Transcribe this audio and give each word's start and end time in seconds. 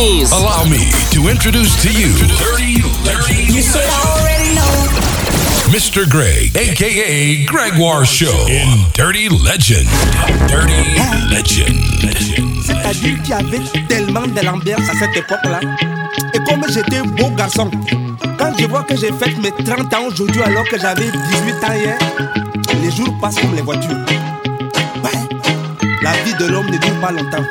Allow 0.00 0.64
me 0.64 0.90
to 1.12 1.28
introduce 1.28 1.76
to 1.82 1.92
you 1.92 2.08
Dirty, 2.38 2.80
Dirty, 3.04 3.52
You 3.52 3.60
should 3.60 3.84
already 3.84 4.54
know. 4.54 4.72
Mr. 5.68 6.08
Greg, 6.08 6.56
aka 6.56 7.44
Gregoire 7.44 8.06
Show 8.06 8.32
in 8.48 8.90
Dirty 8.94 9.28
Legend. 9.28 9.86
Dirty 10.48 10.80
Legend. 11.28 11.76
C'est-à-dire 12.64 13.20
qu'il 13.20 13.28
y 13.28 13.32
avait 13.34 13.84
tellement 13.88 14.26
de 14.26 14.40
l'ambiance 14.40 14.88
à 14.88 14.94
cette 14.94 15.18
époque-là. 15.18 15.60
Et 16.32 16.38
comme 16.48 16.64
j'étais 16.72 17.02
beau 17.02 17.28
garçon, 17.36 17.70
quand 18.38 18.54
je 18.58 18.64
vois 18.64 18.84
que 18.84 18.96
j'ai 18.96 19.12
fait 19.12 19.36
mes 19.36 19.52
30 19.52 19.92
ans 19.92 20.06
aujourd'hui 20.06 20.40
alors 20.40 20.66
que 20.66 20.80
j'avais 20.80 21.10
18 21.10 21.64
ans 21.64 21.74
hier, 21.74 21.98
les 22.82 22.90
jours 22.90 23.14
passent 23.20 23.38
comme 23.38 23.54
les 23.54 23.60
voitures. 23.60 23.98
Ouais, 25.04 25.10
la 26.00 26.12
vie 26.22 26.32
de 26.40 26.46
l'homme 26.46 26.70
ne 26.70 26.78
dure 26.78 27.00
pas 27.02 27.12
longtemps. 27.12 27.44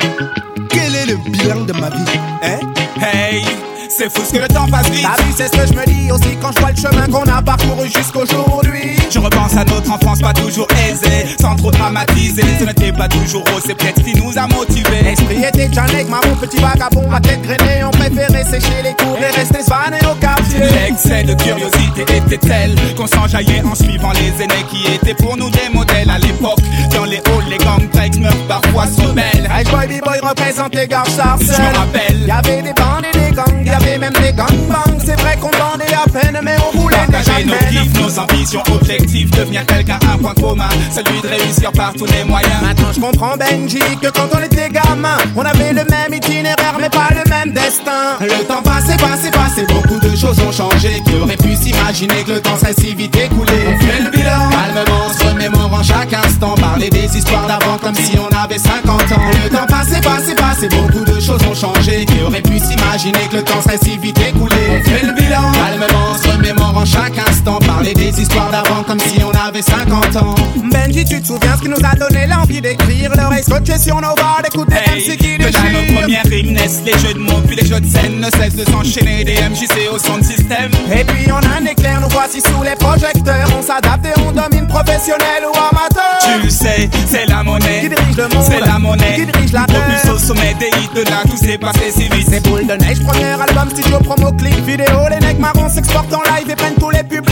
Quel 0.70 0.96
est 0.96 1.06
le 1.06 1.16
bilan 1.18 1.62
de 1.66 1.74
ma 1.74 1.90
vie 1.90 2.20
hein? 2.44 2.60
Hey, 3.02 3.44
c'est 3.90 4.10
fou 4.12 4.24
ce 4.24 4.34
que 4.34 4.40
le 4.40 4.48
temps 4.48 4.68
passe 4.68 4.90
vite. 4.90 5.04
T'as 5.04 5.22
vu, 5.24 5.34
c'est 5.36 5.48
ce 5.48 5.52
que 5.52 5.68
je 5.68 5.74
me 5.74 5.86
dis 5.86 6.12
aussi 6.12 6.38
quand 6.42 6.52
je 6.54 6.60
vois 6.60 6.72
le 6.72 6.76
chemin 6.76 7.08
qu'on 7.08 7.30
a 7.30 7.42
parcouru 7.42 7.88
jusqu'aujourd'hui. 7.88 8.98
Je 9.10 9.20
repense 9.20 9.56
à 9.56 9.64
notre 9.66 9.92
enfance 9.92 10.20
pas 10.20 10.34
toujours 10.34 10.68
aisée, 10.88 11.36
sans 11.42 11.56
trop 11.56 11.72
dramatiser. 11.72 12.44
Ce 12.60 12.64
n'était 12.64 12.92
pas 12.92 13.08
toujours 13.08 13.44
rose, 13.50 13.64
c'est 13.66 13.76
peut-être 13.76 13.98
ce 13.98 14.04
qui 14.04 14.22
nous 14.22 14.38
a 14.38 14.48
motivés. 14.48 15.02
L'esprit 15.04 15.44
était 15.44 15.68
nègre, 15.68 16.10
marron, 16.10 16.36
petit 16.40 16.58
vagabond, 16.58 17.12
à 17.12 17.20
tête 17.20 17.42
grainée. 17.42 17.84
On 17.84 17.92
préférait 17.92 18.44
sécher 18.44 18.82
les 18.84 18.94
cours 18.94 19.18
et 19.18 19.36
rester 19.36 19.64
svané 19.64 19.98
au 20.10 20.16
quartier. 20.16 20.60
L'excès 20.60 21.24
de 21.24 21.34
curiosité 21.34 22.02
était 22.04 22.38
tel 22.38 22.76
qu'on 22.96 23.08
s'enjaillait 23.08 23.64
en 23.64 23.76
suivant 23.76 24.12
les 24.12 24.44
aînés 24.44 24.66
qui 24.70 24.86
étaient 24.94 25.16
pour 25.16 25.36
nous 25.38 25.50
des 25.50 25.70
modèles 25.74 26.10
à 26.10 26.20
l'époque. 26.20 26.60
Dans 26.94 27.06
les 27.06 27.18
halls, 27.18 27.50
les 27.50 27.58
gangs 27.58 27.88
breaks 27.92 28.18
meurent 28.20 28.48
parfois 28.48 28.86
sont 28.88 29.14
belles. 29.14 29.50
Hey 29.52 29.64
boy, 29.66 29.88
b-boy 29.88 30.20
représente 30.22 30.76
les 30.76 30.88
gars 30.88 31.04
Je 31.08 31.62
me 31.62 31.78
rappelle. 31.78 32.26
Y'avait 32.28 32.62
des 32.62 32.74
bandes 32.74 33.06
et 33.14 33.18
des 33.18 33.36
gangs, 33.36 33.64
y'avait 33.80 33.98
même 33.98 34.14
des 34.14 34.34
gangbangs. 34.34 35.00
C'est 35.04 35.20
vrai 35.20 35.38
qu'on 35.38 35.50
bandait 35.50 35.94
à 35.94 36.10
peine, 36.10 36.40
mais 36.44 36.56
on 36.68 36.78
voulait 36.78 36.98
déjà 37.08 37.20
Partager 37.20 37.46
nos 37.46 37.54
kiffs, 37.54 38.00
nos 38.00 38.20
ambitions, 38.20 38.64
objectifs, 38.74 39.32
devenir 39.32 39.66
quelqu'un, 39.66 40.00
un 40.14 40.18
point 40.18 40.34
commun, 40.34 40.70
celui 40.92 41.22
de 41.22 41.28
réussir 41.28 41.72
par 41.72 41.94
tous 41.94 42.06
les 42.06 42.24
moyens. 42.24 42.62
Maintenant 42.62 42.92
je 42.94 43.00
comprends 43.00 43.36
Benji 43.38 43.80
que 44.02 44.08
quand 44.10 44.28
on 44.34 44.44
était 44.44 44.70
gamin, 44.70 45.18
on 45.36 45.42
avait 45.42 45.74
le 45.74 45.84
même 45.86 46.14
itinéraire 46.14 46.78
mais 46.80 46.90
pas 46.90 47.10
le 47.12 47.30
même 47.30 47.54
destin. 47.54 48.18
Le 48.22 48.44
temps 48.46 48.62
passé, 48.62 48.96
passé, 48.98 49.32
passé, 49.32 49.66
beaucoup 49.68 50.00
de 50.00 50.16
choses 50.16 50.40
ont 50.40 50.52
changé. 50.52 51.02
Qui 51.06 51.16
aurait 51.16 51.38
pu 51.38 51.56
s'imaginer 51.56 52.24
que 52.26 52.34
le 52.34 52.42
temps 52.42 52.58
serait 52.58 52.74
si 52.74 52.94
vite 52.94 53.16
écoulé? 53.16 53.54
On 53.68 53.80
fait 53.80 54.04
le 54.04 54.10
bilan, 54.12 54.50
calmement, 54.50 55.10
se 55.10 55.24
remémorant 55.26 55.84
chaque 55.84 56.14
instant. 56.14 56.56
Parler 56.56 56.90
des 56.90 57.18
histoires 57.18 57.48
d'avant 57.48 57.78
comme 57.78 57.96
si 57.96 58.18
on 58.18 58.28
avait 58.36 58.58
50 58.58 58.90
ans. 58.90 59.22
Le 59.44 59.50
temps 59.50 59.66
passé, 59.68 60.02
passé, 60.02 60.36
passé, 60.36 60.68
beaucoup 60.70 61.06
de 61.06 61.20
choses 61.20 61.42
ont 61.50 61.56
changé. 61.56 62.06
Qui 62.06 62.22
aurait 62.26 62.42
pu 62.42 62.60
s'imaginer 62.60 63.28
que 63.32 63.38
le 63.38 63.44
temps 63.44 63.62
serait 63.62 63.69
si 63.78 63.98
vite 63.98 64.20
écoulé 64.20 64.56
On 64.72 64.90
fait 64.90 65.06
le 65.06 65.14
bilan, 65.14 65.52
calmement, 65.52 66.14
se 66.22 66.28
remémorant 66.30 66.86
chaque 66.86 67.18
instant. 67.18 67.60
Parler 67.60 67.94
des 67.94 68.20
histoires 68.22 68.50
d'avant 68.52 68.84
comme 68.84 69.00
si 69.00 69.22
on 69.24 69.32
avait 69.32 69.62
50 69.62 70.16
ans. 70.18 70.36
Benji, 70.72 71.06
tu 71.06 71.22
te 71.22 71.28
souviens 71.28 71.56
ce 71.58 71.62
qui 71.62 71.70
nous 71.70 71.84
a 71.84 71.96
donné 71.96 72.28
l'envie 72.28 72.62
d'écrire 72.62 73.12
L'oreille 73.16 73.44
scotchée 73.44 73.78
sur 73.78 73.96
nos 73.96 74.16
barres, 74.16 74.42
d'écouter 74.44 74.76
Hey, 74.76 75.02
MC 75.02 75.18
qui 75.18 75.38
que 75.38 75.44
dans 75.44 75.72
nos 75.72 75.82
déchire 75.82 76.00
premières 76.00 76.26
rimes 76.26 76.54
naissent 76.54 76.82
les 76.86 76.98
jeux 77.00 77.14
de 77.14 77.20
mots, 77.20 77.42
puis 77.46 77.56
les 77.56 77.66
jeux 77.66 77.80
de 77.80 77.88
scène 77.88 78.20
ne 78.20 78.30
cessent 78.32 78.56
de 78.56 78.66
s'enchaîner. 78.66 79.24
Des 79.24 79.36
MJC 79.36 79.90
au 79.94 80.00
son 80.00 80.18
de 80.18 80.24
système. 80.24 80.72
Et 80.92 81.04
puis 81.04 81.32
on 81.32 81.38
a 81.38 81.62
un 81.62 81.66
éclair, 81.66 82.02
nous 82.02 82.10
voici 82.10 82.42
sous 82.42 82.64
les 82.64 82.76
projecteurs 82.76 83.50
On 83.58 83.62
s'adapte 83.62 84.06
et 84.06 84.20
on 84.22 84.32
domine 84.32 84.68
professionnel 84.68 85.44
ou 85.46 85.58
amateur 85.58 86.20
Tu 86.22 86.44
le 86.44 86.50
sais, 86.50 86.90
c'est 87.08 87.26
la 87.26 87.44
monnaie. 87.44 87.82
Qui 87.82 87.90
le 88.20 88.36
monde 88.36 88.46
C'est 88.50 88.60
la 88.60 88.80
monnaie. 88.80 89.16
Qui 89.16 89.26
dirige 89.26 89.52
la 89.54 89.66
terre 89.66 90.14
au 90.14 90.18
sommet 90.18 90.54
des 90.60 90.68
hits 90.68 90.90
de 90.94 91.10
là, 91.10 91.22
tout 91.30 91.38
s'est 91.38 91.58
passé 91.58 91.92
si 91.92 92.10
vite. 92.10 92.28
C'est 92.30 92.44
boule 92.44 92.68
de 92.68 92.74
neige, 92.74 93.02
premier 93.04 93.40
album, 93.42 93.70
studio, 93.70 94.00
promo, 94.00 94.32
clip, 94.34 94.66
vidéo 94.66 95.08
Les 95.10 95.20
necks 95.20 95.40
marrons 95.40 95.70
s'exportent 95.70 96.14
en 96.14 96.22
live 96.24 96.50
et 96.50 96.56
prennent 96.56 96.76
tous 96.76 96.90
les 96.90 97.04
publics 97.04 97.29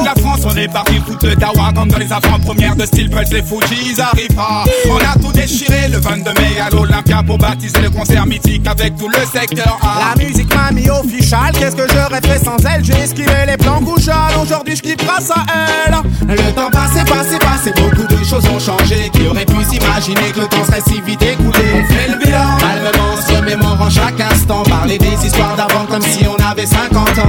De 0.00 0.04
la 0.04 0.14
France, 0.14 0.40
on 0.44 0.56
est 0.56 0.68
parti 0.68 1.00
foutre 1.06 1.26
le 1.26 1.36
dawa 1.36 1.72
Comme 1.74 1.88
dans 1.88 1.98
les 1.98 2.12
avant-premières 2.12 2.76
de 2.76 2.86
Steel 2.86 3.10
Pulse, 3.10 3.30
les 3.30 3.42
Fujis 3.42 3.92
ils 3.92 4.00
arrivent 4.00 4.34
pas. 4.34 4.64
On 4.90 4.96
a 4.96 5.18
tout 5.20 5.32
déchiré 5.32 5.88
le 5.88 5.98
22 5.98 6.32
mai 6.32 6.60
à 6.60 6.70
l'Olympia 6.70 7.22
Pour 7.22 7.38
baptiser 7.38 7.80
le 7.80 7.90
concert 7.90 8.26
mythique 8.26 8.66
avec 8.66 8.96
tout 8.96 9.08
le 9.08 9.20
secteur 9.26 9.78
A. 9.82 10.14
La 10.16 10.24
musique 10.24 10.52
m'a 10.54 10.70
mis 10.72 10.88
official, 10.90 11.52
qu'est-ce 11.52 11.76
que 11.76 11.86
j'aurais 11.92 12.20
fait 12.20 12.44
sans 12.44 12.56
elle? 12.64 12.84
J'ai 12.84 12.94
esquivé 12.94 13.46
les 13.46 13.56
plans 13.56 13.80
couchales, 13.80 14.34
aujourd'hui 14.42 14.76
je 14.76 14.82
kiffe 14.82 14.96
grâce 14.96 15.30
à 15.30 15.44
elle. 15.86 15.94
Le 16.28 16.52
temps 16.52 16.70
passé, 16.70 17.04
passé, 17.04 17.38
passé, 17.38 17.72
beaucoup 17.76 18.06
de 18.06 18.24
choses 18.24 18.44
ont 18.48 18.58
changé. 18.58 19.10
Qui 19.12 19.26
aurait 19.26 19.44
pu 19.44 19.62
s'imaginer 19.64 20.32
que 20.32 20.40
le 20.40 20.46
temps 20.46 20.64
serait 20.64 20.82
si 20.86 21.00
vite 21.00 21.22
écoulé? 21.22 21.64
On 21.74 21.92
fait 21.92 22.08
le 22.08 22.18
bilan, 22.18 22.56
calmement, 22.58 23.16
se 23.26 23.32
remémorant 23.36 23.90
chaque 23.90 24.20
instant. 24.20 24.62
Parler 24.64 24.98
des 24.98 25.26
histoires 25.26 25.56
d'avant 25.56 25.84
comme 25.86 26.02
si 26.02 26.24
on 26.26 26.42
avait 26.42 26.66
50 26.66 27.18
ans 27.18 27.28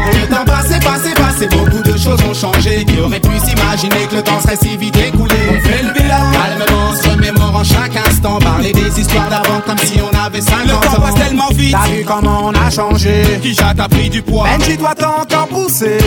choses 2.18 2.30
ont 2.30 2.34
changé 2.34 2.86
Qui 2.86 3.00
aurait 3.00 3.20
pu 3.20 3.38
s'imaginer 3.40 4.08
que 4.10 4.16
le 4.16 4.24
temps 4.24 4.40
serait 4.42 4.58
si 4.58 4.78
vite 4.78 4.98
écoulé. 4.98 5.36
On 5.50 5.68
fait 5.68 5.84
le 5.84 5.94
bilan, 5.94 6.32
calmement, 6.32 6.96
se 6.96 7.10
remémorant 7.10 7.64
chaque 7.64 7.96
instant 7.96 8.40
Parler 8.40 8.74
des 8.74 9.00
histoires 9.00 9.30
d'avant 9.30 9.62
comme 9.66 9.78
si 9.80 10.00
on 10.02 10.15
avait 10.26 10.42
50 10.42 10.60
ans 10.60 10.80
Le 10.82 10.96
temps 10.96 11.02
passe 11.02 11.16
tellement 11.16 11.50
vite, 11.54 11.72
T'as 11.72 11.90
vu 11.90 12.04
comment 12.06 12.46
on 12.46 12.54
a 12.54 12.70
changé. 12.70 13.24
Qui 13.42 13.54
jette 13.54 13.80
a 13.80 13.88
pris 13.88 14.10
du 14.10 14.22
poids. 14.22 14.48
Benji 14.58 14.78
doit 14.78 14.96
encore 15.04 15.48
pousser. 15.48 15.98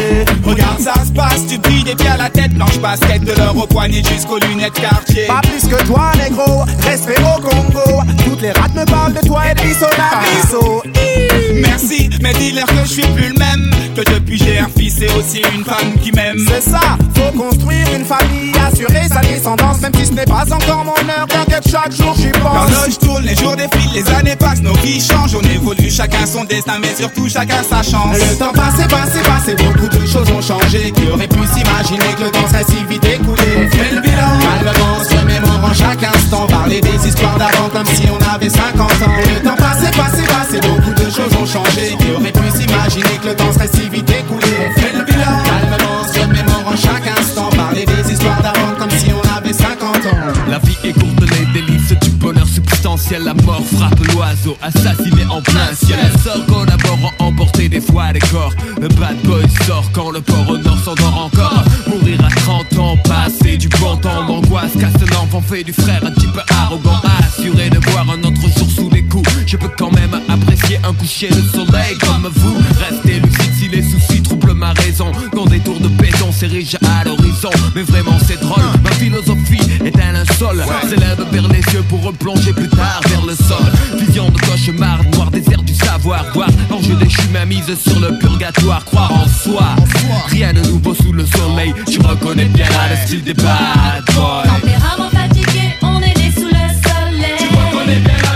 Regarde 0.45 0.81
ça 0.81 0.95
se 1.05 1.13
passe, 1.13 1.47
tu 1.49 1.59
brilles 1.59 1.85
des 1.85 1.95
pieds 1.95 2.09
à 2.09 2.17
la 2.17 2.31
tête. 2.31 2.53
Blanche 2.55 2.79
basket 2.79 3.25
de 3.25 3.33
l'or 3.33 3.57
au 3.57 3.67
poignet 3.67 4.03
jusqu'aux 4.03 4.39
lunettes 4.39 4.75
quartier. 4.75 5.27
Pas 5.27 5.41
plus 5.43 5.69
que 5.69 5.83
toi, 5.85 6.13
négro, 6.23 6.65
respect 6.83 7.17
au 7.19 7.41
Congo. 7.41 8.03
Toutes 8.25 8.43
les 8.43 8.53
rats 8.53 8.69
me 8.75 8.85
parlent 8.85 9.15
de 9.15 9.27
toi 9.27 9.43
et 9.51 9.55
de 9.55 9.61
bisso 9.61 9.87
la 9.97 10.21
bisso. 10.43 10.83
Merci, 11.63 12.11
mais 12.21 12.33
dis-leur 12.35 12.67
que 12.67 12.85
je 12.85 12.93
suis 12.93 13.07
plus 13.09 13.29
le 13.29 13.39
même. 13.39 13.71
Que 13.95 14.03
depuis 14.15 14.39
j'ai 14.39 14.59
un 14.59 14.69
fils 14.77 15.01
et 15.01 15.09
aussi 15.19 15.43
une 15.55 15.65
femme 15.65 15.93
qui 16.03 16.13
m'aime. 16.13 16.39
C'est 16.49 16.71
ça, 16.71 16.81
faut 17.15 17.37
construire 17.37 17.87
une 17.95 18.05
famille, 18.05 18.53
assurer 18.65 19.09
sa 19.09 19.21
descendance, 19.21 19.81
même 19.81 19.93
si 19.95 20.07
ce 20.07 20.13
n'est 20.13 20.25
pas 20.25 20.45
encore 20.53 20.85
mon 20.85 20.93
heure, 20.93 21.27
bien 21.27 21.45
que 21.45 21.69
chaque 21.69 21.93
jour 21.93 22.15
j'y 22.17 22.31
pense. 22.31 22.71
L'horloge 22.71 22.99
tourne, 22.99 23.25
les 23.25 23.35
jours 23.35 23.57
défilent, 23.57 23.93
les 23.95 24.08
années 24.15 24.37
passent, 24.37 24.63
nos 24.63 24.75
vies 24.75 25.01
changent 25.01 25.35
On 25.35 25.49
évolue, 25.49 25.91
chacun 25.91 26.27
son 26.27 26.45
destin, 26.45 26.79
mais 26.81 26.95
surtout 26.95 27.29
chacun 27.29 27.63
sa 27.63 27.83
chance. 27.83 28.17
Le 28.17 28.39
temps 28.39 28.53
passé, 28.53 28.85
passé, 28.89 29.21
passé, 29.23 29.57
beaucoup 29.57 29.89
de 29.89 30.07
choses 30.07 30.31
ont 30.31 30.43
changé. 30.43 30.93
Qui 30.93 31.09
aurait 31.09 31.29
pu 31.29 31.41
s'imaginer 31.47 32.15
que 32.17 32.25
le 32.25 32.31
temps 32.31 32.49
serait 32.49 32.65
si 32.65 32.85
vite 32.89 33.05
écoulé? 33.05 33.43
On 33.57 33.77
fait 33.77 33.95
le 33.95 34.01
bilan, 34.01 34.39
calmement, 34.41 35.05
se 35.05 35.17
remémorant 35.17 35.75
chaque 35.75 36.03
instant. 36.03 36.47
Parler 36.47 36.81
des 36.81 37.09
histoires 37.09 37.39
d'avant 37.39 37.69
comme 37.73 37.87
si 37.87 38.05
on 38.11 38.35
avait 38.35 38.49
50 38.49 38.81
ans. 38.81 39.13
Le 39.35 39.43
temps 39.43 39.57
passé, 39.57 39.91
passé, 39.97 40.23
passé, 40.27 40.61
beaucoup 40.61 40.95
de 40.95 41.11
choses 41.11 41.35
ont 41.41 41.47
changé. 41.47 41.97
Qui 41.99 42.13
aurait 42.13 42.33
pu 42.33 42.51
s'imaginer 42.51 43.19
que 43.23 43.29
le 43.29 43.37
temps 43.37 43.53
serait 43.53 43.71
si 43.73 43.89
vite 43.89 44.08
La 52.89 53.35
mort 53.45 53.63
frappe 53.67 54.01
l'oiseau, 54.13 54.57
assassiné 54.63 55.25
en 55.29 55.43
plein 55.43 55.75
ciel. 55.75 55.99
Sort 56.25 56.45
collaborant, 56.47 57.13
emporter 57.19 57.69
des 57.69 57.83
fois 57.83 58.13
des 58.15 58.19
corps. 58.19 58.53
Le 58.81 58.89
bad 58.89 59.17
boy 59.25 59.45
sort 59.67 59.85
quand 59.93 60.11
le 60.11 60.23
port 60.23 60.49
au 60.49 60.57
nord 60.57 60.79
s'endort 60.79 61.31
encore. 61.31 61.65
Mourir 61.87 62.19
à 62.25 62.31
30 62.31 62.79
ans, 62.79 62.97
passer 63.05 63.59
du 63.59 63.69
bon 63.69 63.97
temps 63.99 64.27
d'angoisse. 64.27 64.73
Casse 64.81 65.11
l'enfant 65.13 65.43
fait 65.43 65.65
du 65.65 65.73
frère 65.73 66.01
un 66.03 66.11
peu 66.11 66.41
arrogant. 66.49 67.01
Assuré 67.21 67.69
de 67.69 67.79
voir 67.91 68.07
un 68.11 68.21
autre 68.21 68.41
jour 68.57 68.71
sous 68.71 68.91
les 68.91 69.05
coups. 69.05 69.29
Je 69.47 69.59
peux 69.59 69.71
quand 69.77 69.93
même 69.93 70.21
apprécier 70.29 70.81
un 70.83 70.95
coucher 70.95 71.29
de 71.29 71.43
soleil 71.43 71.97
comme 72.01 72.31
vous. 72.35 72.57
Restez 72.81 73.21
lucide 73.21 73.53
si 73.59 73.69
les 73.69 73.83
soucis 73.83 74.23
troublent 74.23 74.55
ma 74.55 74.73
raison. 74.73 75.13
Quand 75.35 75.47
des 75.47 75.61
tours 75.61 75.81
de 75.81 75.89
béton 75.89 76.33
s'érigent 76.33 76.79
à 76.99 77.05
l'horizon. 77.05 77.51
Mais 77.75 77.83
vraiment 77.83 78.19
replonger 82.09 82.53
plus 82.53 82.69
tard 82.69 83.01
vers 83.09 83.25
le 83.25 83.35
sol. 83.35 83.99
Vision 83.99 84.29
de 84.31 84.39
cauchemar, 84.41 84.99
noir 85.13 85.31
désert 85.31 85.63
du 85.63 85.75
savoir. 85.75 86.25
Voir 86.35 86.49
l'enjeu 86.71 86.95
déchu 86.95 87.29
ma 87.33 87.45
mise 87.45 87.75
sur 87.77 88.01
le 88.01 88.19
purgatoire. 88.19 88.85
Croire 88.85 89.13
en 89.13 89.27
soi, 89.29 89.77
rien 90.29 90.53
de 90.53 90.61
nouveau 90.61 90.95
sous 90.95 91.13
le 91.13 91.25
soleil. 91.27 91.75
Tu 91.87 92.01
reconnais 92.01 92.47
bien 92.47 92.67
là 92.67 92.89
le 92.91 93.07
style 93.07 93.23
des 93.23 93.35
bad 93.35 94.05
boys. 94.15 94.43
Tempérament 94.45 95.11
fatigué, 95.11 95.75
on 95.83 96.01
est 96.01 96.17
né 96.17 96.33
sous 96.35 96.47
le 96.47 96.67
soleil. 96.87 97.37
Tu 97.39 97.47
reconnais 97.47 98.01
bien 98.01 98.28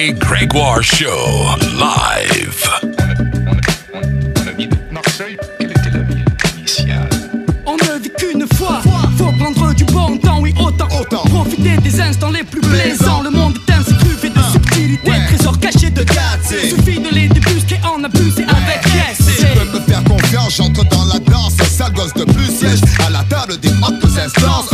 aka 0.00 0.12
Gregoire 0.12 0.82
Show, 0.82 1.56
live. 1.78 2.70
On 7.66 7.74
ne 7.76 7.98
vit 8.02 8.10
qu'une 8.18 8.46
fois, 8.56 8.80
faut 9.18 9.32
prendre 9.32 9.74
du 9.74 9.84
bon 9.84 10.16
temps, 10.18 10.40
oui 10.40 10.54
autant, 10.58 10.88
autant. 10.98 11.22
Profitez 11.28 11.76
des 11.78 12.00
instants 12.00 12.30
les 12.30 12.44
plus 12.44 12.60
plaisants. 12.60 13.22
Le 13.22 13.30
monde 13.30 13.58
est 13.68 13.72
ainsi 13.72 13.92
de 13.92 14.42
subtilité, 14.52 15.10
Ouais. 15.10 15.26
trésors 15.26 15.58
cachés 15.58 15.90
de 15.90 16.02
Gâté. 16.02 16.70
Suffit 16.70 17.00
de 17.00 17.10
les 17.10 17.28
débusquer, 17.28 17.78
en 17.84 18.02
abuser 18.02 18.44
avec 18.44 18.80
Si 18.86 18.96
yes. 18.96 19.38
tu 19.40 19.58
peux 19.58 19.78
me 19.78 19.80
faire 19.80 20.04
confiance, 20.04 20.56
j'entre 20.56 20.84
dans 20.88 21.04
la 21.04 21.18
danse. 21.18 21.56
Sale 21.68 21.92
gosse 21.92 22.14
de 22.14 22.24
plus 22.24 22.46
siège 22.46 22.80
à 23.06 23.10
la 23.10 23.22
table 23.24 23.58
des 23.60 23.68
hautes 23.68 24.18
instances. 24.18 24.70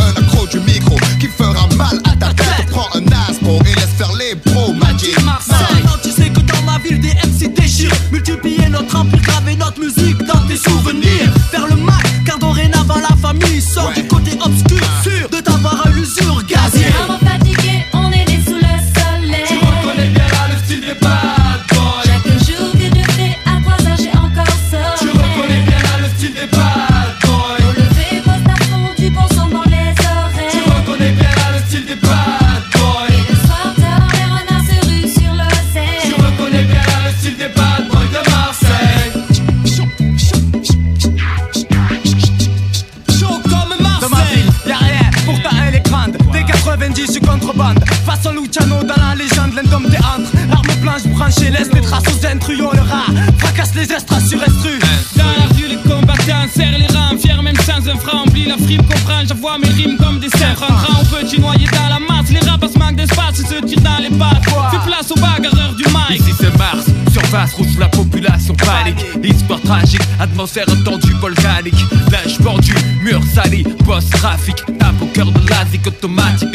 Atmosphère 70.59 70.83
tendue, 70.83 71.13
volcanique. 71.19 71.85
Linge 72.11 72.37
pendu, 72.43 72.73
mur 73.01 73.21
sali, 73.33 73.63
post-trafic. 73.85 74.55
Tape 74.79 75.01
au 75.01 75.05
cœur 75.07 75.31
de 75.31 75.49
la 75.49 75.65
zik 75.71 75.85
automatique 75.87 76.46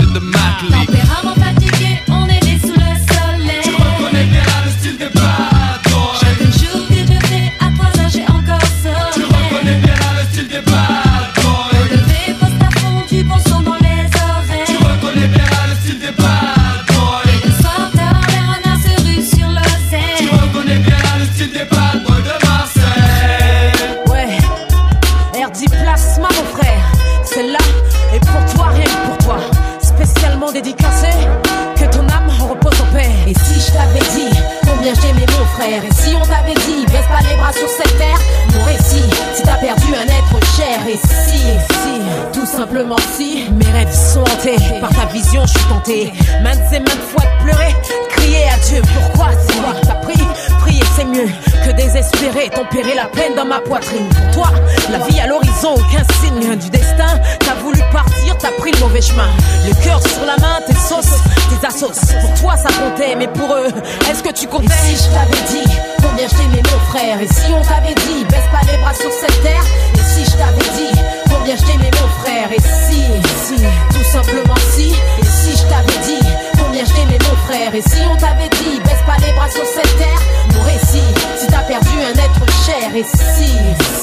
pour 63.33 63.55
eux, 63.55 63.69
est-ce 64.11 64.23
que 64.23 64.33
tu 64.33 64.45
Et 64.45 64.49
comptais 64.49 64.75
si 64.85 64.97
je 64.97 65.09
t'avais 65.11 65.43
dit 65.51 65.71
combien 66.03 66.27
je 66.29 66.35
t'aimais 66.35 66.63
mon 66.63 66.79
frère 66.91 67.21
Et 67.21 67.29
si 67.29 67.53
on 67.53 67.63
t'avait 67.63 67.95
dit 67.95 68.25
baisse 68.25 68.49
pas 68.51 68.61
les 68.71 68.79
bras 68.79 68.95
sur 68.95 69.11
cette 69.13 69.43
terre 69.43 69.65
Et 69.95 70.05
si 70.05 70.25
je 70.25 70.37
t'avais 70.37 70.69
dit 70.77 71.01
combien 71.31 71.57
je 71.57 71.63
t'aimais 71.63 71.91
mon 72.01 72.09
frère 72.23 72.51
Et 72.53 72.61
si, 72.61 73.03
si, 73.45 73.63
tout 73.91 74.05
simplement 74.11 74.57
si 74.75 74.91
Et 74.91 75.27
si 75.27 75.57
je 75.57 75.63
t'avais 75.69 75.99
dit 76.07 76.29
combien 76.59 76.85
je 76.85 76.93
t'aimais 76.93 77.19
mon 77.31 77.37
frère 77.47 77.75
Et 77.75 77.83
si 77.83 78.01
on 78.11 78.17
t'avait 78.17 78.51
dit 78.51 78.81
baisse 78.85 79.03
pas 79.07 79.17
les 79.25 79.33
bras 79.33 79.51
sur 79.51 79.65
cette 79.65 79.97
terre 79.99 80.23
Mon 80.55 80.63
récit, 80.63 81.09
si 81.39 81.47
t'as 81.47 81.63
perdu 81.63 81.91
un 82.01 82.19
être 82.19 82.52
Et 82.95 83.05
si, 83.05 83.53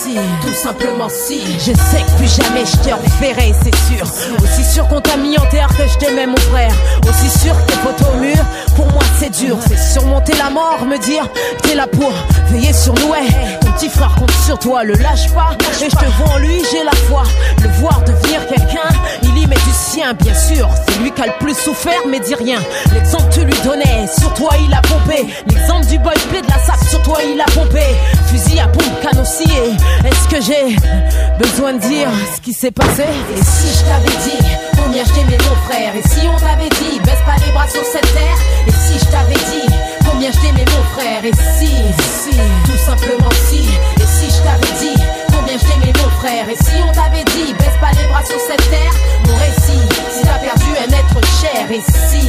si, 0.01 0.15
tout 0.41 0.53
simplement 0.53 1.09
si 1.09 1.41
Je 1.57 1.73
sais 1.73 2.03
que 2.03 2.17
plus 2.17 2.35
jamais 2.35 2.65
je 2.65 2.77
te 2.77 2.93
reverrai, 2.93 3.53
c'est 3.63 3.75
sûr. 3.75 4.05
Aussi 4.43 4.63
sûr 4.63 4.87
qu'on 4.87 5.01
t'a 5.01 5.17
mis 5.17 5.37
en 5.37 5.45
terre 5.47 5.69
que 5.69 5.87
je 5.87 5.97
t'aimais, 5.97 6.27
mon 6.27 6.37
frère. 6.37 6.71
Aussi 7.07 7.29
sûr 7.39 7.55
que 7.55 7.71
tes 7.71 7.77
photos 7.77 8.07
au 8.13 8.17
mur, 8.19 8.43
pour 8.75 8.85
moi 8.91 9.03
c'est 9.19 9.31
dur. 9.31 9.57
C'est 9.67 9.77
surmonter 9.77 10.33
la 10.37 10.49
mort, 10.49 10.85
me 10.85 10.97
dire 10.97 11.27
t'es 11.63 11.75
là 11.75 11.87
pour 11.87 12.11
veiller 12.49 12.73
sur 12.73 12.93
nous. 12.93 13.09
Ouais. 13.09 13.27
Ton 13.61 13.71
petit 13.71 13.89
frère 13.89 14.13
compte 14.15 14.31
sur 14.45 14.57
toi, 14.59 14.83
le 14.83 14.93
lâche 14.93 15.29
pas. 15.33 15.51
Et 15.81 15.89
je 15.89 15.95
te 15.95 16.05
vois 16.17 16.35
en 16.35 16.37
lui, 16.37 16.61
j'ai 16.71 16.83
la 16.83 16.95
foi. 17.07 17.23
Le 17.63 17.69
voir 17.79 18.01
devenir 18.01 18.45
quelqu'un, 18.47 18.89
il 19.23 19.38
met 19.49 19.55
du 19.55 19.71
sien, 19.73 20.13
bien 20.13 20.33
sûr. 20.33 20.69
C'est 20.87 20.99
lui 21.01 21.11
qui 21.11 21.21
a 21.21 21.27
le 21.27 21.37
plus 21.39 21.55
souffert, 21.55 22.01
mais 22.07 22.19
dis 22.19 22.35
rien. 22.35 22.59
L'exemple 22.93 23.29
tu 23.31 23.41
lui 23.41 23.59
donnais, 23.63 24.07
sur 24.07 24.33
toi 24.33 24.51
il 24.63 24.73
a 24.73 24.81
pompé. 24.81 25.27
L'exemple 25.47 25.85
du 25.87 25.97
boy 25.99 26.13
play 26.29 26.41
de 26.41 26.47
la 26.47 26.59
sac, 26.59 26.79
sur 26.89 27.01
toi 27.03 27.17
il 27.23 27.39
a 27.41 27.45
pompé. 27.45 27.83
Fusil 28.27 28.59
à 28.59 28.67
pompe. 28.67 28.99
Et 30.03 30.07
est-ce 30.07 30.27
que 30.27 30.41
j'ai 30.41 30.75
besoin 31.37 31.73
de 31.73 31.79
dire 31.79 32.09
ce 32.35 32.41
qui 32.41 32.53
s'est 32.53 32.71
passé? 32.71 33.03
Et 33.03 33.43
si 33.43 33.77
je 33.77 33.83
t'avais 33.85 34.17
dit 34.23 34.45
combien 34.77 35.03
je 35.03 35.11
t'aimais 35.11 35.37
mon 35.49 35.55
frère 35.67 35.93
Et 35.95 36.07
si 36.07 36.27
on 36.27 36.37
t'avait 36.37 36.69
dit 36.69 36.99
baisse 36.99 37.23
pas 37.25 37.35
les 37.45 37.51
bras 37.51 37.67
sur 37.67 37.83
cette 37.83 38.13
terre? 38.13 38.37
Et 38.67 38.71
si 38.71 38.99
je 38.99 39.05
t'avais 39.11 39.33
dit 39.33 39.73
combien 40.09 40.31
je 40.31 40.39
t'aimais 40.39 40.65
mon 40.65 40.83
frère 40.99 41.25
Et 41.25 41.33
si, 41.33 41.67
si, 41.67 42.37
tout 42.65 42.77
simplement 42.85 43.31
si 43.49 43.69
Et 44.01 44.07
si 44.07 44.29
je 44.29 44.43
t'avais 44.43 44.79
dit 44.79 44.98
combien 45.49 45.57
je 45.57 45.73
t'aimais 45.73 45.93
mon 45.97 46.09
frère 46.09 46.49
Et 46.49 46.55
si 46.55 46.75
on 46.87 46.91
t'avait 46.91 47.23
dit 47.25 47.53
baisse 47.53 47.77
pas 47.79 47.91
les 47.99 48.07
bras 48.07 48.23
sur 48.23 48.39
cette 48.39 48.69
terre 48.69 48.93
Mon 49.25 49.35
récit, 49.35 49.88
perdu 50.41 50.71
un 50.77 50.91
être 50.91 51.27
cher 51.41 51.71
Et 51.71 51.81
si, 51.81 52.21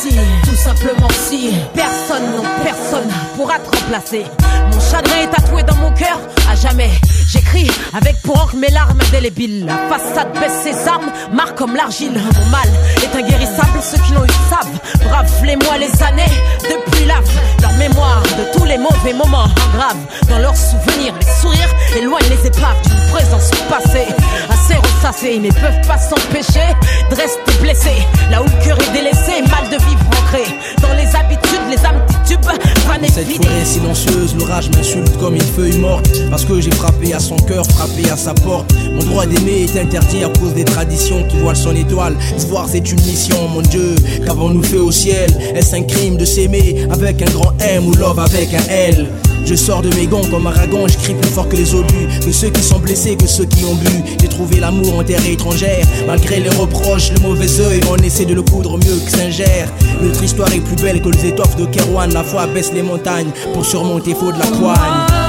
si, 0.00 0.16
tout 0.44 0.56
simplement 0.56 1.08
si 1.10 1.52
Personne, 1.74 2.30
non, 2.36 2.42
personne 2.62 3.08
pourra 3.36 3.58
te 3.58 3.76
remplacer. 3.76 4.24
Mon 4.70 4.80
chagrin 4.80 5.22
est 5.22 5.30
tatoué 5.30 5.62
dans 5.62 5.76
mon 5.76 5.92
cœur 5.92 6.18
à 6.50 6.54
jamais. 6.54 6.90
J'écris 7.28 7.70
avec 7.94 8.20
pour 8.22 8.40
encre 8.40 8.56
mes 8.56 8.70
larmes 8.70 8.98
indélébiles. 9.08 9.66
La 9.66 9.96
façade 9.96 10.32
baisse 10.38 10.62
ses 10.62 10.88
armes, 10.88 11.10
marque 11.32 11.56
comme 11.56 11.74
l'argile. 11.74 12.12
Mon 12.12 12.46
mal 12.50 12.68
est 13.02 13.16
inguérissable, 13.16 13.80
ceux 13.82 13.98
qui 13.98 14.12
l'ont 14.12 14.24
eu 14.24 14.50
savent. 14.50 15.08
Brave 15.08 15.30
les 15.44 15.56
mois, 15.56 15.78
les 15.78 16.02
années, 16.02 16.32
depuis 16.62 17.04
lave 17.06 17.28
leur 17.60 17.72
mémoire 17.72 18.22
de 18.22 18.58
tous 18.58 18.64
les 18.64 18.78
mauvais 18.78 19.12
moments 19.14 19.48
grave 19.74 19.96
Dans 20.28 20.38
leurs 20.38 20.56
souvenirs, 20.56 21.14
les 21.20 21.40
sourires 21.40 21.74
éloignent 21.96 22.28
les 22.28 22.46
épaves 22.46 22.80
d'une 22.84 23.10
présence 23.10 23.50
passée. 23.68 24.08
Assez 24.50 24.74
ressassée, 24.74 25.32
ils 25.36 25.42
ne 25.42 25.52
peuvent 25.52 25.86
pas 25.86 25.98
s'empêcher 25.98 26.66
de 27.10 27.14
rester 27.14 27.51
blessés. 27.60 28.06
Là 28.30 28.42
où 28.42 28.44
le 28.44 28.64
cœur 28.64 28.78
est 28.78 28.92
délaissé, 28.92 29.42
mal 29.50 29.68
de 29.70 29.76
vivre 29.84 30.02
ancré. 30.20 30.44
Dans 30.80 30.94
les 30.94 31.14
habitudes, 31.14 31.66
les 31.70 31.84
âmes 31.84 32.02
titubent, 32.24 32.44
van 32.86 33.02
et 33.02 33.08
Cette 33.08 33.28
forêt 33.28 33.64
silencieuse, 33.64 34.34
l'orage 34.38 34.70
m'insulte 34.70 35.16
comme 35.18 35.34
une 35.34 35.40
feuille 35.40 35.78
morte. 35.78 36.08
Parce 36.30 36.44
que 36.44 36.60
j'ai 36.60 36.70
frappé 36.70 37.14
à 37.14 37.20
son 37.20 37.36
cœur, 37.36 37.64
frappé 37.66 38.10
à 38.10 38.16
sa 38.16 38.34
porte. 38.34 38.72
Mon 38.92 39.02
droit 39.04 39.26
d'aimer 39.26 39.64
est 39.64 39.78
interdit 39.78 40.24
à 40.24 40.28
cause 40.38 40.54
des 40.54 40.64
traditions 40.64 41.22
qui 41.28 41.36
voilent 41.38 41.56
son 41.56 41.74
étoile. 41.74 42.16
Se 42.36 42.46
voir, 42.46 42.66
c'est 42.70 42.90
une 42.90 43.00
mission, 43.02 43.48
mon 43.48 43.62
Dieu. 43.62 43.94
Qu'avons-nous 44.24 44.62
fait 44.62 44.78
au 44.78 44.90
ciel? 44.90 45.30
Est-ce 45.54 45.74
un 45.76 45.82
crime 45.82 46.16
de 46.16 46.24
s'aimer 46.24 46.86
avec 46.90 47.22
un 47.22 47.30
grand 47.30 47.52
M 47.60 47.86
ou 47.86 47.94
love 47.94 48.18
avec 48.18 48.54
un 48.54 48.70
L? 48.70 49.08
Je 49.44 49.54
sors 49.54 49.82
de 49.82 49.88
mes 49.94 50.06
gonds 50.06 50.26
comme 50.30 50.46
Aragon, 50.46 50.86
je 50.88 50.96
crie 50.96 51.14
plus 51.14 51.30
fort 51.30 51.48
que 51.48 51.56
les 51.56 51.74
obus, 51.74 52.08
que 52.24 52.32
ceux 52.32 52.50
qui 52.50 52.62
sont 52.62 52.78
blessés, 52.78 53.16
que 53.16 53.26
ceux 53.26 53.44
qui 53.44 53.64
ont 53.64 53.74
bu. 53.74 54.02
J'ai 54.20 54.28
trouvé 54.28 54.60
l'amour 54.60 54.98
en 54.98 55.04
terre 55.04 55.24
étrangère, 55.26 55.84
malgré 56.06 56.40
les 56.40 56.50
reproches, 56.50 57.12
le 57.12 57.20
mauvais 57.20 57.60
œil, 57.60 57.80
on 57.90 57.96
essaie 57.96 58.24
de 58.24 58.34
le 58.34 58.42
coudre 58.42 58.78
mieux 58.78 58.98
que 59.04 59.10
Saint-Gère. 59.10 59.68
Notre 60.02 60.22
histoire 60.22 60.52
est 60.52 60.60
plus 60.60 60.76
belle 60.76 61.00
que 61.02 61.08
les 61.08 61.26
étoffes 61.26 61.56
de 61.56 61.66
Kerouan, 61.66 62.08
la 62.08 62.24
foi 62.24 62.46
baisse 62.46 62.72
les 62.72 62.82
montagnes 62.82 63.30
pour 63.52 63.64
surmonter 63.64 64.14
faut 64.14 64.32
de 64.32 64.38
la 64.38 64.46
poigne. 64.46 65.21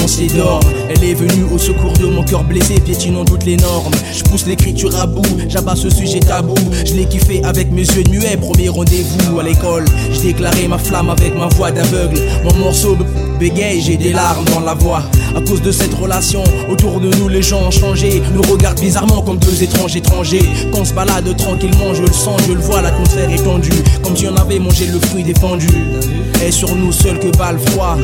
you. 0.00 0.03
Elle 0.16 1.02
est 1.02 1.14
venue 1.14 1.44
au 1.52 1.58
secours 1.58 1.92
de 1.94 2.06
mon 2.06 2.22
cœur 2.22 2.44
blessé, 2.44 2.74
piétinant 2.74 3.24
toutes 3.24 3.44
les 3.44 3.56
normes. 3.56 3.92
Je 4.12 4.22
pousse 4.22 4.46
l'écriture 4.46 4.94
à 5.00 5.06
bout, 5.06 5.22
j'abats 5.48 5.74
ce 5.74 5.90
sujet 5.90 6.20
tabou. 6.20 6.54
Je 6.84 6.94
l'ai 6.94 7.06
kiffé 7.06 7.42
avec 7.42 7.72
mes 7.72 7.82
yeux 7.82 8.04
de 8.04 8.10
muet, 8.10 8.36
premier 8.36 8.68
rendez-vous 8.68 9.40
à 9.40 9.42
l'école. 9.42 9.84
J'ai 10.12 10.32
déclaré 10.32 10.68
ma 10.68 10.78
flamme 10.78 11.10
avec 11.10 11.36
ma 11.36 11.48
voix 11.48 11.72
d'aveugle. 11.72 12.20
Mon 12.44 12.54
morceau 12.58 12.96
bégaye, 13.40 13.80
j'ai 13.80 13.96
des 13.96 14.12
larmes 14.12 14.44
dans 14.54 14.60
la 14.60 14.74
voix. 14.74 15.02
À 15.34 15.40
cause 15.40 15.62
de 15.62 15.72
cette 15.72 15.94
relation, 15.94 16.44
autour 16.70 17.00
de 17.00 17.10
nous 17.16 17.28
les 17.28 17.42
gens 17.42 17.66
ont 17.66 17.72
changé. 17.72 18.22
Nous 18.32 18.42
regardent 18.42 18.80
bizarrement 18.80 19.20
comme 19.22 19.38
deux 19.38 19.64
étranges 19.64 19.96
étrangers. 19.96 20.44
Quand 20.72 20.82
on 20.82 20.84
se 20.84 20.94
balade 20.94 21.36
tranquillement, 21.36 21.92
je 21.92 22.02
le 22.02 22.12
sens, 22.12 22.40
je 22.46 22.52
le 22.52 22.60
vois, 22.60 22.82
l'atmosphère 22.82 23.30
est 23.30 23.42
tendue. 23.42 23.82
Comme 24.02 24.16
si 24.16 24.28
on 24.28 24.36
avait 24.36 24.60
mangé 24.60 24.86
le 24.86 25.00
fruit 25.08 25.24
défendu. 25.24 25.66
Et 26.46 26.52
sur 26.52 26.74
nous 26.76 26.92
seul 26.92 27.18
que 27.18 27.34
bat 27.36 27.52
le 27.52 27.58
froid. 27.58 27.96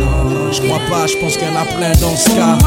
Je 0.51 0.61
crois 0.63 0.81
pas, 0.91 1.07
je 1.07 1.17
pense 1.19 1.37
qu'il 1.37 1.47
y 1.47 1.51
en 1.51 1.61
a 1.61 1.65
plein 1.67 2.00
dans 2.01 2.17
ce 2.17 2.31
cas. 2.31 2.59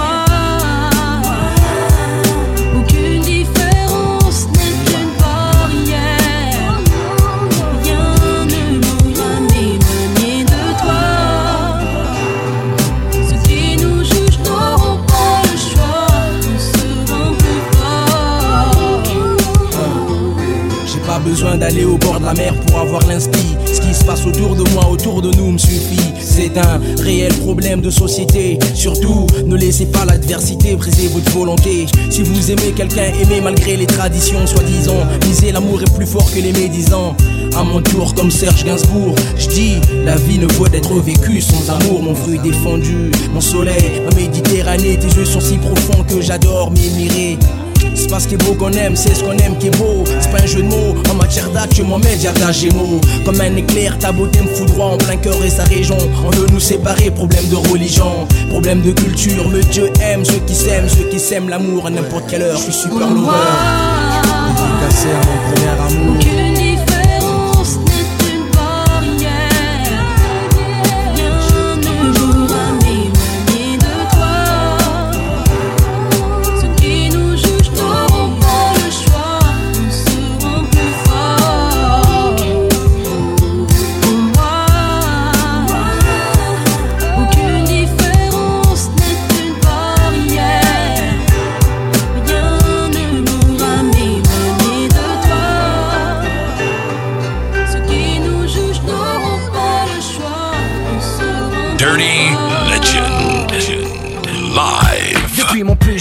Aucune 2.78 3.22
différence 3.22 4.48
n'est 4.54 4.94
une 4.94 5.12
barrière. 5.20 6.76
Rien 7.84 8.06
ne 8.46 8.80
pourra 8.80 9.32
m'éloigner 9.42 10.44
de 10.44 10.64
toi. 10.82 11.06
Ceux 13.28 13.40
qui 13.48 13.78
nous 13.78 14.04
jugent 14.04 14.40
n'auront 14.46 15.00
pas 15.08 15.42
le 15.52 15.58
choix. 15.58 16.08
Nous 16.44 16.60
serons 16.60 17.34
plus 17.34 17.62
forts. 17.78 19.04
J'ai 20.86 21.00
pas 21.00 21.20
besoin 21.20 21.58
d'aller 21.58 21.86
au 21.86 21.98
bord 21.98 22.20
de 22.20 22.26
la 22.26 22.34
mer 22.34 22.54
pour 22.68 22.80
avoir 22.80 23.02
l'inspi. 23.08 23.53
Qui 23.84 23.94
se 23.94 24.06
passe 24.06 24.26
autour 24.26 24.56
de 24.56 24.64
moi, 24.72 24.90
autour 24.90 25.22
de 25.22 25.30
nous 25.36 25.52
me 25.52 25.58
suffit. 25.58 26.14
C'est 26.20 26.58
un 26.58 26.80
réel 27.02 27.34
problème 27.34 27.82
de 27.82 27.90
société. 27.90 28.58
Surtout, 28.74 29.28
ne 29.46 29.56
laissez 29.56 29.86
pas 29.86 30.06
l'adversité 30.06 30.76
briser 30.76 31.10
votre 31.10 31.30
volonté. 31.32 31.86
Si 32.10 32.24
vous 32.24 32.52
aimez 32.52 32.72
quelqu'un, 32.76 33.12
aimez 33.22 33.42
malgré 33.42 33.76
les 33.76 33.86
traditions 33.86 34.48
soi-disant. 34.48 35.06
Lisez 35.24 35.52
l'amour 35.52 35.82
est 35.82 35.96
plus 35.96 36.06
fort 36.06 36.32
que 36.32 36.40
les 36.40 36.54
médisants. 36.54 37.16
À 37.56 37.64
mon 37.64 37.82
tour, 37.82 38.16
comme 38.16 38.32
Serge 38.32 38.64
Gainsbourg, 38.64 39.16
je 39.38 39.48
dis 39.48 39.76
la 40.06 40.16
vie 40.16 40.40
ne 40.40 40.48
vaut 40.54 40.68
d'être 40.68 40.94
vécue 41.00 41.42
sans 41.42 41.70
amour. 41.70 42.02
Mon 42.02 42.16
fruit 42.16 42.40
défendu, 42.40 43.12
mon 43.34 43.42
soleil, 43.42 44.02
ma 44.06 44.16
Méditerranée. 44.16 44.98
Tes 44.98 45.08
yeux 45.08 45.26
sont 45.26 45.42
si 45.42 45.58
profonds 45.58 46.04
que 46.04 46.22
j'adore 46.22 46.72
m'émirer. 46.72 47.38
C'est 47.40 47.63
pas 48.14 48.20
ce 48.20 48.28
qui 48.28 48.36
est 48.36 48.46
beau 48.46 48.54
qu'on 48.54 48.72
aime, 48.74 48.96
c'est 48.96 49.16
ce 49.16 49.24
qu'on 49.24 49.36
aime 49.40 49.58
qui 49.58 49.68
est 49.68 49.78
beau. 49.78 50.04
C'est 50.22 50.30
pas 50.30 50.40
un 50.40 50.46
jeu 50.46 50.62
de 50.62 50.68
mots, 50.68 50.94
en 51.10 51.16
matière 51.16 51.50
je 51.76 51.82
m'en 51.82 51.98
mets 51.98 52.16
déjà 52.16 52.52
gémeaux. 52.52 53.02
Comme 53.26 53.42
un 53.42 53.56
éclair, 53.56 53.98
ta 53.98 54.12
beauté 54.12 54.40
me 54.42 54.48
foudroie 54.50 54.86
en 54.86 54.98
plein 54.98 55.16
cœur 55.18 55.44
et 55.44 55.50
sa 55.50 55.64
région. 55.64 55.98
On 56.24 56.30
veut 56.30 56.46
nous 56.52 56.60
séparer, 56.60 57.10
problème 57.10 57.48
de 57.50 57.56
religion, 57.56 58.28
problème 58.50 58.82
de 58.82 58.92
culture. 58.92 59.50
Le 59.50 59.62
Dieu 59.62 59.90
aime 60.00 60.24
ceux 60.24 60.42
qui 60.46 60.54
s'aiment, 60.54 60.88
ceux 60.88 61.06
qui 61.10 61.20
s'aiment 61.20 61.50
l'amour 61.50 61.88
à 61.88 61.90
n'importe 61.90 62.30
quelle 62.30 62.44
heure. 62.44 62.58
Je 62.58 62.72
suis 62.72 62.84
super 62.84 63.10
lover. 63.10 63.32
Dédicacé 64.58 65.08
à 65.10 65.26
mon 65.26 65.52
premier 65.52 65.72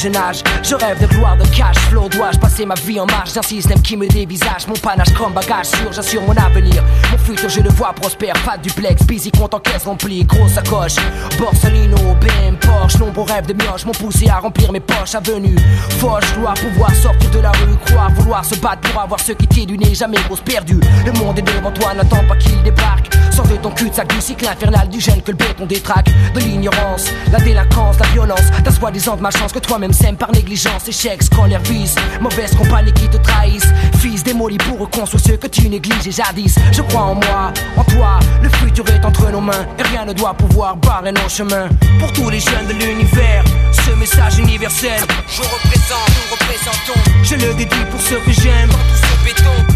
jeune 0.03 0.17
âge, 0.17 0.43
je 0.65 0.75
rêve 0.75 1.01
de 1.01 1.07
gloire, 1.07 1.37
de 1.37 1.45
cash. 1.57 1.77
Dois-je 2.15 2.39
passer 2.39 2.67
ma 2.67 2.75
vie 2.75 3.01
en 3.01 3.07
marche 3.07 3.33
d'un 3.33 3.43
système 3.43 3.81
qui 3.81 3.97
me 3.97 4.07
dévisage 4.07 4.67
Mon 4.69 4.75
panache 4.75 5.13
comme 5.15 5.33
bagage 5.33 5.67
sûr, 5.67 5.93
j'assure 5.93 6.23
mon 6.23 6.37
avenir. 6.37 6.83
Mon 7.11 7.19
futur, 7.19 7.49
je 7.49 7.61
le 7.61 7.71
vois 7.71 7.93
prospère. 7.95 8.35
Pas 8.45 8.59
de 8.59 8.63
duplex, 8.63 9.03
busy, 9.07 9.31
compte 9.31 9.55
en 9.55 9.61
caisse 9.61 9.85
remplie, 9.85 10.23
grosse 10.25 10.53
sacoche. 10.53 10.97
Borsalino, 11.39 11.97
BM, 12.21 12.57
Porsche. 12.61 12.99
Nombreux 12.99 13.25
rêves 13.25 13.47
de 13.47 13.55
mioche 13.55 13.87
m'ont 13.87 13.93
poussé 13.93 14.29
à 14.29 14.39
remplir 14.41 14.71
mes 14.73 14.81
poches. 14.81 15.15
Avenue, 15.15 15.57
Foch, 16.01 16.23
gloire, 16.37 16.55
pouvoir 16.55 16.95
sortir 16.95 17.31
de 17.31 17.39
la 17.39 17.53
rue. 17.53 17.77
Croire, 17.87 18.11
vouloir 18.13 18.45
se 18.45 18.57
battre 18.57 18.91
pour 18.91 19.01
avoir 19.01 19.19
ce 19.19 19.33
qui 19.33 19.47
t'est 19.47 19.67
du 19.67 19.79
nez. 19.79 19.95
Jamais 19.95 20.19
grosse 20.29 20.41
perdue. 20.41 20.81
Le 21.07 21.13
monde 21.13 21.39
est 21.39 21.43
devant 21.43 21.73
toi, 21.73 21.95
n'attends 21.95 22.25
pas 22.29 22.37
qu'il 22.37 22.63
débarque. 22.63 23.11
Sors 23.31 23.47
de 23.47 23.57
ton 23.57 23.71
cul-de-sac 23.71 24.09
du 24.09 24.21
cycle 24.21 24.47
infernal 24.47 24.89
du 24.91 25.01
gène 25.01 25.23
que 25.23 25.31
le 25.31 25.39
béton 25.39 25.65
détraque. 25.65 26.11
De 26.35 26.41
l'ignorance, 26.41 27.07
la 27.33 27.39
délinquance, 27.39 27.99
la 27.99 28.07
violence. 28.09 28.51
Ta 28.63 28.71
soi-disant 28.71 29.17
de 29.17 29.23
malchance 29.23 29.53
que 29.53 29.61
toi-même 29.61 29.95
sèmes 29.95 30.17
par 30.17 30.31
négligence. 30.33 30.87
Échec, 30.87 31.23
scolaire, 31.23 31.61
vise. 31.63 31.97
Mauvaise 32.21 32.55
compagnie 32.55 32.93
qui 32.93 33.09
te 33.09 33.17
trahissent. 33.17 33.73
Fils 33.99 34.23
démoli 34.23 34.59
pour 34.59 34.79
reconstruire 34.79 35.23
ce 35.25 35.33
que 35.33 35.47
tu 35.47 35.69
négliges 35.69 36.07
et 36.07 36.13
jadis. 36.13 36.57
Je 36.73 36.83
crois 36.83 37.03
en 37.03 37.15
moi, 37.15 37.53
en 37.77 37.85
toi. 37.85 38.19
Le 38.43 38.49
futur 38.49 38.85
est 38.89 39.05
entre 39.05 39.31
nos 39.31 39.41
mains. 39.41 39.67
Et 39.79 39.83
rien 39.83 40.05
ne 40.05 40.13
doit 40.13 40.35
pouvoir 40.35 40.77
barrer 40.77 41.13
nos 41.13 41.29
chemins. 41.29 41.69
Pour 41.99 42.13
tous 42.13 42.31
les 42.31 42.41
jeunes 42.41 42.67
de 42.69 42.75
l'univers, 42.75 43.45
ce 43.73 43.95
message 43.99 44.39
universel. 44.39 45.01
Je 45.29 45.43
représente, 45.43 46.09
nous 46.09 46.33
représentons. 46.33 47.01
Je 47.23 47.35
le 47.35 47.55
dédie 47.55 47.85
pour 47.91 48.01
ceux 48.01 48.21
que 48.21 48.33
j'aime. 48.33 48.69
Dans 48.69 48.79
tout 48.79 48.97
ce 48.97 49.25
béton. 49.25 49.72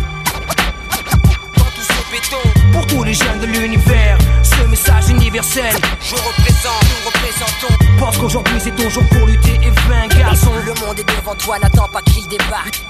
Béton. 2.16 2.36
Pour 2.72 2.86
tous 2.86 3.04
les 3.04 3.12
jeunes 3.12 3.40
de 3.40 3.46
l'univers, 3.46 4.16
ce 4.42 4.66
message 4.68 5.10
universel. 5.10 5.74
Je 6.00 6.14
représente, 6.14 6.82
nous 6.82 7.06
représentons. 7.06 7.74
Pense 7.98 8.16
qu'aujourd'hui 8.16 8.56
c'est 8.58 8.74
ton 8.74 8.88
jour 8.88 9.02
pour 9.10 9.26
lutter 9.26 9.54
et 9.62 9.70
vaincre, 9.88 10.18
garçon. 10.18 10.52
Le 10.64 10.72
monde 10.86 10.98
est 10.98 11.08
devant 11.08 11.34
toi, 11.34 11.58
n'attends 11.58 11.88
pas 11.92 12.00
qu'il 12.02 12.26
débarque. 12.28 12.86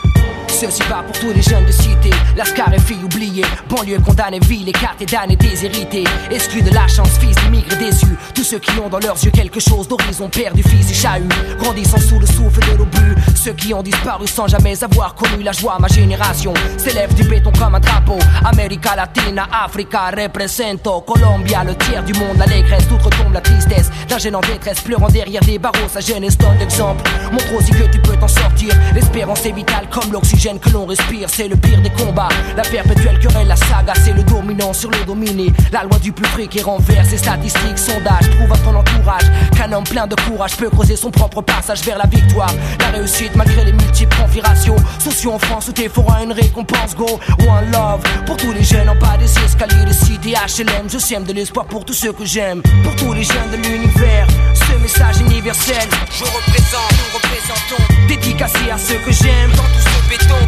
Ceci 0.49 0.83
va 0.88 1.02
pour 1.02 1.18
tous 1.18 1.33
les 1.35 1.42
jeunes 1.42 1.66
de 1.66 1.73
cité, 1.73 2.09
Lascar 2.35 2.73
et 2.73 2.78
filles 2.78 3.04
oubliées, 3.04 3.45
banlieue 3.68 3.99
condamnée, 3.99 4.38
ville 4.38 4.66
écartée, 4.66 5.04
damnée, 5.04 5.37
déshérités, 5.37 6.04
exclus 6.30 6.62
de 6.62 6.71
la 6.71 6.88
chance, 6.88 7.18
fils 7.18 7.37
d'immigrés 7.37 7.76
déçus, 7.76 8.16
tous 8.35 8.42
ceux 8.42 8.59
qui 8.59 8.71
ont 8.78 8.88
dans 8.88 8.99
leurs 8.99 9.23
yeux 9.23 9.30
quelque 9.30 9.61
chose 9.61 9.87
d'horizon, 9.87 10.30
perdu, 10.30 10.62
fils 10.62 10.90
et 10.90 10.95
chahut, 10.95 11.28
grandissant 11.59 12.00
sous 12.00 12.18
le 12.18 12.25
souffle 12.26 12.61
de 12.61 12.78
l'obus, 12.78 13.14
ceux 13.35 13.52
qui 13.52 13.75
ont 13.75 13.83
disparu 13.83 14.26
sans 14.26 14.47
jamais 14.47 14.83
avoir 14.83 15.14
connu 15.14 15.42
la 15.42 15.52
joie, 15.52 15.76
ma 15.78 15.88
génération 15.88 16.54
s'élève 16.78 17.12
du 17.14 17.25
béton 17.25 17.52
comme 17.59 17.75
un 17.75 17.80
drapeau, 17.80 18.18
América 18.47 18.97
Latina, 18.97 19.25
Africa, 19.35 20.11
represento, 20.11 21.00
Colombia, 21.00 21.64
le 21.64 21.75
tiers 21.76 22.02
du 22.04 22.12
monde, 22.14 22.38
l'allégresse, 22.38 22.87
tout 22.88 22.97
retombe 22.97 23.35
la 23.35 23.40
tristesse, 23.40 23.90
d'un 24.09 24.18
jeune 24.18 24.37
en 24.37 24.40
détresse, 24.40 24.80
pleurant 24.80 25.09
derrière 25.09 25.42
des 25.42 25.59
barreaux, 25.59 25.88
sa 25.88 26.00
jeunesse 26.00 26.38
donne 26.38 26.56
l'exemple, 26.59 27.02
montre 27.33 27.54
aussi 27.59 27.73
que 27.73 27.90
tu 27.90 27.99
peux 28.00 28.16
t'en 28.16 28.28
sortir, 28.28 28.73
l'espérance 28.95 29.45
est 29.45 29.52
vitale 29.52 29.88
comme 29.90 30.12
l'oxygène 30.12 30.59
que 30.59 30.71
l'on 30.71 30.87
respire, 30.87 31.28
c'est 31.28 31.49
le 31.49 31.56
pire 31.56 31.80
des 31.83 31.90
combats. 31.90 32.28
La 32.56 32.62
perpétuelle 32.62 33.18
querelle, 33.18 33.49
la 33.49 33.56
saga, 33.56 33.95
c'est 34.04 34.12
le 34.12 34.23
dominant 34.23 34.73
sur 34.73 34.90
le 34.90 35.04
dominé. 35.04 35.52
La 35.73 35.83
loi 35.83 35.99
du 35.99 36.12
plus 36.12 36.28
près 36.30 36.47
qui 36.47 36.62
renverse 36.62 37.09
ses 37.09 37.18
statistiques, 37.18 37.78
sondages. 37.78 38.30
Prouve 38.38 38.52
à 38.52 38.59
ton 38.59 38.75
entourage 38.75 39.25
qu'un 39.56 39.73
homme 39.73 39.85
plein 39.85 40.06
de 40.06 40.14
courage 40.14 40.56
peut 40.56 40.71
creuser 40.71 40.97
son 40.97 41.11
propre 41.11 41.42
passage 41.42 41.83
vers 41.83 41.99
la 41.99 42.06
victoire. 42.06 42.52
La 42.80 42.88
réussite 42.97 43.35
malgré 43.35 43.64
les 43.64 43.73
multiples 43.73 44.16
configurations. 44.16 44.76
Sociaux 44.99 45.33
en 45.33 45.38
France 45.38 45.68
où 45.68 45.73
t'es 45.73 45.88
fera 45.88 46.23
une 46.23 46.33
récompense, 46.33 46.95
go. 46.97 47.18
One 47.40 47.71
love 47.73 48.02
pour 48.25 48.37
tous 48.37 48.52
les 48.52 48.62
jeunes 48.62 48.88
en 48.88 48.97
bas 49.06 49.16
des 49.16 49.38
escaliers 49.44 49.84
de 49.84 49.92
cité 49.92 50.34
HLM. 50.34 50.88
Je 50.88 50.98
sème 50.98 51.25
de 51.25 51.32
l'espoir 51.32 51.66
pour 51.66 51.84
tous 51.84 51.94
ceux 51.94 52.12
que 52.12 52.25
j'aime. 52.25 52.62
Pour 52.82 52.94
tous 52.96 53.12
les 53.12 53.25
jeunes 53.25 53.50
de 53.52 53.56
l'univers, 53.56 54.26
ce 54.54 54.76
message 54.82 55.20
universel. 55.20 55.88
Je 56.10 56.25
représente, 56.25 56.92
nous 56.92 57.14
représentons. 57.14 57.82
Dédicacé 58.08 58.70
à 58.70 58.78
ceux 58.78 58.98
que 58.98 59.12
j'aime. 59.12 59.50
Dans 59.52 59.70
tout 59.75 59.84
ce 59.92 60.08
béton. 60.10 60.40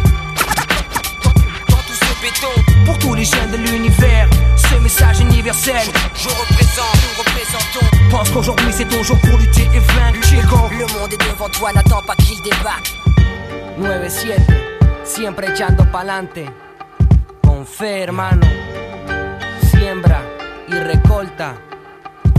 Dans, 1.23 1.75
dans 1.75 1.83
tout 1.87 1.93
ce 1.93 2.21
béton. 2.21 2.53
Pour 2.85 2.97
tous 2.99 3.13
les 3.15 3.25
jeunes 3.25 3.51
de 3.51 3.57
l'univers, 3.57 4.29
ce 4.57 4.75
message 4.81 5.19
universel. 5.19 5.87
Je, 6.15 6.23
je 6.23 6.29
représente, 6.29 6.97
nous 7.03 7.23
représentons. 7.23 7.85
Pense 8.11 8.29
qu'aujourd'hui 8.29 8.71
c'est 8.71 8.87
ton 8.87 9.03
jour 9.03 9.17
pour 9.19 9.37
lutter 9.37 9.67
et 9.73 9.79
vaincre. 9.79 10.27
Chico. 10.27 10.57
Le 10.71 10.85
monde 10.99 11.13
est 11.13 11.29
devant 11.31 11.49
toi, 11.49 11.71
n'attends 11.73 12.01
pas 12.01 12.15
qu'il 12.15 12.41
débarque. 12.41 12.93
9-7, 13.79 14.35
siempre 15.05 15.45
echando 15.45 15.85
pa'lante. 15.85 16.39
Con 17.59 17.67
fe, 17.67 18.03
hermano. 18.03 18.47
Siembra 19.69 20.23
y 20.69 20.75
recolta. 20.75 21.68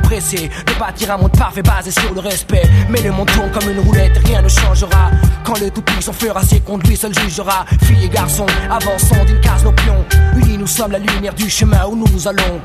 pressé. 0.00 0.50
De 0.66 0.78
bâtir 0.78 1.12
un 1.12 1.18
monde 1.18 1.36
parfait 1.36 1.62
basé 1.62 1.90
sur 1.90 2.12
le 2.14 2.20
respect. 2.20 2.62
Mais 2.88 3.00
le 3.02 3.12
monde 3.12 3.30
tourne 3.30 3.50
comme 3.50 3.70
une 3.70 3.80
roulette, 3.80 4.18
rien 4.24 4.42
ne 4.42 4.48
changera. 4.48 5.10
Quand 5.44 5.58
le 5.58 5.70
tout-puissant 5.70 6.12
fera 6.12 6.42
ses 6.42 6.60
comptes, 6.60 6.86
lui 6.86 6.96
seul 6.96 7.12
jugera. 7.18 7.64
Filles 7.82 8.04
et 8.04 8.08
garçons, 8.08 8.46
avançons 8.70 9.24
d'une 9.26 9.40
case 9.40 9.64
nos 9.64 9.72
pions. 9.72 10.04
Unis, 10.36 10.58
nous 10.58 10.66
sommes 10.66 10.92
la 10.92 10.98
lumière 10.98 11.34
du 11.34 11.48
chemin 11.48 11.86
où 11.86 11.96
nous 11.96 12.28
allons. 12.28 12.60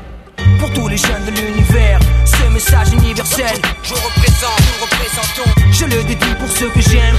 Pour 0.58 0.72
tous 0.72 0.88
les 0.88 0.96
jeunes 0.96 1.24
de 1.26 1.30
l'univers, 1.30 1.98
ce 2.24 2.52
message 2.52 2.92
universel, 2.92 3.56
je 3.82 3.94
représente, 3.94 4.60
nous 4.60 4.84
représentons. 4.84 5.50
Je 5.70 5.84
le 5.84 6.02
dédie 6.04 6.34
pour 6.38 6.48
ceux 6.48 6.68
que 6.70 6.80
j'aime. 6.80 7.16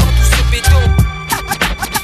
Dans 0.69 1.97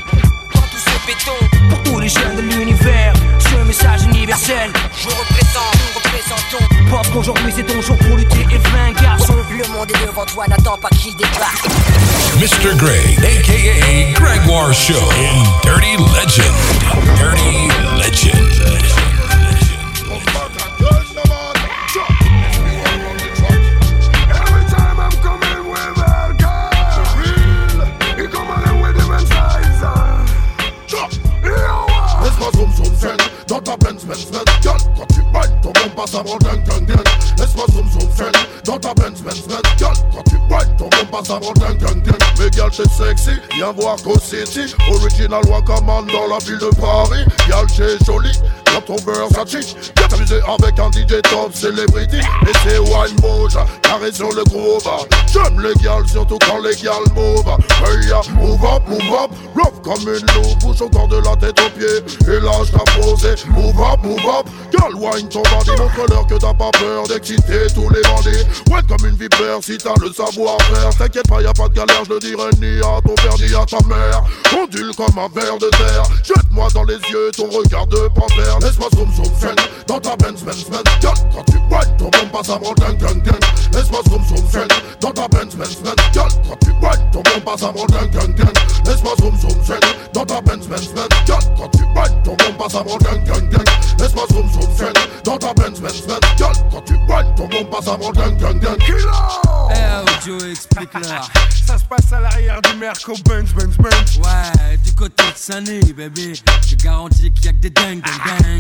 Pour 1.70 1.84
tous 1.84 2.00
les 2.00 2.08
jeunes 2.08 2.38
de 2.38 2.42
l'univers, 2.42 3.14
ce 3.38 3.68
message 3.68 4.04
universel, 4.04 4.72
je 4.96 5.10
représente, 5.10 5.76
nous 5.76 6.00
représentons. 6.00 6.90
Pense 6.90 7.10
qu'aujourd'hui 7.10 7.52
c'est 7.54 7.64
ton 7.66 7.82
jour 7.82 7.98
pour 7.98 8.16
lutter 8.16 8.48
et 8.50 8.58
vaincre, 8.70 9.02
garçon. 9.02 9.36
Le 9.52 9.68
monde 9.74 9.92
est 9.92 10.06
devant 10.06 10.26
toi, 10.26 10.46
n'attends 10.48 10.78
pas 10.78 10.88
qu'il 10.90 11.14
débarque. 11.18 11.68
Mr. 12.40 12.76
Greg, 12.78 13.20
aka 13.20 14.14
Gregoire 14.14 14.74
Show 14.74 14.94
in 14.94 15.44
Dirty 15.64 15.98
Legend. 15.98 16.54
Dirty 17.18 17.68
Legend. 18.00 18.83
Ta 33.64 33.78
Benz 33.78 34.04
Benz 34.06 34.26
Benz 34.32 34.44
Girl, 34.62 34.78
quand 34.98 35.08
tu 35.14 35.22
whine, 35.22 35.62
ton 35.62 35.72
bon 35.72 35.90
passe 35.96 36.16
avant 36.16 36.38
ding 36.40 36.64
ding 36.64 36.86
ding 36.86 37.04
Laisse-moi 37.38 37.66
zoom 37.74 37.90
zoom 37.92 38.10
zen 38.16 38.32
dans 38.66 38.78
ta 38.78 38.94
Benz 38.94 39.22
Benz 39.22 39.42
Benz 39.48 39.62
Girl, 39.78 39.94
quand 40.14 40.24
tu 40.24 40.36
whine, 40.50 40.76
ton 40.78 40.90
bon 40.90 41.06
passe 41.12 41.30
avant 41.30 41.54
ding 41.54 41.78
ding 41.78 42.02
ding 42.04 42.14
Mais 42.40 42.52
girl, 42.52 42.70
t'es 42.72 42.90
sexy, 42.90 43.32
viens 43.56 43.72
voir 43.72 43.96
Co 44.04 44.20
City. 44.20 44.74
Original 44.90 45.42
Wakaman 45.48 46.06
dans 46.08 46.28
la 46.28 46.38
ville 46.46 46.58
de 46.58 46.76
Paris. 46.76 47.26
Girl, 47.48 47.66
t'es 47.68 48.04
jolie, 48.06 48.38
dans 48.74 48.82
ton 48.82 48.96
beurre 49.04 49.30
ça 49.34 49.46
chiche 49.46 49.76
t'amuser 50.14 50.40
avec 50.48 50.80
un 50.80 50.92
DJ 50.92 51.22
top 51.24 51.54
celebrity 51.54 52.18
Et 52.18 52.52
c'est 52.64 52.80
wine 52.80 53.16
mouche, 53.22 53.54
carré 53.82 54.12
sur 54.12 54.32
le 54.32 54.44
groove 54.46 54.90
J'aime 55.32 55.60
les 55.62 55.74
gals, 55.84 56.08
surtout 56.08 56.38
quand 56.48 56.60
les 56.60 56.76
gals 56.76 57.12
move 57.16 57.46
Hey 57.86 58.08
ya, 58.08 58.22
move 58.36 58.64
up, 58.64 58.84
move 58.88 59.14
up 59.14 59.32
Rough 59.56 59.82
comme 59.84 60.02
une 60.02 60.26
loupe, 60.34 60.60
bouge 60.62 60.82
encore 60.82 61.08
de 61.08 61.18
la 61.18 61.36
tête 61.36 61.60
aux 61.60 61.70
pieds. 61.78 62.34
Et 62.34 62.40
là 62.40 62.52
je 62.64 62.72
t'ai 62.72 63.02
posé, 63.02 63.36
move 63.50 63.80
up, 63.80 64.00
move 64.04 64.20
up. 64.26 64.48
Girl, 64.72 64.96
wine 64.96 65.28
ton 65.28 65.44
bandit, 65.44 65.72
montre-leur 65.72 66.26
que 66.26 66.36
t'as 66.36 66.54
pas 66.54 66.72
peur 66.72 67.08
d'exciter 67.08 67.68
tous 67.76 67.90
les 67.90 68.02
bandits. 68.02 68.46
Ouais 68.72 68.82
comme 68.88 69.08
une 69.08 69.16
vipère 69.16 69.60
si 69.62 69.78
t'as 69.78 69.94
le 70.02 70.12
savoir-faire. 70.12 70.90
T'inquiète 70.98 71.28
pas, 71.28 71.42
y 71.42 71.46
a 71.46 71.54
pas 71.54 71.68
de 71.68 71.74
galère, 71.74 72.04
je 72.06 72.14
le 72.14 72.20
dirai 72.20 72.50
ni 72.62 72.80
à 72.80 73.02
ton 73.06 73.14
père 73.16 73.36
ni 73.38 73.54
à 73.54 73.66
ta 73.66 73.78
mère. 73.88 74.24
Ondule 74.58 74.96
comme 74.96 75.18
un 75.20 75.28
ver 75.28 75.58
de 75.58 75.70
terre. 75.70 76.04
Jette-moi 76.24 76.68
dans 76.74 76.84
les 76.84 76.96
yeux 77.12 77.32
ton 77.36 77.50
regard 77.50 77.88
de 77.88 78.08
panthère 78.16 78.60
Laisse-moi 78.64 78.88
zoom 78.96 79.12
zoom 79.14 79.26
zen 79.42 79.56
dans 79.88 80.00
ta 80.00 80.16
Benz 80.16 80.42
Benz 80.44 80.64
Benz. 80.70 80.84
Girl, 81.02 81.14
quand 81.34 81.44
tu 81.44 81.58
whine, 81.70 81.98
ton 81.98 82.10
bon 82.10 82.30
passe 82.32 82.50
avant 82.50 82.74
ding 82.76 82.98
ding 82.98 83.22
ding 83.22 83.40
Laisse-moi 83.74 84.02
zoom 84.10 84.24
zoom 84.26 84.48
zen 84.50 84.68
dans 85.02 85.12
ta 85.12 85.28
Benz 85.28 85.54
Benz 85.56 85.76
Benz. 85.84 85.96
Girl, 86.14 86.30
quand 86.48 86.58
tu 86.62 86.72
whine, 86.82 87.12
ton 87.12 87.22
bon 87.22 87.42
passe 87.44 87.64
avant 87.64 87.86
ding 87.88 88.10
ding 88.10 88.34
ding 88.36 88.54
Laisse-moi 88.86 89.14
zoom 89.20 89.38
zoom 89.38 89.64
zen 89.66 89.80
dans 90.14 90.26
ta 90.26 90.42
Benz 90.42 90.68
Benz 90.68 90.88
Benz. 90.94 91.10
Girl, 91.26 91.44
quand 91.58 91.70
tu 91.70 91.84
whine, 91.84 92.24
ton 92.24 92.36
bon 92.38 92.54
passe 92.58 92.76
avant 92.76 92.98
ding 93.00 93.24
ding 93.26 93.50
ding 93.50 93.66
Laisse-moi 94.00 94.24
zoom 94.32 94.50
zoom 94.54 94.76
zen 94.78 94.94
dans 95.26 95.38
ta 95.38 95.54
Benz 95.54 95.80
Benz 95.82 96.02
Benz. 96.08 96.20
Quand 96.72 96.82
tu 96.86 96.94
whine, 96.94 97.36
ton 97.36 97.48
bon 97.50 97.66
passe 97.66 97.88
avant 97.90 98.12
ding 98.14 98.38
ding 98.38 98.60
ding 98.62 98.78
Eh, 99.72 100.26
Joe, 100.26 100.44
explique-leur. 100.52 101.30
Ça 101.68 101.78
se 101.78 101.84
passe 101.84 102.12
à 102.14 102.20
l'arrière 102.22 102.62
du 102.62 102.78
Merco 102.78 103.14
Benz 103.26 103.52
Benz 103.54 103.78
Benz. 103.78 104.18
Ouais, 104.18 104.78
du 104.78 104.94
côté 104.94 105.24
de 105.24 105.38
Sunny, 105.38 105.94
bébé. 105.94 106.34
Je 106.68 106.76
garantis 106.76 107.32
qu'il 107.32 107.46
y 107.46 107.48
a 107.50 107.52
que 107.52 107.58
des 107.58 107.70
dingues, 107.70 108.02
dingues. 108.04 108.53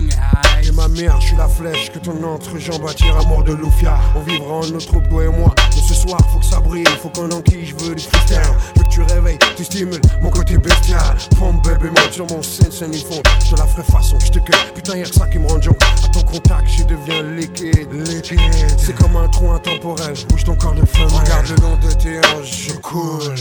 Et 0.64 0.72
ma 0.72 0.88
mère, 0.88 1.20
je 1.20 1.28
suis 1.28 1.36
la 1.36 1.48
flèche 1.48 1.92
que 1.92 2.00
ton 2.00 2.24
entrejambe 2.24 2.88
attire 2.88 3.18
à 3.18 3.24
mort 3.26 3.44
de 3.44 3.54
Lufia. 3.54 3.98
On 4.16 4.22
vivra 4.22 4.56
en 4.56 4.68
notre 4.68 4.88
troupe, 4.88 5.08
toi 5.10 5.26
et 5.26 5.28
moi. 5.28 5.54
Mais 5.76 5.82
ce 5.82 5.94
soir, 5.94 6.20
faut 6.32 6.40
que 6.40 6.46
ça 6.46 6.60
brille, 6.60 6.86
faut 7.02 7.10
qu'on 7.10 7.30
enquille, 7.32 7.66
je 7.66 7.76
veux 7.76 7.96
du 7.96 8.04
freestyle. 8.04 8.40
Je 8.76 8.80
veux 8.80 8.86
que 8.86 8.90
tu 8.90 9.02
réveilles, 9.02 9.40
tu 9.56 9.64
stimules 9.66 10.02
mon 10.22 10.30
côté 10.30 10.58
bestial. 10.58 11.18
Femme, 11.38 11.62
bébé, 11.64 11.90
monte 11.90 12.12
sur 12.12 12.28
mon 12.28 12.42
scène, 12.42 12.72
scène, 12.72 12.94
font. 12.94 13.22
Je 13.46 13.52
te 13.52 13.60
la 13.60 13.68
ferai 13.68 13.84
façon, 13.84 14.18
je 14.20 14.32
te 14.32 14.40
cueille. 14.40 14.72
Putain, 14.74 14.98
y'a 14.98 15.04
que 15.04 15.14
ça 15.14 15.28
qui 15.28 15.40
me 15.40 15.48
rend 15.48 15.62
joke. 15.62 15.78
À 16.04 16.08
ton 16.08 16.22
contact, 16.22 16.68
je 16.70 16.84
deviens 16.84 17.24
liquide, 17.24 17.92
liquide. 17.92 18.40
C'est 18.78 18.96
comme 18.96 19.16
un 19.16 19.28
trou 19.28 19.52
intemporel, 19.52 20.14
bouge 20.30 20.44
ton 20.44 20.56
corps 20.56 20.76
de 20.76 20.86
femme. 20.86 21.08
Regarde 21.08 21.50
le 21.50 21.56
long 21.58 21.78
de 21.78 21.92
tes 21.94 22.20
hanches, 22.20 22.70
je 22.70 22.74
coule. 22.74 23.36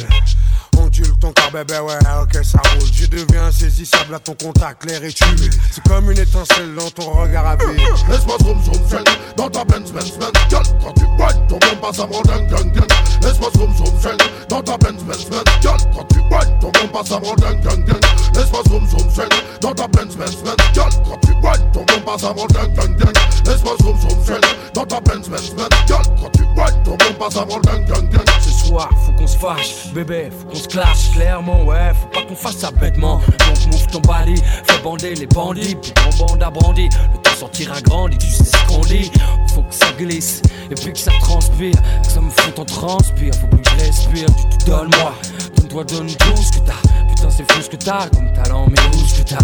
Ondule 0.92 1.18
ton 1.20 1.32
corps, 1.32 1.50
bébé, 1.52 1.78
ouais, 1.78 1.94
ok, 2.20 2.44
ça 2.44 2.58
roule. 2.58 2.86
Je 2.92 3.06
deviens 3.06 3.46
insaisissable 3.46 4.14
à 4.14 4.18
ton 4.18 4.34
contact, 4.34 4.84
l'air 4.84 5.02
est 5.02 5.18
humide. 5.22 5.54
C'est 5.70 5.82
comme 5.84 6.10
une 6.10 6.18
étincelle 6.18 6.74
dans 6.74 6.90
ton 6.90 7.10
regard 7.12 7.46
à 7.46 7.56
vide. 7.56 7.80
Laisse-moi 8.10 8.36
zoom 8.42 8.62
zoom 8.62 8.88
zen 8.88 9.04
dans 9.36 9.48
ta 9.48 9.64
Benz 9.64 9.90
Benz 9.90 10.12
Benz 10.18 10.32
Girl, 10.50 10.62
quand 10.82 10.92
tu 10.92 11.04
whine, 11.04 11.46
ton 11.48 11.58
bon 11.58 11.76
passe 11.80 11.98
avant 11.98 12.20
ding 12.22 12.46
ding 12.48 12.72
ding 12.72 12.84
Laisse-moi 13.22 13.50
zoom 13.56 13.74
zoom 13.74 14.00
zen 14.00 14.16
dans 14.50 14.62
ta 14.62 14.76
Benz 14.76 15.02
Benz 15.04 15.24
Benz 15.30 15.44
Girl, 15.62 15.78
quand 15.94 16.04
tu 16.12 16.18
whine, 16.18 16.58
ton 16.60 16.70
bon 16.70 16.88
passe 16.92 17.12
avant 17.12 17.34
ding 17.36 17.60
ding 17.62 17.84
ding 17.86 18.00
Laisse-moi 18.34 18.62
zoom 18.68 18.86
zoom 18.88 19.10
zen 19.10 19.28
dans 19.62 19.74
ta 19.74 19.88
Benz 19.88 20.14
Benz 20.16 20.36
Benz 20.44 20.56
Girl, 20.74 20.90
quand 21.08 21.18
tu 21.22 21.32
whine, 21.32 21.72
ton 21.72 21.84
bon 21.86 22.00
passe 22.04 22.24
avant 22.24 22.46
ding 22.48 22.74
ding 22.74 22.96
ding 22.98 23.12
Laisse-moi 23.46 23.72
zoom 23.80 23.98
zoom 23.98 24.24
zen 24.24 24.40
dans 24.74 24.84
ta 24.84 25.00
Benz 25.00 25.26
Benz 25.28 25.54
Benz 25.54 25.68
Girl, 25.86 26.02
quand 26.20 26.30
tu 26.32 26.42
whine, 26.42 26.82
ton 26.84 26.96
bon 26.96 27.14
passe 27.18 27.36
avant 27.36 27.60
ding 27.60 27.86
ding 27.86 28.10
ding 28.10 28.20
Ce 28.42 28.66
soir, 28.66 28.90
faut 29.06 29.12
qu'on 29.12 29.26
se 29.26 29.38
fâche, 29.38 29.92
bébé, 29.94 30.30
faut 30.30 30.48
qu'on 30.48 30.56
se 30.56 30.68
clairement, 31.12 31.64
ouais, 31.64 31.92
faut 31.94 32.08
pas 32.08 32.22
qu'on 32.26 32.34
fasse 32.34 32.56
ça 32.56 32.70
bêtement. 32.70 33.20
Donc 33.38 33.66
move 33.72 33.86
ton 33.88 34.00
body, 34.00 34.36
fais 34.64 34.82
bander 34.82 35.14
les 35.14 35.26
bandits, 35.26 35.74
puis 35.76 35.92
ton 35.92 36.26
bande 36.26 36.42
à 36.42 36.50
brandi. 36.50 36.88
Le 37.12 37.18
temps 37.18 37.36
sortira 37.38 37.80
grandi, 37.80 38.18
tu 38.18 38.26
sais 38.26 38.44
ce 38.44 38.66
qu'on 38.66 38.80
dit. 38.80 39.10
Faut 39.54 39.62
que 39.62 39.74
ça 39.74 39.92
glisse, 39.98 40.42
et 40.70 40.74
puis 40.74 40.92
que 40.92 40.98
ça 40.98 41.12
transpire, 41.20 41.74
que 42.02 42.08
ça 42.08 42.20
me 42.20 42.30
fout 42.30 42.58
en 42.58 42.64
transpire. 42.64 43.34
Faut 43.40 43.46
plus 43.46 43.60
que 43.60 43.70
je 43.70 43.84
respire, 43.86 44.26
tu 44.50 44.58
te 44.58 44.70
donnes-moi. 44.70 45.14
Donne-toi, 45.56 45.84
donne 45.84 46.06
tout 46.08 46.42
ce 46.42 46.52
que 46.52 46.66
t'as. 46.66 47.08
Putain, 47.08 47.30
c'est 47.30 47.50
fou 47.52 47.62
ce 47.62 47.68
que 47.68 47.76
t'as 47.76 48.08
comme 48.08 48.32
talent, 48.32 48.66
mais 48.68 48.96
où 48.96 49.06
ce 49.06 49.22
que 49.22 49.28
t'as? 49.28 49.38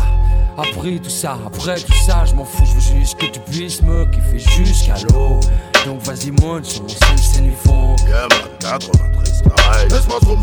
Après 0.57 0.99
tout 0.99 1.11
ça, 1.11 1.39
après 1.47 1.77
tout 1.81 1.93
ça, 2.05 2.25
je 2.25 2.35
m'en 2.35 2.45
fous, 2.45 2.65
je 2.67 2.75
veux 2.75 3.01
juste 3.01 3.17
que 3.17 3.27
tu 3.27 3.39
puisses 3.41 3.81
me 3.83 4.05
kiffer 4.07 4.39
jusqu'à 4.39 4.95
l'eau. 5.09 5.39
Donc 5.87 6.03
vas-y, 6.03 6.33
monte 6.33 6.65
sur 6.65 6.83
mon 6.83 6.89
scène, 6.89 7.19
scène, 7.19 7.45
ils 7.47 7.69
font. 7.69 7.95
Yeah 8.09 8.27
man, 8.29 8.41
93 8.59 9.35
style 9.35 9.89
Laisse-moi 9.89 10.19
zoom 10.25 10.43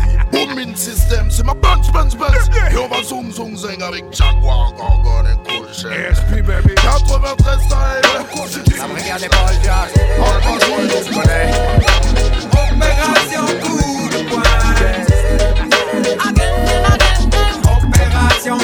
Booming 0.51 0.75
system, 0.75 1.27
c'est 1.29 1.45
ma 1.45 1.53
Benz 1.53 1.89
Benz 1.93 2.15
Benz 2.15 2.49
Et 2.71 2.77
on 2.77 2.87
va 2.87 3.01
zoom 3.03 3.31
zoom 3.31 3.55
zing 3.55 3.81
avec 3.81 4.03
Jaguar, 4.11 4.73
Gorgon 4.73 5.23
et 5.25 6.41
baby. 6.41 6.75
93 6.75 7.59
style. 7.61 8.01
Paul 9.29 9.53
Jazz. 9.63 9.93
On 10.19 10.39
se 11.03 11.09
connaît. 11.13 11.51
Opération 12.51 13.45
coup 13.61 14.09
de 14.09 14.19
poing. 14.29 14.43
Opération 17.77 18.57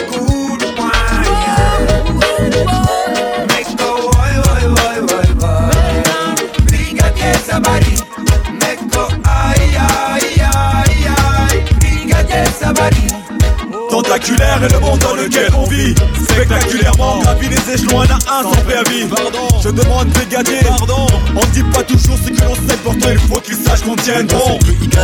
aïe, 14.17 14.36
aïe, 14.39 14.63
aïe. 14.63 14.67
Brigadier 14.67 15.47
Sabari. 15.47 15.47
Tentaculaire 15.47 15.51
qu'on 15.51 15.65
vit 15.65 15.95
spectaculairement. 16.23 17.19
Gravit 17.19 17.49
les 17.49 17.73
échelons 17.73 18.01
un 18.01 18.06
à 18.06 18.39
un 18.39 18.43
sans 18.43 18.62
préavis. 18.63 19.06
Pardon, 19.06 19.47
je 19.63 19.69
demande 19.69 20.08
brigadier. 20.10 20.60
Pardon, 20.67 21.08
on 21.36 21.45
dit 21.53 21.63
pas 21.73 21.84
toujours 21.84 22.17
ce 22.23 22.30
que 22.30 22.43
l'on 22.43 22.56
sait, 22.56 22.77
pourtant 22.84 23.10
il 23.12 23.19
faut 23.19 23.39
qu'ils 23.41 23.56
sachent 23.56 23.82
qu'on 23.82 23.95
tienne 23.95 24.27
bon. 24.27 24.60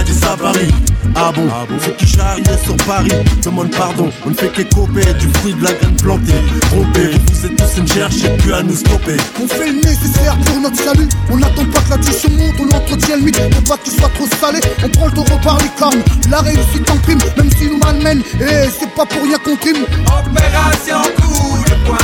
Dit 0.06 0.14
ça 0.14 0.34
à 0.34 0.38
Paris. 0.38 0.74
Ah 1.16 1.32
bon, 1.34 1.48
ah 1.52 1.66
bon? 1.70 1.76
Ceux 1.86 1.92
qui 1.92 2.08
charrient 2.08 2.44
sur 2.64 2.76
Paris 2.78 3.12
demande 3.44 3.70
pardon. 3.72 4.10
On 4.26 4.30
ne 4.32 4.36
fait 4.36 4.50
qu'écoper 4.50 5.06
du 5.20 5.28
fruit 5.38 5.54
de 5.54 5.64
la 5.64 5.74
graine 5.74 5.96
plantée. 5.96 6.34
Trompé, 6.62 7.12
vous 7.32 7.46
êtes 7.46 7.56
tous 7.56 7.78
une 7.78 7.88
cherche 7.88 8.24
et 8.26 8.38
plus 8.38 8.54
à 8.54 8.64
nous 8.64 8.76
stopper. 8.76 9.18
On 9.42 9.48
fait 9.48 9.68
le 9.68 9.82
nécessaire 9.82 10.36
pour 10.46 10.60
notre 10.60 10.78
salut. 10.84 11.08
On 11.30 11.38
n'attend 11.38 11.66
pas 11.66 11.82
que 11.82 11.90
la 11.92 11.98
tension 11.98 12.30
monte, 12.32 12.56
on 12.60 12.66
l'entretient 12.66 13.18
le 13.18 13.22
mythe. 13.22 13.50
Pour 13.52 13.64
pas 13.64 13.78
qu'il 13.84 13.94
soit 13.94 14.10
trop 14.10 14.26
salé, 14.42 14.60
on 14.84 14.90
prend 14.90 15.06
le 15.06 15.12
taureau 15.12 15.40
par 15.44 15.58
les 15.60 15.70
cornes. 15.78 16.02
La 16.32 16.40
réussite 16.40 16.90
en 16.90 16.98
prime, 16.98 17.20
même 17.38 17.52
si 17.52 17.68
nous 17.68 17.78
malmène. 17.78 18.24
Et 18.42 18.70
c'est 18.80 18.90
pas 18.96 19.03
pour 19.06 19.24
rien 19.24 19.38
qu'on 19.38 19.56
trime. 19.56 19.86
Opération 20.06 21.02
coup 21.18 21.64
de 21.64 21.76
poing. 21.86 21.98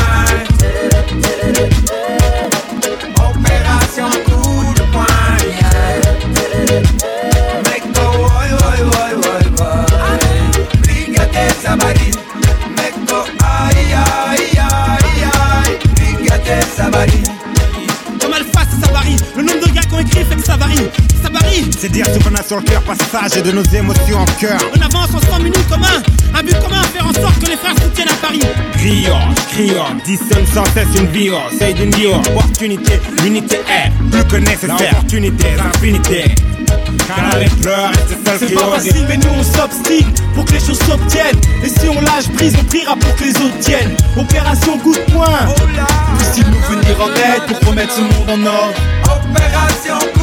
Opération 3.29 4.28
ça 21.21 21.29
varie. 21.29 21.65
C'est 21.77 21.91
dire 21.91 22.05
ce 22.07 22.19
qu'on 22.19 22.35
a 22.35 22.43
sur 22.43 22.57
le 22.57 22.63
cœur, 22.63 22.81
passage 22.81 23.37
et 23.37 23.41
de 23.41 23.51
nos 23.51 23.63
émotions 23.63 24.19
en 24.19 24.25
cœur. 24.39 24.59
On 24.75 24.81
avance 24.81 25.09
ensemble, 25.13 25.47
une 25.47 25.63
commun. 25.69 26.01
Un 26.33 26.43
but 26.43 26.59
commun, 26.59 26.83
faire 26.93 27.07
en 27.07 27.13
sorte 27.13 27.39
que 27.39 27.49
les 27.49 27.57
frères 27.57 27.75
soutiennent 27.83 28.09
à 28.09 28.25
Paris. 28.25 28.41
Crions, 28.73 29.17
crions, 29.51 29.97
dissonne 30.05 30.45
sans 30.53 30.65
cesse 30.73 30.87
une 30.95 31.07
vie, 31.07 31.31
c'est 31.57 31.73
d'une 31.73 31.91
vie, 31.91 32.07
opportunité, 32.07 32.99
l'unité 33.23 33.57
est 33.67 33.91
plus 34.09 34.23
que 34.25 34.37
nécessaire. 34.37 34.91
Opportunité, 34.91 35.47
infinité. 35.75 36.35
Car 37.07 37.33
avec 37.33 37.49
pleurs, 37.61 37.91
c'est 38.07 38.37
C'est 38.39 38.45
qui 38.47 38.53
pas 38.53 38.71
facile, 38.75 39.05
mais 39.07 39.17
nous 39.17 39.29
on 39.37 39.43
s'obstine 39.43 40.13
pour 40.35 40.45
que 40.45 40.53
les 40.53 40.59
choses 40.59 40.79
s'obtiennent. 40.79 41.39
Et 41.63 41.69
si 41.69 41.89
on 41.89 41.99
lâche 42.01 42.29
prise, 42.35 42.55
on 42.59 42.63
priera 42.65 42.95
pour 42.95 43.15
que 43.15 43.23
les 43.23 43.35
autres 43.35 43.59
tiennent. 43.59 43.95
Opération 44.17 44.77
coup 44.77 44.93
de 44.93 45.11
poing. 45.11 45.25
Puisse-t-il 46.17 46.45
nous 46.47 46.61
venir 46.69 47.01
en 47.01 47.09
aide 47.09 47.43
pour 47.47 47.69
remettre 47.69 47.93
ce 47.93 48.01
monde 48.01 48.29
en 48.29 48.45
ordre 48.45 48.73
Opération 49.05 50.18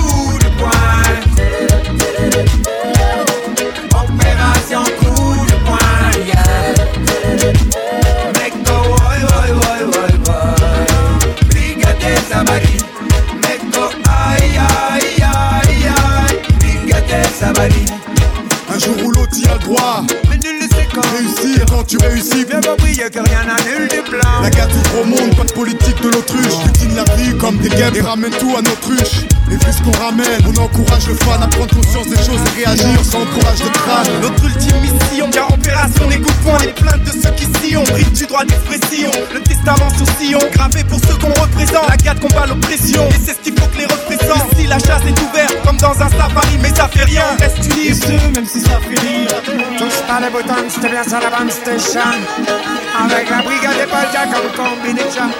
Un 17.43 18.79
jour 18.79 18.97
où 19.05 19.11
l'autre 19.11 19.37
y 19.37 19.47
a 19.47 19.53
le 19.53 19.59
droit. 19.59 20.05
Mais 20.31 20.39
nul 20.39 20.57
ne 20.57 20.69
sait 20.69 20.89
quand. 20.95 21.03
Réussir 21.03 21.67
quand 21.69 21.85
tu 21.85 21.99
réussis. 21.99 22.47
Bien 22.47 22.61
compris 22.63 22.97
que 22.97 23.19
rien 23.19 23.45
n'annule 23.45 23.89
des 23.89 24.03
plans. 24.03 24.41
La 24.43 24.49
guerre 24.49 24.69
du 24.69 24.79
gros 24.89 25.05
monde, 25.05 25.37
pas 25.37 25.45
de 25.45 25.53
politique 25.53 26.01
de 26.03 26.09
l'autruche. 26.09 26.65
Butine 26.65 26.97
la 26.97 27.05
vie 27.15 27.37
comme 27.37 27.59
des 27.59 27.69
guêpes 27.69 27.95
et 27.95 28.01
ramène 28.01 28.33
tout 28.33 28.57
à 28.57 28.63
notre 28.63 28.89
ruche. 28.89 29.27
Et 29.49 29.55
vu 29.55 29.73
ce 29.73 29.81
qu'on 29.83 29.97
ramène, 30.03 30.43
on 30.45 30.61
encourage 30.61 31.07
le 31.07 31.15
fan 31.15 31.43
à 31.43 31.47
prendre 31.47 31.73
conscience 31.75 32.09
des 32.09 32.17
choses 32.17 32.41
et 32.51 32.65
réagir 32.65 33.05
sans 33.05 33.25
courage 33.27 33.61
de 33.61 33.69
crâne. 33.69 34.21
Notre 34.21 34.45
ultime 34.45 34.81
mission, 34.81 35.31
car 35.31 35.49
opération 35.53 36.09
des 36.09 36.19
coups 36.19 36.37
de 36.37 36.43
poing, 36.43 36.59
les 36.59 36.73
plaintes 36.73 37.05
de 37.05 37.13
ceux 37.13 37.31
qui 37.31 37.47
s'y 37.61 37.77
ont, 37.77 37.85
bride 37.85 38.13
du 38.13 38.27
droit 38.27 38.45
d'expression, 38.45 39.11
le 39.33 39.41
testament 39.41 39.89
sur 39.97 40.07
sillon, 40.19 40.41
gravé 40.53 40.83
pour 40.85 40.99
ceux 40.99 41.15
qu'on 41.15 41.33
représente, 41.41 41.89
la 41.89 41.97
garde 41.97 42.19
combat 42.19 42.47
l'oppression, 42.47 43.09
et 43.11 43.21
c'est 43.25 43.35
ce 43.35 43.41
qu'il 43.41 43.55
faut 43.59 43.67
que 43.69 43.79
les 43.79 43.87
représentent. 43.87 44.53
Ici 44.53 44.67
la 44.67 44.79
chasse 44.79 45.07
est 45.07 45.21
ouverte, 45.23 45.57
comme 45.65 45.77
dans 45.77 45.95
un 45.95 46.11
safari, 46.11 46.59
mais 46.61 46.75
ça 46.75 46.89
fait 46.89 47.05
rien, 47.05 47.25
on 47.33 47.41
reste 47.41 47.65
unis, 47.65 48.33
même 48.35 48.47
si 48.47 48.61
ça 48.61 48.81
fait 48.81 48.99
rire. 48.99 49.31
Touche 49.79 50.01
pas 50.09 50.21
les 50.21 50.31
boutons, 50.31 50.67
c'était 50.69 50.91
bien 50.91 51.05
sur 51.05 51.21
la 51.21 51.31
bande 51.31 51.51
station. 51.53 52.01
Avec 52.99 53.31
la 53.31 53.43
brigade 53.43 53.77
des 53.79 53.87
Balja 53.87 54.27
comme 54.27 54.51
combinaison. 54.57 55.31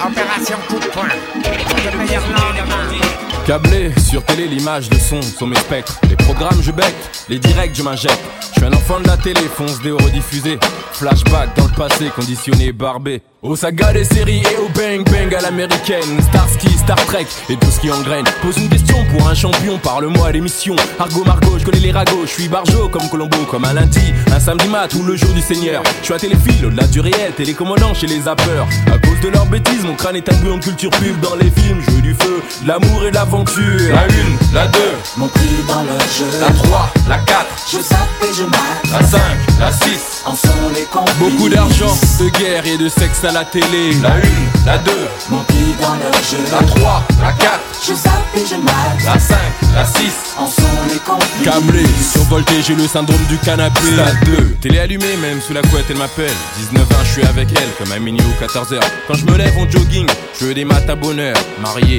Opération 0.00 0.56
coup 0.68 0.78
de 0.78 0.86
poing. 0.86 1.08
Pour 1.42 1.92
le 1.92 1.98
meilleur 1.98 2.22
lendemain. 2.22 3.35
Câblé 3.46 3.92
sur 4.00 4.24
télé, 4.24 4.48
l'image, 4.48 4.90
le 4.90 4.98
son 4.98 5.22
sont 5.22 5.46
mes 5.46 5.54
spectres. 5.54 6.00
Les 6.08 6.16
programmes, 6.16 6.60
je 6.60 6.72
bec, 6.72 6.92
les 7.28 7.38
directs, 7.38 7.76
je 7.76 7.82
m'injecte. 7.84 8.18
Je 8.40 8.58
suis 8.58 8.64
un 8.64 8.72
enfant 8.72 8.98
de 8.98 9.06
la 9.06 9.16
télé, 9.16 9.40
fonce 9.40 9.80
des 9.82 9.92
rediffusés. 9.92 10.58
Flashback 10.90 11.56
dans 11.56 11.66
le 11.66 11.72
passé, 11.76 12.06
conditionné, 12.08 12.72
barbé. 12.72 13.22
Au 13.48 13.54
saga 13.54 13.92
des 13.92 14.02
séries 14.02 14.42
et 14.42 14.56
au 14.58 14.68
bang 14.70 15.04
bang 15.08 15.32
à 15.32 15.40
l'américaine. 15.40 16.20
Starsky, 16.20 16.68
Star 16.78 16.96
Trek 17.06 17.26
et 17.48 17.56
tout 17.56 17.70
ce 17.70 17.78
qui 17.78 17.88
engraine. 17.92 18.24
Pose 18.42 18.56
une 18.56 18.68
question 18.68 19.04
pour 19.04 19.28
un 19.28 19.34
champion, 19.34 19.78
parle-moi 19.78 20.26
à 20.26 20.32
l'émission. 20.32 20.74
Argo 20.98 21.22
Margot, 21.24 21.56
je 21.56 21.64
connais 21.64 21.78
les 21.78 21.92
ragots, 21.92 22.22
je 22.24 22.30
suis 22.30 22.48
barjo 22.48 22.88
comme 22.88 23.08
Colombo, 23.08 23.36
comme 23.48 23.64
un 23.64 23.72
lundi, 23.72 24.00
un 24.34 24.40
samedi 24.40 24.66
mat 24.66 24.92
ou 24.94 25.04
le 25.04 25.14
jour 25.14 25.32
du 25.32 25.40
Seigneur. 25.40 25.84
Je 26.00 26.06
suis 26.06 26.14
à 26.14 26.18
téléphile, 26.18 26.66
au-delà 26.66 26.88
du 26.88 26.98
réel, 26.98 27.32
télécommandant 27.36 27.94
chez 27.94 28.08
les 28.08 28.22
zappeurs. 28.22 28.66
À 28.92 28.98
cause 28.98 29.20
de 29.22 29.28
leurs 29.28 29.46
bêtises, 29.46 29.84
mon 29.84 29.94
crâne 29.94 30.16
est 30.16 30.28
un 30.28 30.36
de 30.36 30.60
culture 30.60 30.90
pub 30.90 31.20
dans 31.20 31.36
les 31.36 31.50
films. 31.50 31.80
Je 31.86 31.90
veux 31.92 32.02
du 32.02 32.14
feu, 32.14 32.42
l'amour 32.66 33.04
et 33.06 33.12
l'aventure. 33.12 33.62
La 33.94 34.06
une, 34.08 34.36
la 34.54 34.66
deux, 34.66 34.80
Mon 35.18 35.28
prix 35.28 35.46
dans 35.68 35.82
le 35.82 35.98
jeu. 36.18 36.26
la 36.40 36.50
trois, 36.52 36.90
la 37.08 37.18
quatre, 37.18 37.46
Je 37.70 37.78
zappe 37.78 37.98
et 38.28 38.34
je 38.36 38.42
mate. 38.42 38.90
la 38.92 39.06
cinq, 39.06 39.20
la 39.60 39.70
six. 39.70 40.22
En 40.26 40.34
sont 40.34 40.48
les 40.74 40.82
complices. 40.82 41.14
Beaucoup 41.20 41.48
d'argent, 41.48 41.96
de 42.18 42.28
guerre 42.40 42.66
et 42.66 42.76
de 42.78 42.88
sexe 42.88 43.22
à 43.22 43.30
la 43.36 43.44
télé. 43.44 43.92
La 44.00 44.16
une, 44.16 44.64
la 44.64 44.78
deux, 44.78 44.92
Mon 45.28 45.42
prix 45.44 45.74
dans 45.78 45.92
le 45.94 46.10
jeu. 46.30 46.38
la 46.50 46.66
trois, 46.66 47.02
la 47.20 47.32
quatre, 47.32 47.60
Je 47.86 47.92
zappe 47.92 48.12
et 48.34 48.46
je 48.48 48.54
mate. 48.56 49.04
la 49.04 49.18
cinq, 49.18 49.52
la 49.74 49.84
six. 49.84 50.32
En 50.38 50.46
sont 50.46 50.62
les 50.90 50.98
complices. 51.00 51.44
Câblé, 51.44 51.84
survolté, 52.14 52.54
j'ai 52.66 52.74
le 52.74 52.86
syndrome 52.88 53.22
du 53.28 53.36
canapé. 53.36 53.80
Stade 53.92 54.24
2, 54.24 54.56
télé 54.62 54.78
allumée, 54.78 55.16
même 55.20 55.42
sous 55.42 55.52
la 55.52 55.60
couette, 55.60 55.84
elle 55.90 55.98
m'appelle. 55.98 56.32
19 56.72 56.82
ans, 56.92 57.04
je 57.04 57.12
suis 57.12 57.24
avec 57.24 57.48
elle, 57.52 57.68
comme 57.78 57.92
à 57.92 57.98
minuit 57.98 58.22
ou 58.24 58.42
14h. 58.42 58.80
Quand 59.06 59.14
je 59.14 59.26
me 59.26 59.36
lève 59.36 59.52
en 59.58 59.68
jogging, 59.70 60.06
je 60.40 60.46
veux 60.46 60.54
des 60.54 60.64
maths 60.64 60.88
à 60.88 60.94
bonheur. 60.94 61.36
Marié, 61.60 61.98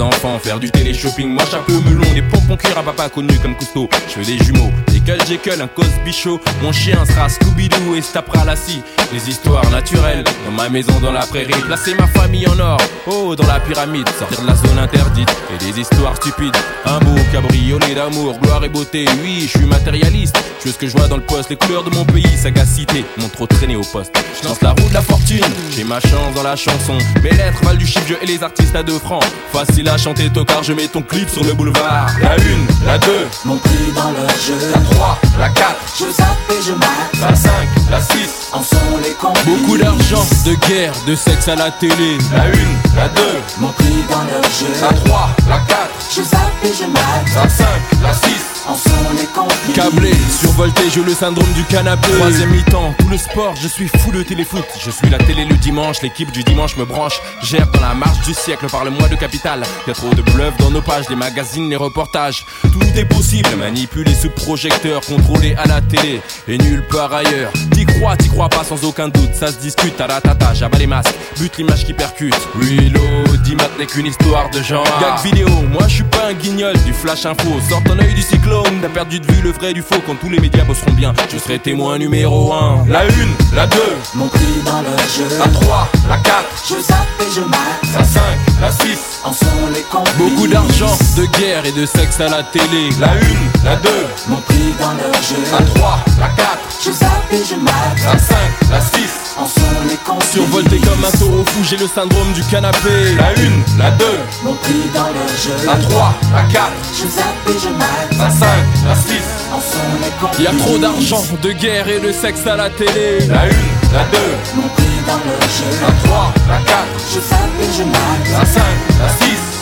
enfants, 0.00 0.38
faire 0.38 0.58
du 0.58 0.70
télé-shopping. 0.70 1.28
Moi, 1.28 1.44
chapeau 1.50 1.80
melon, 1.80 2.12
des 2.14 2.22
pompons 2.22 2.56
cuir 2.56 2.76
à 2.78 2.82
papa 2.82 3.08
connu 3.08 3.38
comme 3.40 3.56
Cousteau. 3.56 3.88
Je 4.08 4.20
veux 4.20 4.24
des 4.24 4.42
jumeaux, 4.44 4.70
des 4.88 4.96
Jekyll, 5.06 5.26
Jekyll, 5.28 5.62
un 5.62 5.68
Cosby 5.68 6.12
Show. 6.12 6.40
Mon 6.62 6.72
chien 6.72 7.04
sera 7.06 7.28
Scooby-Doo 7.28 7.94
et 7.94 8.02
se 8.02 8.12
tapera 8.12 8.44
la 8.44 8.56
scie. 8.56 8.82
Les 9.12 9.28
histoires 9.28 9.68
naturelles, 9.70 10.24
dans 10.44 10.50
ma 10.50 10.68
maison, 10.68 10.98
dans 11.00 11.12
la 11.12 11.24
prairie. 11.24 11.52
Placer 11.64 11.94
ma 11.94 12.08
famille 12.08 12.46
en 12.48 12.58
or, 12.58 12.78
oh, 13.06 13.36
dans 13.36 13.46
la 13.46 13.60
pyramide. 13.60 14.08
Sortir 14.18 14.42
de 14.42 14.46
la 14.48 14.56
zone 14.56 14.78
interdite 14.78 15.30
et 15.54 15.64
des 15.64 15.80
histoires 15.80 16.16
stupides. 16.16 16.56
Un 16.84 16.98
beau 16.98 17.14
cabriolet 17.30 17.94
d'amour, 17.94 18.36
gloire 18.40 18.64
et 18.64 18.68
beauté. 18.68 19.04
Oui, 19.22 19.42
je 19.42 19.58
suis 19.58 19.66
matérialiste. 19.66 20.36
Je 20.60 20.66
veux 20.66 20.72
ce 20.72 20.78
que 20.78 20.88
je 20.88 20.96
vois 20.96 21.06
dans 21.06 21.16
le 21.16 21.22
poste, 21.22 21.50
les 21.50 21.56
couleurs 21.56 21.84
de 21.84 21.90
mon 21.90 22.04
pays, 22.04 22.36
sagacité. 22.36 23.04
M'ont 23.18 23.28
trop 23.28 23.46
traîné 23.46 23.76
au 23.76 23.84
poste. 23.84 24.12
Je 24.42 24.48
lance 24.48 24.60
la 24.60 24.70
roue 24.70 24.88
de 24.88 24.94
la 24.94 25.02
fortune, 25.02 25.44
j'ai 25.76 25.84
ma 25.84 26.00
chance 26.00 26.34
dans 26.34 26.42
la 26.42 26.56
chanson. 26.56 26.98
Mes 27.22 27.30
lettres 27.30 27.62
valent 27.62 27.78
du 27.78 27.86
chiffre, 27.86 28.18
et 28.20 28.26
les 28.26 28.42
artistes 28.42 28.74
à 28.74 28.82
deux 28.82 28.98
francs. 28.98 29.22
Facile 29.52 29.85
à 29.88 29.96
chanter, 29.98 30.30
tocard, 30.30 30.62
je 30.62 30.72
mets 30.72 30.88
ton 30.88 31.02
clip 31.02 31.28
sur 31.28 31.44
le 31.44 31.52
boulevard. 31.54 32.06
La 32.20 32.36
une, 32.36 32.66
la 32.84 32.98
deux, 32.98 33.26
Mon 33.44 33.56
prix 33.56 33.92
dans 33.94 34.10
le 34.10 34.26
jeu. 34.44 34.58
la 34.74 34.80
trois, 34.80 35.18
la 35.38 35.48
quatre, 35.50 35.76
Je 35.98 36.04
zappe 36.10 36.28
et 36.50 36.62
je 36.66 36.72
mate. 36.72 37.20
la 37.30 37.34
cinq, 37.36 37.68
la 37.90 38.00
six. 38.00 38.50
En 38.52 38.62
sont 38.62 38.76
les 39.02 39.10
complices. 39.12 39.44
Beaucoup 39.44 39.76
d'argent, 39.78 40.24
de 40.44 40.54
guerre, 40.68 40.92
de 41.06 41.14
sexe 41.14 41.48
à 41.48 41.54
la 41.56 41.70
télé. 41.70 42.18
La 42.32 42.46
une, 42.48 42.76
la 42.96 43.08
deux, 43.08 43.38
Mon 43.58 43.68
prix 43.68 44.04
dans 44.10 44.22
le 44.22 44.42
jeu. 44.42 44.72
la 44.80 44.92
trois, 44.92 45.30
la 45.48 45.58
quatre, 45.60 45.90
Je 46.14 46.22
zappe 46.22 46.64
et 46.64 46.72
je 46.78 46.84
mate. 46.86 47.34
la 47.34 47.48
cinq, 47.48 47.66
la 48.02 48.12
six. 48.12 48.42
En 48.68 48.74
sont 48.74 48.90
les 49.16 49.26
complices. 49.26 49.76
Câblé, 49.76 50.10
survolté, 50.40 50.82
j'ai 50.92 51.00
le 51.04 51.14
syndrome 51.14 51.52
du 51.52 51.62
canapé. 51.64 52.10
Troisième 52.18 52.50
mi-temps, 52.50 52.94
tout 52.98 53.08
le 53.08 53.16
sport, 53.16 53.54
je 53.62 53.68
suis 53.68 53.86
fou 53.86 54.10
de 54.10 54.24
téléfoot. 54.24 54.64
Je 54.84 54.90
suis 54.90 55.08
la 55.08 55.18
télé 55.18 55.44
le 55.44 55.54
dimanche, 55.54 56.02
l'équipe 56.02 56.32
du 56.32 56.42
dimanche 56.42 56.76
me 56.76 56.84
branche. 56.84 57.20
Gère 57.44 57.68
dans 57.68 57.80
la 57.80 57.94
marche 57.94 58.20
du 58.26 58.34
siècle, 58.34 58.66
parle-moi 58.68 59.06
de 59.08 59.14
capital. 59.14 59.62
Y'a 59.86 59.94
trop 59.94 60.10
de 60.14 60.22
bluff 60.22 60.56
dans 60.58 60.70
nos 60.70 60.80
pages, 60.82 61.08
les 61.08 61.16
magazines, 61.16 61.70
les 61.70 61.76
reportages. 61.76 62.44
Tout 62.72 62.82
est 62.96 63.04
possible, 63.04 63.48
manipuler 63.56 64.14
sous 64.14 64.30
projecteur, 64.30 65.00
contrôler 65.02 65.54
à 65.62 65.66
la 65.68 65.80
télé 65.80 66.20
et 66.48 66.58
nulle 66.58 66.84
part 66.90 67.12
ailleurs. 67.12 67.52
T'y 67.72 67.86
crois, 67.86 68.16
t'y 68.16 68.28
crois 68.28 68.48
pas 68.48 68.64
sans 68.64 68.82
aucun 68.84 69.08
doute, 69.08 69.34
ça 69.34 69.48
se 69.48 69.58
discute 69.58 70.00
à 70.00 70.06
la 70.08 70.20
tata, 70.20 70.54
j'abats 70.54 70.78
les 70.78 70.86
masques, 70.88 71.14
bute 71.38 71.56
l'image 71.58 71.84
qui 71.84 71.92
percute. 71.92 72.34
Reload, 72.56 73.42
Dimat 73.42 73.68
n'est 73.78 73.86
qu'une 73.86 74.06
histoire 74.06 74.50
de 74.50 74.60
genre. 74.62 74.84
Gag 75.00 75.22
vidéo, 75.24 75.48
moi 75.70 75.82
je 75.86 75.94
suis 75.96 76.04
pas 76.04 76.26
un 76.30 76.34
guignol 76.34 76.74
du 76.84 76.92
flash 76.92 77.24
info. 77.26 77.48
Sors 77.68 77.82
ton 77.84 77.98
œil 78.00 78.14
du 78.14 78.22
cyclone, 78.22 78.80
t'as 78.82 78.88
perdu 78.88 79.20
de 79.20 79.26
vue 79.32 79.42
le 79.42 79.50
vrai 79.52 79.72
du 79.72 79.82
faux. 79.82 80.00
Quand 80.04 80.16
tous 80.16 80.30
les 80.30 80.40
médias 80.40 80.64
bosseront 80.64 80.92
bien, 80.92 81.12
je 81.32 81.38
serai 81.38 81.58
témoin 81.60 81.98
numéro 81.98 82.52
1. 82.52 82.86
La 82.88 83.04
une, 83.04 83.34
la 83.54 83.66
deux, 83.68 83.78
Mon 84.14 84.26
prix 84.28 84.40
dans 84.64 84.80
le 84.80 84.88
jeu. 85.16 85.36
la 85.38 85.48
3, 85.48 85.88
la 86.08 86.16
4, 86.18 86.34
Je 86.68 86.74
zappe 86.82 86.96
et 87.20 87.34
je 87.34 87.40
mate. 87.42 87.58
la 87.96 88.04
5, 88.04 88.20
la 88.60 88.70
6. 88.72 89.20
En 89.24 89.32
les. 89.72 89.84
Beaucoup 90.18 90.46
d'argent, 90.48 90.96
de 91.16 91.24
guerre 91.38 91.64
et 91.66 91.72
de 91.72 91.86
sexe 91.86 92.20
à 92.20 92.28
la 92.28 92.42
télé. 92.42 92.90
La 93.00 93.14
une, 93.14 93.50
la 93.64 93.76
deux, 93.76 94.06
Mon 94.28 94.36
prix 94.36 94.74
dans 94.80 94.92
le 94.92 95.12
jeu. 95.28 95.36
la 95.52 95.62
3, 95.74 95.98
la 96.20 96.28
4, 96.28 96.58
Je 96.84 96.92
zappe 96.92 97.32
et 97.32 97.42
je 97.48 97.54
mate. 97.56 97.72
mat. 97.74 98.12
La 98.12 98.18
5, 98.18 98.36
la 98.70 98.80
6, 98.80 98.90
En 99.38 99.46
sont 99.46 99.60
les 99.88 99.96
conflits. 99.96 100.32
survolté 100.32 100.78
comme 100.78 101.04
un 101.04 101.10
taureau 101.18 101.44
fou, 101.46 101.64
j'ai 101.68 101.76
le 101.76 101.86
syndrome 101.86 102.32
du 102.32 102.42
canapé. 102.44 103.14
La 103.18 103.28
1, 103.30 103.78
la 103.78 103.90
2, 103.92 104.04
Mon 104.44 104.54
prix 104.54 104.82
dans 104.94 105.08
le 105.08 105.26
jeu. 105.42 105.66
la 105.66 105.76
3, 105.76 106.14
la 106.34 106.42
4, 106.52 106.72
Je 106.94 107.06
zappe 107.08 107.48
et 107.48 107.58
je 107.62 107.68
mate. 107.70 108.18
la 108.18 108.30
5, 108.30 108.46
la 108.86 108.94
6. 108.94 109.10
En 109.52 109.60
sont 109.60 109.78
les 110.02 110.10
conflits. 110.20 110.44
Y 110.44 110.46
a 110.46 110.52
trop 110.64 110.78
d'argent, 110.78 111.22
de 111.42 111.52
guerre 111.52 111.88
et 111.88 112.00
de 112.00 112.12
sexe 112.12 112.46
à 112.46 112.56
la 112.56 112.70
télé. 112.70 113.26
La 113.28 113.42
1, 113.42 113.46
la 113.92 114.04
2, 114.12 114.18
Mon 114.56 114.68
prix 114.68 114.84
dans 115.06 115.20
le 115.24 115.36
jeu. 115.42 115.70
la 115.82 116.08
3, 116.08 116.32
la 116.48 116.58
4, 116.58 116.84
Je 117.14 117.20
zappe 117.20 117.60
et 117.60 117.76
je 117.78 117.82
mate. 117.84 118.38
la 118.38 118.44
5, 118.46 118.62
la 119.00 119.08
6. 119.08 119.55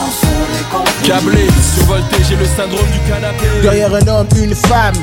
Câblé, 1.04 1.46
survolté, 1.74 2.16
j'ai 2.28 2.36
le 2.36 2.44
syndrome 2.44 2.86
du 2.92 2.98
canapé. 3.10 3.46
Derrière 3.62 3.94
un 3.94 4.06
homme, 4.08 4.26
une 4.36 4.54
femme. 4.54 4.94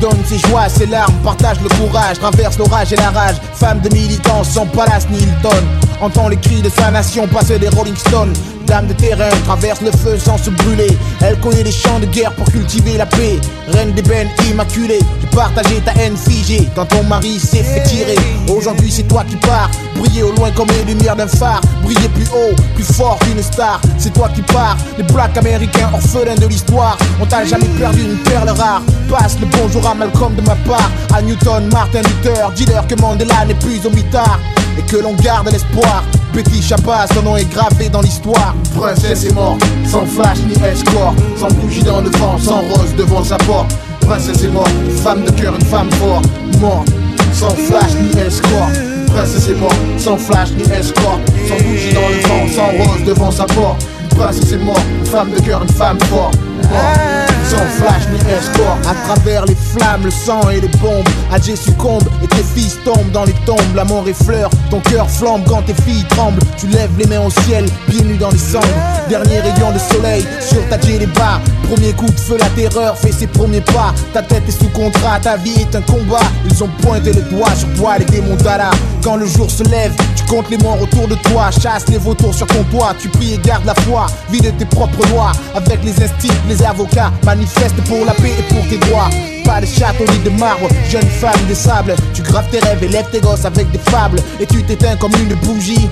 Donne 0.00 0.18
ses 0.24 0.38
joies, 0.38 0.68
ses 0.68 0.86
larmes, 0.86 1.14
partage 1.24 1.56
le 1.60 1.68
courage, 1.70 2.20
traverse 2.20 2.56
l'orage 2.56 2.92
et 2.92 2.96
la 2.96 3.10
rage. 3.10 3.36
Femme 3.54 3.80
de 3.80 3.92
militants, 3.92 4.44
sans 4.44 4.66
palace 4.66 5.08
ni 5.10 5.18
Hilton. 5.18 5.64
Entend 6.00 6.28
les 6.28 6.36
cris 6.36 6.62
de 6.62 6.68
sa 6.68 6.90
nation 6.92 7.26
passer 7.26 7.58
des 7.58 7.68
Rolling 7.68 7.96
Stones. 7.96 8.32
Dame 8.68 8.86
de 8.86 8.92
terrain, 8.92 9.30
traverse 9.46 9.80
le 9.80 9.90
feu 9.90 10.18
sans 10.18 10.36
se 10.36 10.50
brûler. 10.50 10.94
Elle 11.22 11.38
connaît 11.40 11.62
les 11.62 11.72
champs 11.72 11.98
de 12.00 12.04
guerre 12.04 12.32
pour 12.34 12.44
cultiver 12.52 12.98
la 12.98 13.06
paix. 13.06 13.40
Reine 13.68 13.92
des 13.92 14.02
immaculée, 14.50 14.98
tu 15.20 15.26
partageais 15.28 15.80
ta 15.80 15.92
haine 15.92 16.18
figée 16.18 16.68
quand 16.74 16.84
ton 16.84 17.02
mari 17.04 17.38
s'est 17.38 17.62
fait 17.62 17.82
tirer. 17.84 18.18
Aujourd'hui, 18.46 18.92
c'est 18.92 19.08
toi 19.08 19.24
qui 19.26 19.36
pars, 19.36 19.70
briller 19.96 20.22
au 20.22 20.32
loin 20.32 20.50
comme 20.50 20.68
les 20.68 20.84
lumières 20.92 21.16
d'un 21.16 21.26
phare. 21.26 21.62
Briller 21.82 22.10
plus 22.10 22.26
haut, 22.26 22.54
plus 22.74 22.84
fort 22.84 23.18
qu'une 23.20 23.42
star. 23.42 23.80
C'est 23.96 24.12
toi 24.12 24.28
qui 24.34 24.42
pars, 24.42 24.76
les 24.98 25.04
blacks 25.04 25.38
américains 25.38 25.88
orphelins 25.94 26.34
de 26.34 26.46
l'histoire. 26.46 26.98
On 27.22 27.24
t'a 27.24 27.46
jamais 27.46 27.68
perdu 27.78 28.02
une 28.02 28.18
perle 28.18 28.50
rare. 28.50 28.82
Passe 29.08 29.38
le 29.40 29.46
bonjour 29.46 29.86
à 29.88 29.94
Malcolm 29.94 30.34
de 30.34 30.42
ma 30.42 30.56
part, 30.56 30.90
à 31.14 31.22
Newton, 31.22 31.70
Martin 31.72 32.02
Luther. 32.02 32.50
Dis-leur 32.54 32.86
que 32.86 32.96
Mandela 32.96 33.46
n'est 33.46 33.54
plus 33.54 33.80
au 33.86 33.90
mitard 33.90 34.38
et 34.78 34.82
que 34.82 34.98
l'on 34.98 35.14
garde 35.14 35.50
l'espoir. 35.50 36.04
Petit 36.32 36.62
Chapas, 36.62 37.06
son 37.14 37.22
nom 37.22 37.36
est 37.36 37.50
gravé 37.50 37.88
dans 37.88 38.00
l'histoire. 38.00 38.54
Princesse 38.76 39.24
est 39.24 39.34
morte, 39.34 39.62
sans 39.86 40.06
flash 40.06 40.38
ni 40.46 40.54
escort, 40.64 41.14
sans 41.36 41.48
bougie 41.48 41.82
dans 41.82 42.00
le 42.00 42.10
vent, 42.10 42.38
sans 42.38 42.60
rose 42.60 42.94
devant 42.96 43.24
sa 43.24 43.36
porte. 43.38 43.74
Princesse 44.00 44.44
est 44.44 44.48
morte, 44.48 44.70
femme 45.02 45.24
de 45.24 45.30
cœur, 45.30 45.54
une 45.54 45.66
femme 45.66 45.90
forte, 45.92 46.26
morte, 46.60 46.88
sans 47.32 47.50
flash 47.50 47.92
ni 48.00 48.20
escort. 48.20 48.68
Princesse 49.08 49.48
est 49.48 49.60
morte, 49.60 49.76
sans 49.98 50.16
flash 50.16 50.50
ni 50.52 50.62
escort, 50.72 51.18
sans 51.48 51.64
bougie 51.64 51.92
dans 51.92 52.08
le 52.08 52.20
vent, 52.28 52.46
sans 52.54 52.84
rose 52.84 53.04
devant 53.04 53.30
sa 53.30 53.44
porte. 53.44 53.86
Princesse 54.10 54.52
est 54.52 54.58
morte, 54.58 54.82
femme 55.04 55.30
de 55.30 55.40
cœur, 55.40 55.62
une 55.62 55.74
femme 55.74 55.98
forte, 56.10 56.36
morte. 56.70 57.27
Sans 57.48 57.56
flash 57.56 58.02
ni 58.12 58.18
escort, 58.30 58.76
à 58.86 58.94
travers 59.06 59.46
les 59.46 59.54
flammes, 59.54 60.04
le 60.04 60.10
sang 60.10 60.50
et 60.50 60.60
les 60.60 60.68
bombes. 60.68 61.08
Adjé 61.32 61.56
succombe 61.56 62.02
et 62.22 62.28
tes 62.28 62.42
fils 62.42 62.78
tombent 62.84 63.10
dans 63.12 63.24
les 63.24 63.34
tombes. 63.46 63.74
La 63.74 63.84
mort 63.84 64.06
effleure, 64.06 64.50
ton 64.70 64.80
cœur 64.80 65.08
flambe 65.08 65.42
quand 65.48 65.62
tes 65.62 65.74
filles 65.82 66.04
tremblent. 66.10 66.42
Tu 66.58 66.66
lèves 66.66 66.90
les 66.98 67.06
mains 67.06 67.24
au 67.24 67.30
ciel, 67.30 67.64
pieds 67.88 68.02
nus 68.02 68.18
dans 68.18 68.30
les 68.30 68.38
cendres. 68.38 68.66
Dernier 69.08 69.40
rayon 69.40 69.72
de 69.72 69.78
soleil 69.78 70.26
sur 70.40 70.66
ta 70.68 70.76
les 70.76 71.06
bas. 71.06 71.40
Premier 71.64 71.92
coup 71.92 72.06
de 72.06 72.20
feu, 72.20 72.36
la 72.38 72.48
terreur 72.50 72.96
fait 72.96 73.12
ses 73.12 73.26
premiers 73.26 73.60
pas. 73.60 73.94
Ta 74.12 74.22
tête 74.22 74.42
est 74.48 74.58
sous 74.58 74.68
contrat, 74.70 75.18
ta 75.20 75.36
vie 75.36 75.60
est 75.60 75.74
un 75.76 75.82
combat. 75.82 76.20
Ils 76.50 76.62
ont 76.62 76.70
pointé 76.82 77.12
le 77.12 77.22
doigt 77.22 77.54
sur 77.54 77.68
toi, 77.74 77.98
les 77.98 78.06
démons 78.06 78.36
d'Allah. 78.36 78.70
Quand 79.02 79.16
le 79.16 79.26
jour 79.26 79.50
se 79.50 79.62
lève, 79.64 79.92
tu 80.16 80.24
comptes 80.24 80.50
les 80.50 80.58
morts 80.58 80.80
autour 80.80 81.08
de 81.08 81.14
toi. 81.14 81.50
Chasse 81.50 81.86
les 81.88 81.98
vautours 81.98 82.34
sur 82.34 82.46
ton 82.46 82.64
toit, 82.64 82.94
tu 82.98 83.08
pries 83.08 83.34
et 83.34 83.38
gardes 83.38 83.66
la 83.66 83.74
foi. 83.74 84.06
Vide 84.30 84.54
tes 84.58 84.64
propres 84.64 85.06
lois 85.10 85.32
avec 85.54 85.84
les 85.84 85.92
instincts, 86.02 86.34
les 86.48 86.62
avocats. 86.62 87.12
Manifeste 87.38 87.76
pour 87.86 88.04
la 88.04 88.14
paix 88.14 88.32
et 88.36 88.52
pour 88.52 88.66
tes 88.68 88.78
droits. 88.78 89.08
Pas 89.44 89.60
de 89.60 89.66
château 89.66 90.04
ni 90.12 90.18
de 90.28 90.30
marbre, 90.40 90.68
jeune 90.90 91.06
femme 91.06 91.46
de 91.48 91.54
sable. 91.54 91.94
Tu 92.12 92.20
graves 92.22 92.48
tes 92.50 92.58
rêves 92.58 92.82
et 92.82 92.88
lèves 92.88 93.08
tes 93.12 93.20
gosses 93.20 93.44
avec 93.44 93.70
des 93.70 93.78
fables. 93.78 94.18
Et 94.40 94.46
tu 94.46 94.60
t'éteins 94.64 94.96
comme 94.96 95.12
une 95.12 95.36
bougie. 95.46 95.88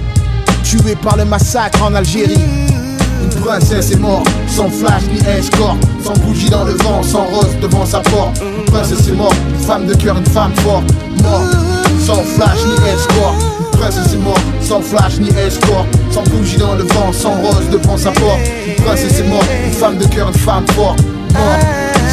Tué 0.64 0.96
par 0.96 1.16
le 1.16 1.24
massacre 1.24 1.80
en 1.84 1.94
Algérie. 1.94 2.34
Une 3.22 3.40
princesse 3.40 3.92
est 3.92 4.00
morte, 4.00 4.28
sans 4.48 4.68
flash 4.68 5.02
ni 5.12 5.20
escorte, 5.38 5.78
sans 6.02 6.14
bougie 6.14 6.50
dans 6.50 6.64
le 6.64 6.72
vent, 6.72 7.00
sans 7.04 7.22
rose 7.26 7.56
devant 7.62 7.86
sa 7.86 8.00
porte. 8.00 8.40
Une 8.40 8.64
princesse 8.64 9.06
est 9.06 9.12
morte, 9.12 9.36
femme 9.64 9.86
de 9.86 9.94
cœur, 9.94 10.16
une 10.18 10.26
femme 10.26 10.52
forte, 10.56 10.92
morte, 11.22 11.56
sans 12.04 12.22
flash 12.24 12.58
ni 12.66 12.74
escorte. 12.88 13.36
Une 13.60 13.78
princesse 13.78 14.14
est 14.14 14.24
morte, 14.24 14.42
sans 14.60 14.80
flash 14.80 15.18
ni 15.20 15.28
escorte, 15.28 15.86
sans 16.10 16.22
bougie 16.24 16.56
dans 16.56 16.74
le 16.74 16.82
vent, 16.82 17.12
sans 17.12 17.34
rose 17.40 17.68
devant 17.70 17.96
sa 17.96 18.10
porte. 18.10 18.40
Une 18.66 18.84
princesse 18.84 19.20
est 19.20 19.28
morte, 19.28 19.46
une 19.64 19.72
femme 19.72 19.96
de 19.96 20.06
cœur, 20.06 20.28
une 20.28 20.38
femme 20.38 20.66
forte, 20.74 21.00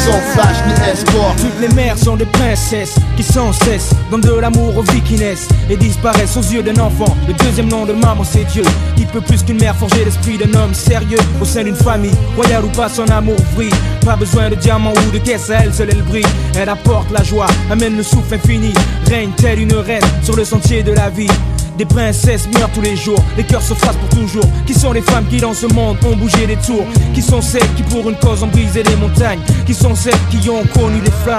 sans 0.04 0.20
flash 0.32 0.56
ni 0.66 0.90
escorte. 0.90 1.38
Toutes 1.38 1.60
les 1.60 1.74
mères 1.74 1.96
sont 1.96 2.16
des 2.16 2.26
princesses 2.26 2.94
qui 3.16 3.22
sans 3.22 3.52
cesse 3.52 3.90
donnent 4.10 4.20
de 4.20 4.34
l'amour 4.34 4.76
aux 4.76 4.82
vies 4.82 5.00
qui 5.00 5.14
naissent 5.14 5.48
et 5.70 5.76
disparaissent 5.76 6.36
aux 6.36 6.42
yeux 6.42 6.62
d'un 6.62 6.80
enfant. 6.82 7.16
Le 7.26 7.34
deuxième 7.34 7.68
nom 7.68 7.86
de 7.86 7.92
maman, 7.92 8.24
c'est 8.24 8.44
Dieu. 8.44 8.64
Qui 8.96 9.06
peut 9.06 9.20
plus 9.20 9.42
qu'une 9.42 9.60
mère 9.60 9.76
forger 9.76 10.04
l'esprit 10.04 10.36
d'un 10.36 10.52
homme 10.58 10.74
sérieux 10.74 11.18
au 11.40 11.44
sein 11.44 11.64
d'une 11.64 11.76
famille, 11.76 12.14
royale 12.36 12.64
ou 12.64 12.68
pas, 12.68 12.88
son 12.88 13.08
amour 13.08 13.36
brille. 13.54 13.70
Pas 14.04 14.16
besoin 14.16 14.50
de 14.50 14.56
diamants 14.56 14.92
ou 15.06 15.10
de 15.10 15.18
caisse, 15.18 15.50
à 15.50 15.64
elle 15.64 15.72
seule 15.72 15.90
elle 15.90 16.02
brille. 16.02 16.26
Elle 16.56 16.68
apporte 16.68 17.10
la 17.10 17.22
joie, 17.22 17.46
amène 17.70 17.96
le 17.96 18.02
souffle 18.02 18.34
infini, 18.34 18.74
règne 19.08 19.30
telle 19.36 19.60
une 19.60 19.74
reine 19.74 20.04
sur 20.22 20.36
le 20.36 20.44
sentier 20.44 20.82
de 20.82 20.92
la 20.92 21.08
vie. 21.08 21.30
Des 21.76 21.84
princesses 21.84 22.46
meurent 22.54 22.70
tous 22.72 22.82
les 22.82 22.94
jours, 22.94 23.22
les 23.36 23.42
cœurs 23.42 23.62
se 23.62 23.74
frappent 23.74 23.96
pour 23.96 24.20
toujours. 24.20 24.44
Qui 24.64 24.74
sont 24.74 24.92
les 24.92 25.02
femmes 25.02 25.24
qui 25.28 25.38
dans 25.38 25.54
ce 25.54 25.66
monde 25.66 25.96
ont 26.06 26.16
bougé 26.16 26.46
les 26.46 26.56
tours? 26.56 26.84
Qui 27.12 27.20
sont 27.20 27.42
celles 27.42 27.72
qui 27.74 27.82
pour 27.82 28.08
une 28.08 28.16
cause 28.16 28.44
ont 28.44 28.46
brisé 28.46 28.84
les 28.84 28.94
montagnes? 28.94 29.40
Qui 29.66 29.74
sont 29.74 29.94
celles 29.94 30.14
qui 30.30 30.48
ont 30.48 30.62
connu 30.72 31.00
les 31.04 31.10
flammes 31.10 31.38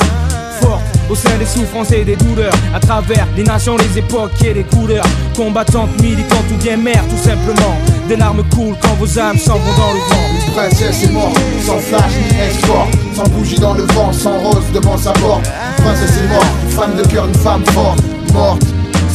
fortes 0.62 0.82
au 1.10 1.16
sein 1.16 1.38
des 1.40 1.46
souffrances 1.46 1.92
et 1.92 2.04
des 2.04 2.18
douleurs? 2.18 2.54
À 2.74 2.82
travers 2.82 3.26
les 3.38 3.44
nations, 3.44 3.78
les 3.78 3.98
époques 3.98 4.32
et 4.44 4.54
les 4.54 4.66
couleurs. 4.66 5.06
Combattantes, 5.38 6.02
militantes 6.02 6.52
ou 6.52 6.58
bien 6.62 6.76
mères 6.76 7.06
tout 7.10 7.24
simplement. 7.24 7.78
Des 8.10 8.18
larmes 8.18 8.44
coulent 8.54 8.76
quand 8.82 8.96
vos 9.00 9.18
âmes 9.18 9.40
s'en 9.40 9.54
vont 9.54 9.78
dans 9.78 9.94
le 9.94 10.00
vent. 10.00 10.48
Une 10.48 10.54
princesse 10.54 11.04
est 11.04 11.12
morte, 11.12 11.40
sans 11.66 11.80
flash 11.80 12.12
ni 12.30 12.38
escort, 12.42 12.88
sans 13.16 13.30
bougie 13.30 13.58
dans 13.58 13.74
le 13.74 13.84
vent, 13.84 14.12
sans 14.12 14.38
rose 14.38 14.66
devant 14.74 14.98
sa 14.98 15.14
porte. 15.14 15.48
Une 15.78 15.84
princesse 15.86 16.18
est 16.18 16.28
morte, 16.28 16.46
femme 16.72 16.96
de 16.98 17.08
cœur, 17.08 17.26
une 17.26 17.36
femme 17.36 17.64
forte, 17.68 18.00
morte, 18.34 18.62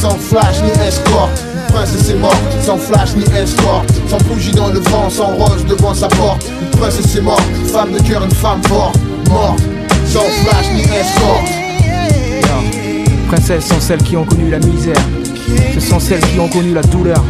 sans 0.01 0.17
flash 0.17 0.63
ni 0.63 0.71
escort. 0.87 1.29
Une 1.53 1.73
princesse 1.73 2.09
est 2.09 2.15
morte, 2.15 2.35
sans 2.63 2.77
flash 2.77 3.15
ni 3.15 3.23
escort, 3.37 3.85
sans 4.07 4.17
bougie 4.27 4.51
dans 4.51 4.69
le 4.69 4.79
vent, 4.79 5.09
sans 5.09 5.27
rose 5.35 5.63
devant 5.67 5.93
sa 5.93 6.07
porte. 6.07 6.49
Une 6.59 6.79
princesse 6.79 7.15
est 7.15 7.21
morte, 7.21 7.43
femme 7.71 7.91
de 7.91 7.99
cœur, 7.99 8.23
une 8.23 8.31
femme 8.31 8.61
forte, 8.63 8.97
morte, 9.29 9.61
sans 10.07 10.21
flash 10.21 10.71
ni 10.73 10.81
escort. 10.81 11.43
Princesses 13.27 13.65
sont 13.65 13.79
celles 13.79 14.01
qui 14.01 14.17
ont 14.17 14.25
connu 14.25 14.49
la 14.49 14.59
misère. 14.59 15.01
Ce 15.73 15.79
sont 15.79 15.99
celles 15.99 16.21
qui 16.21 16.39
ont 16.39 16.49
connu 16.49 16.73
la 16.73 16.81
douleur. 16.81 17.23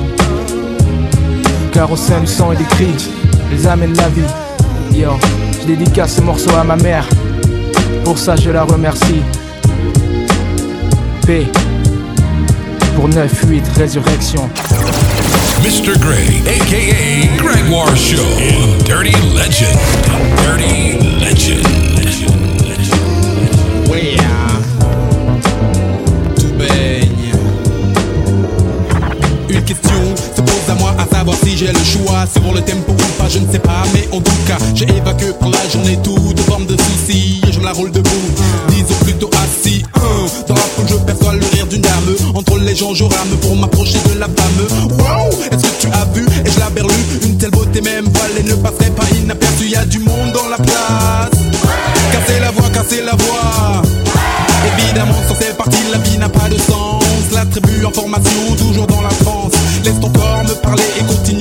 Car 1.73 1.91
au 1.91 1.97
sein 1.97 2.21
du 2.21 2.27
sang 2.27 2.51
et 2.51 2.55
des 2.55 2.63
cris 2.63 3.09
Elles 3.51 3.67
amènent 3.67 3.95
la 3.95 4.09
vie. 4.09 4.97
Yo, 4.97 5.11
je 5.61 5.67
dédicace 5.67 6.15
ce 6.15 6.21
morceau 6.21 6.51
à 6.59 6.63
ma 6.63 6.77
mère. 6.77 7.07
Pour 8.05 8.17
ça 8.17 8.35
je 8.35 8.49
la 8.49 8.63
remercie. 8.63 9.21
P 11.27 11.47
Pour 13.01 13.09
9-8 13.09 13.63
Résurrection 13.77 14.47
Mr. 15.63 15.97
Greg, 15.99 16.47
aka 16.47 17.35
Gregoire 17.35 17.97
Show, 17.97 18.21
in 18.37 18.77
Dirty 18.85 19.19
Legend. 19.33 19.75
Dirty 20.37 20.99
Legend. 21.19 21.80
J'ai 31.57 31.67
le 31.67 31.83
choix. 31.83 32.25
Sur 32.31 32.53
le 32.53 32.61
tempo 32.61 32.91
ou 32.91 33.21
pas, 33.21 33.29
je 33.29 33.39
ne 33.39 33.51
sais 33.51 33.59
pas, 33.59 33.83
mais 33.93 34.07
en 34.11 34.21
tout 34.21 34.31
cas, 34.47 34.57
j'ai 34.75 34.85
évacué 34.85 35.27
pour 35.39 35.49
la 35.49 35.69
journée 35.69 35.97
toute 36.03 36.39
forme 36.41 36.65
de 36.65 36.75
soucis. 36.77 37.41
Et 37.47 37.51
je 37.51 37.59
me 37.59 37.65
la 37.65 37.71
roule 37.73 37.91
debout, 37.91 38.09
disons 38.69 38.95
plutôt 39.03 39.29
assis. 39.33 39.83
Hein, 39.95 39.99
Dans 40.47 40.55
la 40.55 40.61
foule, 40.61 40.85
je 40.89 40.95
perçois 40.95 41.33
le 41.33 41.45
rire 41.53 41.67
d'une 41.67 41.81
dame. 41.81 42.15
Entre 42.35 42.57
les 42.59 42.75
gens, 42.75 42.93
je 42.93 43.03
rame 43.03 43.35
pour 43.41 43.55
m'approcher 43.55 43.99
de 44.13 44.19
la 44.19 44.27
femme. 44.27 44.89
Wow, 44.97 45.29
est-ce 45.51 45.61
que 45.61 45.81
tu 45.81 45.87
as 45.87 46.05
vu? 46.13 46.25
Et 46.45 46.51
je 46.51 46.59
la 46.59 46.69
berlue, 46.69 46.93
une 47.23 47.37
telle 47.37 47.51
beauté, 47.51 47.81
même 47.81 48.05
voilée 48.05 48.43
ne 48.43 48.55
passerait 48.55 48.91
pas 48.91 49.05
inaperçue. 49.15 49.67
Y 49.67 49.75
a 49.75 49.85
du 49.85 49.99
monde 49.99 50.31
dans 50.33 50.49
la 50.49 50.57
place. 50.57 51.31
Cassez 52.11 52.39
la 52.39 52.51
voix, 52.51 52.69
cassez 52.69 53.01
la 53.03 53.15
voix. 53.15 53.81
Évidemment, 54.77 55.15
sans 55.27 55.35
cette 55.35 55.57
partie, 55.57 55.77
la 55.91 55.97
vie 55.99 56.17
n'a 56.17 56.29
pas 56.29 56.47
de 56.49 56.57
sens. 56.57 57.03
La 57.33 57.45
tribu 57.45 57.85
en 57.85 57.91
formation, 57.91 58.55
toujours 58.57 58.87
dans 58.87 59.01
la 59.01 59.09
France. 59.09 59.53
Laisse 59.83 59.99
ton 59.99 60.09
corps 60.09 60.43
me 60.43 60.53
parler 60.61 60.83
et 60.99 61.03
continuons 61.03 61.40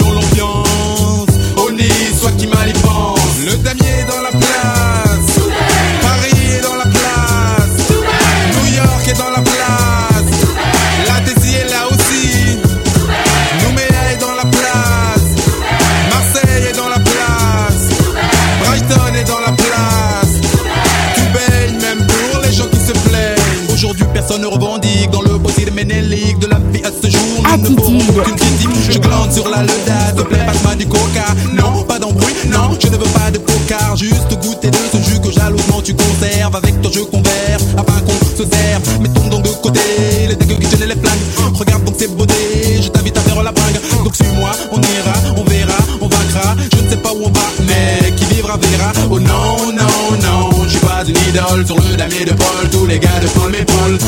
sur 29.30 29.48
la 29.48 29.58
s'il 29.58 30.16
te 30.16 30.22
plaît, 30.22 30.44
passe-moi 30.46 30.74
du 30.74 30.86
coca. 30.86 31.26
Non, 31.52 31.82
pas 31.84 31.98
d'embrouille, 31.98 32.34
non, 32.50 32.76
je 32.80 32.88
ne 32.88 32.96
veux 32.96 33.12
pas 33.12 33.30
de 33.30 33.38
coca, 33.38 33.94
juste 33.96 34.32
goûter 34.42 34.70
de 34.70 34.76
ce 34.92 35.10
jus 35.10 35.20
que 35.20 35.30
jalousement 35.30 35.80
tu 35.82 35.94
conserves. 35.94 36.56
Avec 36.56 36.80
ton 36.82 36.90
jeu 36.90 37.04
converse, 37.04 37.64
afin 37.76 38.00
qu'on 38.00 38.36
se 38.36 38.44
serve. 38.48 39.00
Mettons 39.00 39.28
donc 39.28 39.42
de 39.42 39.48
côté 39.62 39.80
les 40.28 40.36
dégueux 40.36 40.56
qui 40.56 40.76
gênent 40.76 40.88
les 40.88 40.94
flingues. 40.94 41.54
Regarde 41.54 41.84
donc 41.84 41.94
ces 41.98 42.08
beautés, 42.08 42.80
je 42.82 42.88
t'invite 42.88 43.16
à 43.16 43.20
faire 43.20 43.42
la 43.42 43.52
bringue. 43.52 43.80
Donc 44.04 44.14
suis-moi, 44.14 44.50
on 44.72 44.78
ira, 44.78 45.14
on 45.36 45.44
verra, 45.44 45.78
on 46.00 46.08
vaincra. 46.08 46.56
Je 46.72 46.82
ne 46.82 46.90
sais 46.90 46.96
pas 46.96 47.12
où 47.12 47.24
on 47.24 47.30
va, 47.30 47.46
mais 47.66 48.12
qui 48.16 48.24
vivra 48.26 48.56
verra. 48.56 48.92
Oh 49.10 49.20
non, 49.20 49.72
non, 49.72 50.16
non, 50.22 50.50
je 50.64 50.70
suis 50.70 50.80
pas 50.80 51.02
une 51.06 51.16
idole 51.28 51.66
sur 51.66 51.76
le 51.76 51.96
damier 51.96 52.24
de 52.24 52.32
Paul. 52.32 52.68
Tous 52.70 52.86
les 52.86 52.98
gars 52.98 53.20
de 53.20 53.28
Paul 53.28 53.50
m'épaulent. 53.50 53.98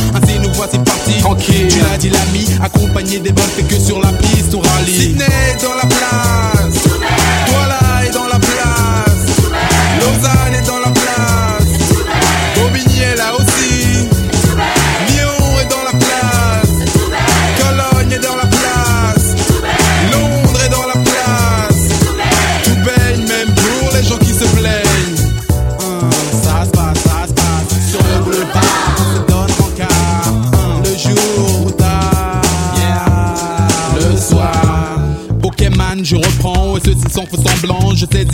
Voici 0.62 0.78
partis. 0.78 1.18
Tranquille, 1.20 1.68
tu 1.68 1.80
l'as 1.80 1.98
dit 1.98 2.10
l'ami, 2.10 2.46
accompagné 2.62 3.18
des 3.18 3.32
bonnes, 3.32 3.44
fait 3.56 3.62
que 3.62 3.78
sur 3.80 4.00
la 4.00 4.12
piste 4.12 4.54
on 4.54 4.60
rallie. 4.60 4.92
Sydney 4.92 5.56
dans 5.62 5.74
la 5.74 5.86
place, 5.86 6.51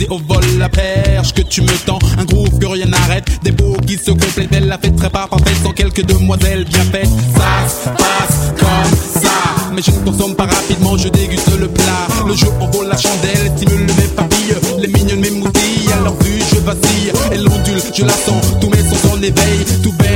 au 0.07 0.19
vol 0.19 0.43
la 0.57 0.69
perche 0.69 1.33
que 1.33 1.41
tu 1.41 1.61
me 1.61 1.85
tends. 1.85 1.99
Un 2.17 2.25
groove 2.25 2.57
que 2.59 2.67
rien 2.67 2.85
n'arrête, 2.85 3.25
des 3.43 3.51
beaux 3.51 3.77
qui 3.85 3.97
se 3.97 4.11
complètent. 4.11 4.49
Belle 4.51 4.67
la 4.67 4.77
fête 4.77 4.95
très 4.95 5.09
pas 5.09 5.27
parfaite 5.27 5.57
sans 5.63 5.71
quelques 5.71 6.05
demoiselles 6.05 6.65
bien 6.65 6.83
faites. 6.91 7.09
Ça 7.35 7.67
se 7.67 7.89
passe 7.89 8.51
comme 8.59 9.21
ça. 9.21 9.29
Mais 9.73 9.81
je 9.81 9.91
ne 9.91 10.05
consomme 10.05 10.35
pas 10.35 10.45
rapidement, 10.45 10.97
je 10.97 11.09
déguste 11.09 11.57
le 11.59 11.67
plat. 11.67 12.07
Le 12.27 12.33
jeu 12.35 12.47
envole 12.59 12.87
la 12.87 12.97
chandelle, 12.97 13.51
stimule 13.55 13.85
mes 13.97 14.07
papilles. 14.15 14.55
Les 14.79 14.87
mignonnes 14.87 15.19
m'émoutillent, 15.19 15.91
à 15.93 16.03
leur 16.03 16.15
vue 16.23 16.41
je 16.53 16.59
vacille. 16.59 17.11
Elle 17.31 17.47
ondule, 17.47 17.81
je 17.93 18.03
la 18.03 18.13
sens, 18.13 18.43
tous 18.59 18.69
mes 18.69 18.77
sens 18.77 19.11
en 19.13 19.21
éveil. 19.21 19.65
Tout 19.83 19.93
baigne 19.93 20.08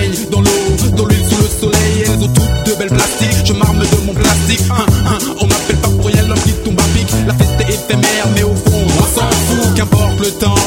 le 10.23 10.31
temps, 10.31 10.62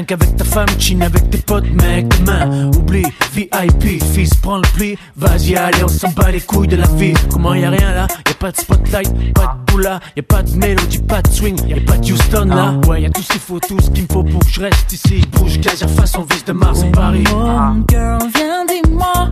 5 0.00 0.12
avec 0.12 0.36
ta 0.36 0.44
femme, 0.44 0.68
chine 0.78 1.02
avec 1.02 1.28
tes 1.30 1.38
potes, 1.38 1.70
mec. 1.82 2.08
Demain, 2.20 2.70
oublie, 2.74 3.04
VIP, 3.34 4.02
fils, 4.14 4.30
prends 4.40 4.56
le 4.56 4.68
pli. 4.74 4.96
Vas-y, 5.16 5.56
allez, 5.56 5.84
on 5.84 5.88
s'en 5.88 6.08
bat 6.10 6.30
les 6.30 6.40
couilles 6.40 6.68
de 6.68 6.76
la 6.76 6.86
vie. 6.86 7.12
Comment 7.30 7.54
y 7.54 7.64
a 7.64 7.70
rien 7.70 7.92
là? 7.92 8.06
Y'a 8.26 8.34
pas 8.34 8.50
de 8.50 8.56
spotlight, 8.56 9.34
pas 9.34 9.56
de 9.58 9.72
boula, 9.72 10.00
y'a 10.16 10.22
pas 10.22 10.42
de 10.42 10.56
mélodie, 10.56 11.00
pas 11.00 11.20
de 11.20 11.28
swing, 11.28 11.58
y'a 11.66 11.80
pas 11.80 11.98
de 11.98 12.12
Houston 12.12 12.46
là. 12.46 12.74
Ouais, 12.88 13.02
y'a 13.02 13.10
tout 13.10 13.20
ce 13.20 13.28
qu'il 13.28 13.40
faut, 13.40 13.60
tout 13.60 13.78
ce 13.78 13.90
qu'il 13.90 14.04
me 14.04 14.08
faut 14.10 14.22
pour 14.22 14.40
que 14.40 14.50
je 14.50 14.60
reste 14.60 14.92
ici. 14.92 15.22
Bouge, 15.32 15.60
gaz, 15.60 15.84
face, 15.94 16.16
on 16.16 16.22
vise 16.22 16.44
de 16.44 16.52
Mars 16.52 16.82
à 16.82 16.86
Paris. 16.86 17.24
Mon 17.30 17.48
ah. 17.48 17.74
girl, 17.90 18.30
viens, 18.34 18.64
dis-moi 18.66 19.30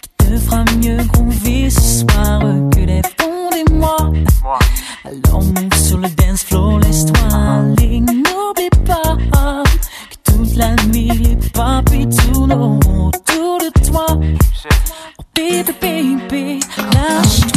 qui 0.00 0.26
te 0.26 0.36
fera 0.38 0.64
mieux 0.82 1.04
groover 1.04 1.70
ce 1.70 2.00
soir 2.00 2.40
que 2.72 2.80
les 2.80 3.02
fonds 3.16 3.50
des 3.52 3.72
mois. 3.74 4.12
Alors, 5.04 5.42
monte 5.44 5.74
sur 5.74 5.98
le 5.98 6.08
dance 6.08 6.42
floor, 6.42 6.80
laisse-toi. 6.80 7.28
Ah. 7.32 7.62
La 10.58 10.74
nuit 10.86 11.08
les 11.08 11.36
papis 11.50 12.08
tournent 12.08 12.52
autour 12.52 13.58
de 13.58 13.70
toi 13.88 14.06
Oh 14.10 15.24
baby, 15.34 15.72
baby, 15.80 16.60
lâche-toi 16.94 17.47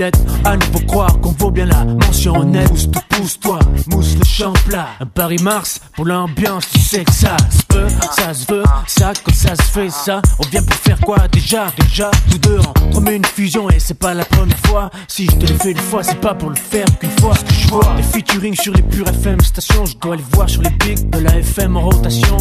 peut-être 0.00 0.20
à 0.46 0.56
nouveau 0.56 0.80
croire 0.86 1.20
qu'on 1.20 1.32
vaut 1.32 1.50
bien 1.50 1.66
la 1.66 1.84
mention 1.84 2.34
honnête. 2.34 2.68
Pousse 2.68 2.90
tout, 2.90 3.00
pousse-toi, 3.10 3.58
mousse 3.88 4.16
le 4.18 4.24
champ 4.24 4.52
plat. 4.66 4.88
Un 4.98 5.06
Paris-Mars 5.06 5.80
pour 5.94 6.06
l'ambiance, 6.06 6.70
tu 6.72 6.80
sais 6.80 7.04
que 7.04 7.12
ça 7.12 7.36
se 7.50 7.62
peut, 7.68 7.86
ça 8.12 8.32
se 8.32 8.50
veut, 8.50 8.62
ça 8.86 9.12
quand 9.22 9.34
ça 9.34 9.54
se 9.54 9.62
fait 9.62 9.90
ça. 9.90 10.22
On 10.38 10.48
vient 10.48 10.62
pour 10.62 10.76
faire 10.76 10.98
quoi 11.00 11.28
déjà, 11.28 11.66
déjà, 11.78 12.10
tous 12.30 12.38
deux 12.38 12.58
entre 12.58 13.10
une 13.10 13.24
fusion 13.26 13.68
et 13.68 13.78
c'est 13.78 13.98
pas 13.98 14.14
la 14.14 14.24
première 14.24 14.58
fois. 14.58 14.90
Si 15.06 15.26
je 15.26 15.32
te 15.32 15.46
l'ai 15.46 15.58
fait 15.58 15.72
une 15.72 15.78
fois, 15.78 16.02
c'est 16.02 16.20
pas 16.20 16.34
pour 16.34 16.48
le 16.48 16.56
faire 16.56 16.86
qu'une 16.98 17.10
fois. 17.20 17.34
Ce 17.34 17.44
que 17.44 17.52
je 17.52 17.68
vois, 17.68 17.94
les 17.96 18.02
featuring 18.02 18.54
sur 18.54 18.72
les 18.72 18.82
pures 18.82 19.08
FM 19.08 19.40
stations, 19.40 19.84
je 19.84 19.96
dois 19.98 20.16
les 20.16 20.24
voir 20.32 20.48
sur 20.48 20.62
les 20.62 20.70
pics 20.70 21.10
de 21.10 21.18
la 21.18 21.36
FM 21.36 21.76
en 21.76 21.82
rotation. 21.82 22.38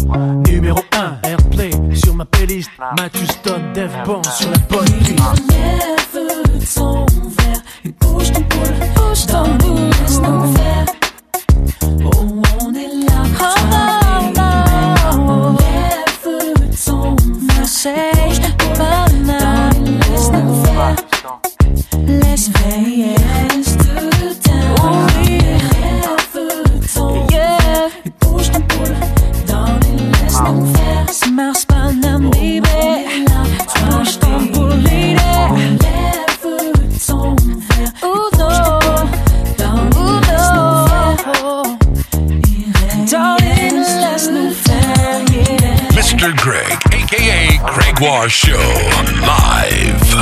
Numéro 0.47 0.79
1, 0.93 1.27
Airplay 1.27 1.71
sur 1.93 2.15
ma 2.15 2.25
playlist. 2.25 2.69
Matthew 2.97 3.25
Stone, 3.31 3.73
Dev 3.73 3.91
Bond 4.05 4.21
sur 4.37 4.49
la 4.49 4.57
bonne 4.69 4.85
piste. 4.99 6.28
Ton 6.75 7.05
verre 7.05 7.63
et. 7.83 7.91
Oh, 12.05 12.41
on 12.61 12.73
est 12.75 13.05
là. 13.05 13.23
Laisse 22.07 22.49
Show, 47.99 48.55
live. 49.19 50.15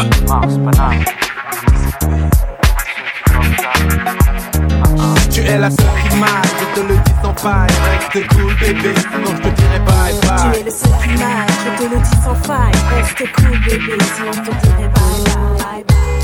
Tu 5.31 5.41
es 5.41 5.57
la 5.59 5.69
seule 5.69 5.85
qui 6.09 6.15
m'aille, 6.17 6.29
je 6.59 6.81
te 6.81 6.87
le 6.87 6.95
dis 6.95 7.11
sans 7.21 7.35
faille. 7.35 7.67
Reste 7.91 8.27
cool 8.29 8.55
bébé, 8.59 8.93
sinon 8.99 9.35
je 9.35 9.41
te 9.43 9.49
dirai 9.61 9.79
bye 9.85 10.19
Tu 10.19 10.27
bye. 10.27 10.59
es 10.59 10.63
le 10.63 10.71
seul 10.71 10.91
qui 11.03 11.09
m'aille, 11.21 11.47
je 11.65 11.83
te 11.83 11.93
le 11.93 11.99
dis 11.99 12.17
sans 12.23 12.35
faille. 12.47 12.71
Reste 12.95 13.31
cool, 13.35 13.59
bébé, 13.59 13.97
sinon 14.15 14.31
je 14.33 14.39
te 14.39 14.65
dirai 14.65 14.87
bye 14.87 15.23
bye. 15.25 15.57
bye, 15.57 15.83
bye. 15.83 16.16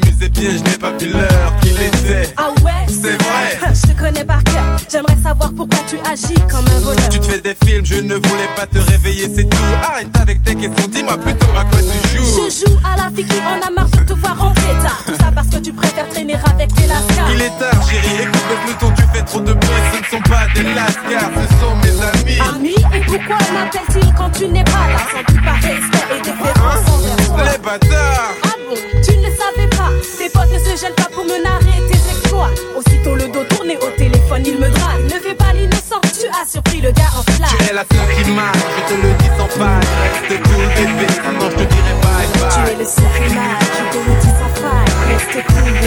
S'amusait 0.00 0.28
bien, 0.28 0.50
je 0.50 0.70
n'ai 0.70 0.78
pas 0.78 0.92
vu 0.98 1.10
l'heure 1.12 1.56
qu'il 1.60 1.72
était. 1.72 2.32
Ah 2.36 2.50
ouais? 2.64 2.86
C'est 2.88 3.22
vrai. 3.22 3.72
Je 3.74 3.92
te 3.92 3.98
connais 3.98 4.24
par 4.24 4.42
cœur. 4.44 4.76
J'aimerais 4.90 5.16
savoir 5.22 5.52
pourquoi 5.54 5.78
tu 5.88 5.96
agis 6.10 6.34
comme 6.50 6.64
un 6.66 6.80
voleur. 6.80 7.08
Tu 7.08 7.20
te 7.20 7.26
fais 7.26 7.40
des 7.40 7.56
films, 7.64 7.84
je 7.84 7.96
ne 7.96 8.14
voulais 8.14 8.48
pas 8.56 8.66
te 8.66 8.78
réveiller, 8.78 9.28
c'est 9.34 9.48
tout. 9.48 9.58
Arrête 9.82 10.08
avec 10.20 10.42
tes 10.42 10.54
questions, 10.54 10.88
dis-moi 10.88 11.16
plutôt 11.18 11.46
à 11.56 11.64
quoi 11.64 11.78
tu 11.80 12.16
joues. 12.16 12.48
Je 12.48 12.66
joue 12.66 12.78
à 12.84 12.96
la 12.96 13.10
fille 13.14 13.24
qui 13.24 13.36
en 13.40 13.66
a 13.66 13.70
marre 13.70 13.90
de 13.90 13.98
te 13.98 14.12
voir 14.14 14.38
rentrer 14.38 14.72
tard. 14.82 15.02
Tout 15.06 15.14
ça 15.20 15.30
parce 15.34 15.48
que 15.48 15.58
tu 15.58 15.72
préfères 15.72 16.08
traîner 16.08 16.34
avec 16.34 16.74
tes 16.74 16.86
lascars. 16.86 17.30
Il 17.32 17.42
est 17.42 17.58
tard, 17.58 17.88
chérie, 17.88 18.22
écoute 18.22 18.42
le 18.50 18.56
peloton, 18.66 18.94
tu 18.96 19.02
fais 19.12 19.24
trop 19.24 19.40
de 19.40 19.52
bruit, 19.52 19.82
ce 19.92 19.98
ne 19.98 20.04
sont 20.04 20.28
pas 20.28 20.46
des 20.54 20.62
lascars, 20.74 21.30
ce 21.36 21.54
sont 21.60 21.76
mes 21.76 22.02
amis. 22.02 22.40
Amis, 22.54 22.84
et 22.94 23.00
pourquoi 23.00 23.36
m'appelle-t-il 23.52 24.14
quand 24.14 24.30
tu 24.30 24.48
n'es 24.48 24.64
pas 24.64 24.88
là? 24.88 24.98
Sans 25.12 25.32
doute 25.32 25.44
par 25.44 25.54
respect 25.54 26.06
et 26.16 26.20
déférence 26.22 26.88
envers 26.88 27.26
toi. 27.26 27.44
Les 27.52 27.58
bâtards 27.58 28.07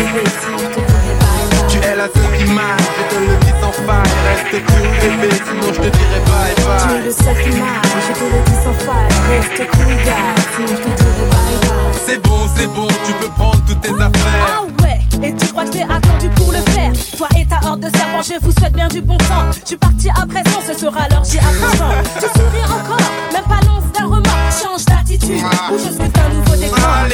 bébé, 0.02 0.24
sinon 0.42 0.58
je 0.58 0.68
te 0.68 0.80
dirai 0.80 1.14
bye 1.22 1.46
bye 1.52 1.68
Tu 1.70 1.78
es 1.78 1.96
la 1.96 2.08
seule 2.08 2.38
qui 2.38 2.46
m'aille, 2.52 2.86
je 2.98 3.16
te 3.16 3.20
le 3.22 3.36
dis 3.42 3.54
sans 3.62 3.72
faille. 3.86 4.12
Reste 4.28 4.66
cool 4.66 4.88
bébé, 5.02 5.30
sinon 5.46 5.68
je 5.74 5.80
te 5.82 5.90
dirai 5.98 6.20
bye 6.28 6.56
Tu 6.56 6.62
es 6.62 6.66
bye. 6.66 7.06
le 7.06 7.12
seul 7.12 7.38
qui 7.44 7.50
m'aille, 7.60 7.92
je 8.08 8.14
te 8.20 8.26
le 8.34 8.40
dis 8.48 8.58
sans 8.64 8.78
faille 8.86 9.12
Reste 9.30 9.62
cool 9.72 9.94
gars, 10.06 10.36
sinon 10.56 10.68
je 10.68 10.82
te 10.84 10.92
dirai 11.02 11.26
bye 11.32 11.58
bye 11.62 12.02
C'est 12.06 12.22
bon, 12.24 12.40
c'est 12.56 12.68
bon, 12.68 12.88
tu 13.06 13.14
peux 13.14 13.30
prendre 13.38 13.62
toutes 13.68 13.82
tes 13.82 13.94
affaires. 13.94 14.48
Ah 14.48 14.84
ouais, 14.84 15.00
et 15.28 15.36
tu 15.36 15.48
crois 15.48 15.66
que 15.66 15.70
t'es 15.72 15.84
attendu 15.84 16.30
pour 16.36 16.52
le 16.52 16.60
faire? 16.72 16.92
Toi 17.18 17.28
et 17.38 17.46
ta 17.46 17.60
horde 17.68 17.82
de 17.82 17.90
serpents, 17.96 18.22
je 18.24 18.44
vous 18.46 18.52
souhaite 18.52 18.74
bien 18.74 18.88
du 18.88 19.02
bon 19.02 19.18
temps 19.18 19.46
Je 19.62 19.68
suis 19.68 19.78
parti 19.78 20.10
à 20.10 20.26
présent, 20.26 20.60
ce 20.66 20.74
sera 20.74 21.08
l'heure, 21.10 21.24
j'y 21.24 21.38
apprends 21.38 21.94
Tu 22.20 22.26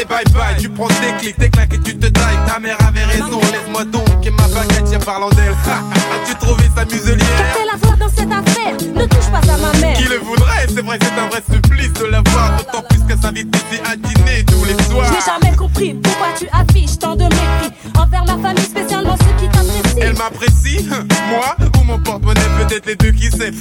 bye 0.10 0.24
bye, 0.34 0.55
tu 0.60 0.70
prends 0.70 0.88
tes 0.88 1.14
clics, 1.20 1.38
tes 1.38 1.49
claques 1.49 1.74
et 1.74 1.80
tu 1.80 1.97
te 1.97 2.08
tailles. 2.08 2.38
Ta 2.47 2.60
mère 2.60 2.78
avait 2.88 3.03
raison, 3.05 3.39
laisse-moi 3.39 3.86
donc 3.86 4.08
et 4.26 4.32
ma 4.32 4.47
baguette, 4.47 4.86
tiens 4.86 4.99
parlant 4.99 5.30
d'elle. 5.30 5.51
As-tu 5.51 6.36
trouvé 6.36 6.64
sa 6.76 6.86
muselière 6.86 7.28
Fais 7.53 7.66
la 7.66 7.78
voir 7.78 7.97
dans 7.97 8.10
cette 8.10 8.32
affaire, 8.32 8.74
ne 8.95 9.05
touche 9.05 9.30
pas 9.32 9.53
à 9.53 9.58
ma 9.58 9.78
mère 9.80 9.97
Qui 9.97 10.03
le 10.03 10.18
voudrait? 10.18 10.68
C'est 10.68 10.82
vrai, 10.84 10.99
c'est 11.01 11.20
un 11.20 11.28
vrai 11.28 11.41
supplice 11.51 11.93
de 11.93 12.05
la 12.05 12.22
voir. 12.30 12.58
D'autant 12.58 12.84
plus 12.88 12.99
qu'elle 13.08 13.20
s'invite 13.20 13.55
ici 13.55 13.82
à 13.86 13.95
dîner 13.95 14.43
tous 14.45 14.64
les 14.66 14.84
soirs. 14.84 15.12
n'ai 15.12 15.18
jamais 15.26 15.55
compris 15.55 15.93
pourquoi 15.93 16.28
tu 16.38 16.47
affiches 16.51 16.97
tant 16.99 17.16
de 17.16 17.24
mépris 17.24 17.72
Envers 17.97 18.26
ma 18.26 18.47
famille, 18.47 18.64
spécialement 18.66 19.16
ceux 19.18 19.43
qui 19.43 19.49
t'apprécient 19.49 20.01
Elle 20.01 20.18
m'apprécie, 20.18 20.88
moi 21.30 21.55
ou 21.80 21.84
mon 21.84 21.99
porte-monnaie, 21.99 22.41
peut-être 22.60 22.86
les 22.86 22.95
deux 22.95 23.12
qui 23.12 23.30
sait. 23.32 23.51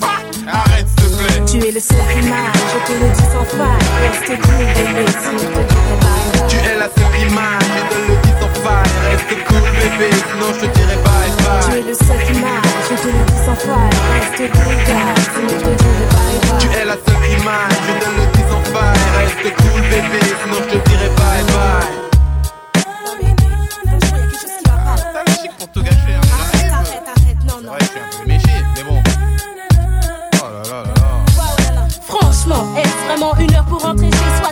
Arrête 0.53 0.87
s'il 0.89 1.11
te 1.11 1.23
plaît. 1.23 1.43
Tu 1.47 1.69
es 1.69 1.73
le 1.73 1.81
seul 1.81 1.97
m'aille, 1.99 2.53
je 2.55 2.87
te 2.87 2.99
le 2.99 3.09
dis 3.11 3.23
sans 3.33 3.45
faille 3.57 3.87
Reste 4.03 4.43
cool 4.43 4.57
bébé, 4.59 5.05
je 5.07 5.13
te 5.13 6.05
bye 6.05 6.26
Tu 6.49 6.57
es 6.57 6.77
la 6.79 6.89
seule 6.97 7.31
m'aille, 7.35 7.67
je 7.77 7.83
te 7.91 7.99
le 8.07 8.15
dis 8.23 8.35
sans 8.41 8.53
faille. 8.63 8.93
Reste 9.11 9.35
cool 9.49 9.67
bébé, 9.79 10.09
sinon 10.29 10.49
je 10.55 10.61
te 10.61 10.69
dirai 10.77 10.97
bye 11.05 11.31
Tu 11.37 11.45
bye. 11.45 11.79
es 11.79 11.83
le 11.89 11.95
seul 11.95 12.29
m'aille, 12.43 12.75
je 12.89 12.95
te 13.03 13.09
le 13.09 13.23
dis 13.31 13.41
sans 13.47 13.59
faille 13.67 13.95
Reste 14.15 14.45
cool 14.53 14.77
gars, 14.87 15.15
sinon 15.35 15.55
je 15.59 15.65
te 15.67 15.73
dirai 15.83 16.05
bye 16.13 16.39
bye 16.47 16.59
Tu 16.61 16.69
es 16.79 16.85
la 16.85 16.97
seule 17.05 17.37
m'aille, 17.45 17.79
je 17.87 17.95
te 18.03 18.09
le 18.19 18.25
dis 18.35 18.45
sans 18.51 18.65
faille. 18.73 19.05
Reste 19.19 19.49
cool 19.61 19.81
bébé, 19.91 20.21
sinon 20.43 20.59
je 20.65 20.77
te 20.79 20.89
dirai 20.89 21.09
bye. 21.17 21.26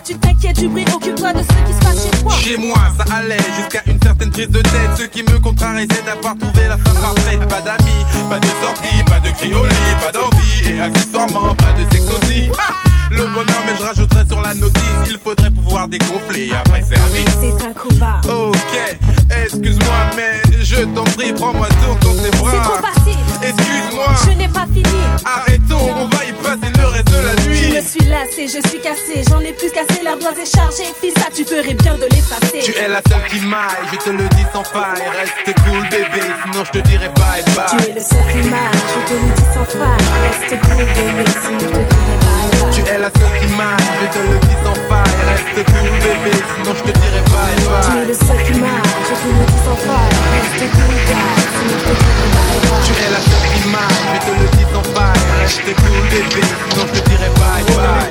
Tu 0.05 0.15
t'inquiètes 0.17 0.59
du 0.59 0.69
bruit, 0.69 0.85
occupe-toi 0.95 1.33
de 1.33 1.39
ce 1.39 1.49
qui 1.67 1.73
se 1.73 1.81
passe 1.81 2.05
chez 2.05 2.23
toi 2.23 2.33
Chez 2.33 2.57
moi, 2.59 2.77
ça 2.99 3.17
allait 3.17 3.39
jusqu'à 3.57 3.83
une 3.87 3.99
certaine 4.03 4.31
prise 4.31 4.51
de 4.51 4.61
tête. 4.61 4.91
Ce 4.99 5.05
qui 5.05 5.23
me 5.23 5.39
contrarie, 5.39 5.87
c'est 5.91 6.05
d'avoir 6.05 6.37
trouvé 6.37 6.69
la 6.69 6.77
femme 6.77 6.97
parfaite. 7.01 7.49
Pas 7.49 7.63
d'amis, 7.63 8.05
pas 8.29 8.39
de 8.39 8.47
sortie, 8.47 9.03
pas 9.07 9.21
de 9.21 9.31
criolis, 9.35 9.75
pas 10.05 10.13
d'envie. 10.13 10.69
Et 10.69 10.81
accessoirement, 10.81 11.55
pas 11.55 11.73
de 11.73 11.91
sexe 11.91 12.05
aussi. 12.05 12.51
Ah 12.59 12.84
le 13.11 13.25
bonheur, 13.27 13.63
mais 13.67 13.77
je 13.79 13.83
rajouterai 13.83 14.25
sur 14.27 14.41
la 14.41 14.55
notice. 14.55 14.83
Il 15.09 15.19
faudrait 15.23 15.51
pouvoir 15.51 15.89
dégonfler 15.89 16.51
après 16.53 16.83
service. 16.83 17.25
C'est 17.41 17.99
bas 17.99 18.21
Ok, 18.29 18.99
excuse-moi, 19.45 19.95
mais 20.17 20.41
je 20.63 20.83
t'en 20.95 21.05
prie, 21.05 21.33
prends-moi 21.33 21.69
tour 21.85 21.97
dans 22.03 22.23
tes 22.23 22.31
bras. 22.39 22.51
C'est 22.53 22.63
trop 22.63 22.79
facile 22.87 23.19
Excuse-moi. 23.43 24.07
Je 24.25 24.31
n'ai 24.39 24.49
pas 24.49 24.67
fini 24.73 24.85
Arrêtons, 25.25 25.91
on 25.97 26.07
va 26.09 26.25
y 26.25 26.33
passer 26.33 26.73
le 26.79 26.87
reste 26.87 27.11
de 27.11 27.19
la 27.27 27.37
Je 27.43 27.49
nuit. 27.49 27.73
me 27.77 27.81
suis 27.83 28.05
lassée, 28.09 28.49
je 28.49 28.69
suis 28.69 28.81
cassée 28.81 29.23
J'en 29.29 29.41
ai 29.41 29.53
plus 29.53 29.71
cassé, 29.71 30.03
l'air 30.03 30.19
doigt 30.19 30.33
est 30.33 30.51
chargé 30.57 30.85
Fils, 31.01 31.13
ça 31.17 31.29
tu 31.35 31.45
ferais 31.45 31.75
bien 31.75 31.95
de 31.97 32.07
l'effacer 32.11 32.61
Tu 32.63 32.73
es 32.77 32.89
la 32.89 33.01
seule 33.09 33.25
qui 33.29 33.41
m'aille, 33.47 33.85
je 33.93 33.97
te 33.99 34.11
le 34.11 34.29
dis 34.31 34.45
sans 34.53 34.65
faille. 34.65 35.03
Reste 35.19 35.55
cool, 35.65 35.83
bébé, 35.91 36.23
sinon 36.45 36.65
je 36.65 36.71
te 36.71 36.79
dirai 36.89 37.09
bye 37.17 37.45
bye. 37.55 37.67
Tu 37.79 37.91
es 37.91 37.95
le 37.95 38.01
seul 38.01 38.19
qui 38.33 38.49
m'aille, 38.49 38.81
je 38.89 39.09
te 39.09 39.15
le 39.15 39.35
dis 39.35 39.43
sans 39.53 39.79
faille 39.79 40.07
Reste 40.25 40.61
cool 40.63 40.77
bébé, 40.77 41.31
sinon 41.43 41.59
je 41.59 41.65
te 41.65 41.65
dirai 41.65 41.85
bye 41.85 42.24
Tu 42.73 42.81
es 42.81 42.99
la 42.99 43.11
seule 43.11 43.39
qui 43.41 43.47
m'aille, 43.55 43.77
je 44.01 44.07
te 44.15 44.19
le 44.27 44.39
dis 44.39 44.57
sans 44.65 44.75
faille. 44.89 45.15
Reste 45.29 45.61
cool, 45.71 45.91
bébé, 46.03 46.35
sinon 46.55 46.75
je 46.75 46.83
te 46.83 46.93
dirai 46.99 47.23
bye 47.31 47.55
Tu 47.57 47.62
es 47.62 47.95
bye. 47.95 48.07
le 48.09 48.15
seul 48.15 48.41
qui 48.45 48.55
m'aille, 48.61 48.91
je 49.09 49.15
te 49.15 49.29
le 49.31 49.45
dis 49.47 49.61
sans 49.65 49.79
faille 49.87 50.15
Reste 50.35 50.65
cool 50.75 50.95
gars, 51.09 51.35
sinon 51.55 51.77
je 51.79 51.85
te 51.85 51.95
dirai 52.01 52.27
bye 52.35 52.59
bye 52.65 52.83
Tu 52.85 52.93
es 52.95 53.11
la 53.15 53.21
seule 53.29 53.47
qui 53.55 53.62
m'aille, 53.69 54.01
je 54.15 54.21
te 54.27 54.33
le 54.41 54.47
dis 54.57 54.67
sans 54.73 54.87
faille. 54.95 55.23
Reste 55.41 55.71
cool, 55.77 56.03
bébé, 56.11 56.43
sinon 56.71 56.85
je 56.89 57.01
te 57.01 57.09
dirai 57.09 57.29
bye 57.41 57.65
bye. 57.77 58.11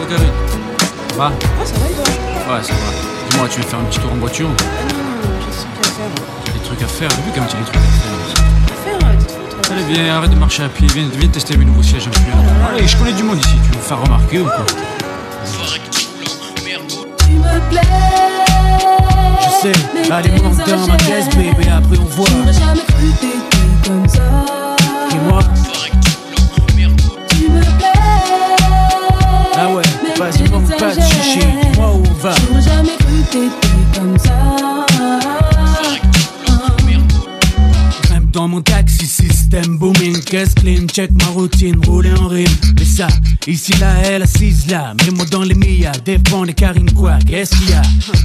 Oh 0.00 0.04
Karine. 0.08 0.36
Va 1.16 1.28
Ouais, 1.28 1.66
ça 1.66 1.74
va 1.74 2.54
Ouais, 2.54 2.62
ça 2.62 2.72
va. 2.72 2.90
Dis-moi, 3.30 3.48
tu 3.50 3.60
veux 3.60 3.66
faire 3.66 3.78
un 3.80 3.84
petit 3.84 3.98
tour 4.00 4.12
en 4.12 4.16
voiture 4.16 4.48
Ah 4.56 4.84
non, 4.88 4.98
non, 5.04 5.40
j'ai 5.40 5.50
y 5.50 5.52
a 5.52 5.88
à 5.88 5.90
faire. 5.92 6.24
T'as 6.44 6.52
des 6.52 6.60
trucs 6.60 6.82
à 6.82 6.86
faire, 6.86 7.10
j'ai 7.10 7.22
vu 7.22 7.30
quand 7.34 7.40
même 7.40 7.50
t'as 7.50 7.58
des 7.58 7.64
trucs 7.64 7.76
à 7.76 8.34
faire. 8.34 8.37
Allez, 9.70 9.82
viens, 9.90 10.16
arrête 10.16 10.30
de 10.30 10.36
marcher 10.36 10.62
à 10.64 10.68
pied, 10.68 10.86
viens, 10.94 11.08
viens 11.14 11.28
tester 11.28 11.56
mes 11.56 11.64
nouveaux 11.64 11.82
sièges 11.82 12.06
un 12.06 12.10
peu. 12.10 12.20
Allez, 12.74 12.86
je 12.86 12.96
connais 12.96 13.12
du 13.12 13.22
monde 13.22 13.38
ici, 13.38 13.54
tu 13.64 13.70
veux 13.70 13.76
me 13.76 13.82
faire 13.82 14.00
remarquer 14.00 14.40
ou 14.40 14.44
quoi 14.44 14.64
Tu 17.18 17.32
me 17.32 17.70
plais 17.70 17.80
Je 19.42 19.48
sais, 19.62 20.12
allez, 20.12 20.30
monte 20.42 20.56
dans 20.56 20.86
ma 20.86 20.96
caisse, 20.96 21.28
bébé, 21.36 21.68
après 21.68 21.98
on 21.98 22.04
voit. 22.04 22.28
Jamais 22.50 22.80
cru 22.80 23.12
comme 23.84 24.08
ça 24.08 24.22
Et 25.10 25.28
moi 25.28 25.40
Tu 27.36 27.50
me 27.50 27.60
plais 27.60 27.86
Ah 29.56 29.68
ouais, 29.74 29.82
vas-y, 30.16 30.48
manque 30.48 30.78
pas 30.78 30.94
de 30.94 31.00
chichi, 31.00 31.40
dis-moi 31.40 31.92
où 31.92 32.02
on 32.08 32.14
va. 32.22 32.30
J'aurais 32.48 32.62
jamais 32.62 32.96
cru 32.98 33.22
t'aimer 33.30 33.50
comme 33.94 34.18
ça 34.18 34.37
dans 38.38 38.46
mon 38.46 38.62
taxi, 38.62 39.04
système 39.04 39.78
booming, 39.78 40.20
caisse 40.20 40.54
clean, 40.54 40.86
check 40.86 41.10
ma 41.10 41.26
routine, 41.30 41.74
rouler 41.84 42.12
en 42.12 42.28
rime. 42.28 42.46
Mais 42.78 42.84
ça, 42.84 43.08
ici 43.48 43.72
là, 43.80 43.92
elle 44.04 44.22
assise 44.22 44.68
là, 44.68 44.94
mets-moi 45.04 45.24
dans 45.26 45.42
les 45.42 45.56
millas, 45.56 45.90
défends 46.04 46.44
les 46.44 46.54
carines 46.54 46.92
quoi, 46.92 47.18
qu'est-ce 47.26 47.50
qu'il 47.56 47.70
y 47.70 47.72
a? 47.72 47.82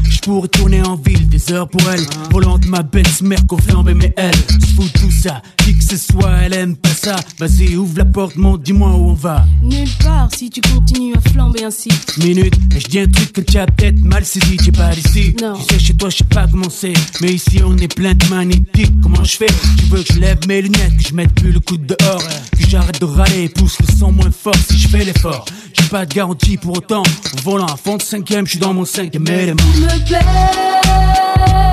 Je 0.08 0.20
pourrais 0.20 0.48
tourner 0.50 0.84
en 0.84 0.98
ville, 0.98 1.28
des 1.28 1.52
heures 1.52 1.68
pour 1.68 1.82
elle, 1.90 2.06
volant 2.32 2.60
de 2.60 2.68
ma 2.68 2.84
belle 2.84 3.08
mère 3.24 3.44
qu'on 3.48 3.58
flambait, 3.58 3.96
mais 3.96 4.14
elle, 4.16 4.36
se 4.36 4.76
fout 4.76 4.94
de 4.94 5.00
tout 5.00 5.12
ça, 5.12 5.42
qui 5.58 5.76
que 5.76 5.84
ce 5.84 5.98
soit, 5.98 6.32
elle 6.44 6.54
aime 6.54 6.76
pas 6.76 6.90
ça. 6.90 7.16
Vas-y, 7.40 7.76
ouvre 7.76 7.98
la 7.98 8.06
porte, 8.06 8.36
monte, 8.36 8.62
dis-moi 8.62 8.90
où 8.90 9.10
on 9.10 9.14
va. 9.14 9.48
Nulle 9.64 9.90
part 10.04 10.30
si 10.38 10.52
tu 10.52 10.62
continues 10.62 11.16
à 11.16 11.30
flamber 11.32 11.64
ainsi 11.64 11.90
Minute, 12.20 12.54
et 12.76 12.80
je 12.80 12.88
dis 12.88 13.00
un 13.00 13.08
truc 13.08 13.34
que 13.34 13.42
tu 13.42 13.58
as 13.58 13.66
peut-être 13.66 14.00
mal 14.04 14.24
saisi, 14.24 14.58
tu 14.58 14.70
es 14.70 14.72
pas 14.72 14.94
d'ici. 14.94 15.36
Non. 15.42 15.56
Tu 15.56 15.74
sais, 15.74 15.80
chez 15.80 15.94
toi, 15.96 16.10
je 16.12 16.18
sais 16.18 16.24
pas 16.26 16.46
comment 16.48 16.70
c'est. 16.70 16.94
Mais 17.22 17.34
ici, 17.34 17.62
on 17.66 17.76
est 17.78 17.94
plein 17.94 18.14
de 18.14 18.26
magnétiques. 18.28 18.94
Comment 19.02 19.24
je 19.24 19.38
fais? 19.38 19.48
Tu 19.78 19.86
veux 19.86 20.03
que 20.04 20.14
je 20.14 20.20
lève 20.20 20.40
mes 20.48 20.62
lunettes, 20.62 20.98
que 20.98 21.04
je 21.08 21.14
mette 21.14 21.34
plus 21.34 21.52
le 21.52 21.60
coude 21.60 21.86
dehors, 21.86 22.22
que 22.58 22.70
j'arrête 22.70 23.00
de 23.00 23.06
râler, 23.06 23.50
pousse 23.50 23.78
le 23.80 23.88
son 23.98 24.12
moins 24.12 24.32
fort 24.32 24.56
si 24.70 24.78
je 24.78 24.88
fais 24.88 25.04
l'effort. 25.04 25.46
J'ai 25.74 25.88
pas 25.88 26.06
de 26.06 26.14
garantie 26.14 26.58
pour 26.58 26.78
autant. 26.78 27.04
Volant 27.44 27.66
à 27.66 27.76
fond 27.78 27.98
de 27.98 28.02
cinquième, 28.02 28.46
je 28.46 28.52
suis 28.52 28.60
dans 28.60 28.74
mon 28.74 28.86
cinquième 28.86 29.28
élément. 29.28 29.64
Me. 29.64 29.90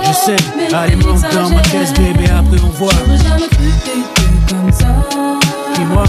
Je 0.07 0.13
sais, 0.13 0.37
allez 0.75 0.97
monte 0.97 1.23
dans 1.33 1.51
ma 1.51 1.63
caisse 1.63 1.93
bébé, 1.95 2.25
après 2.31 2.61
on 2.63 2.71
voit. 2.71 2.93
Jamais 2.93 3.49
cru 3.49 3.71
que 3.85 4.51
comme 4.51 4.73
ça. 4.73 4.87
Dis-moi. 5.77 6.05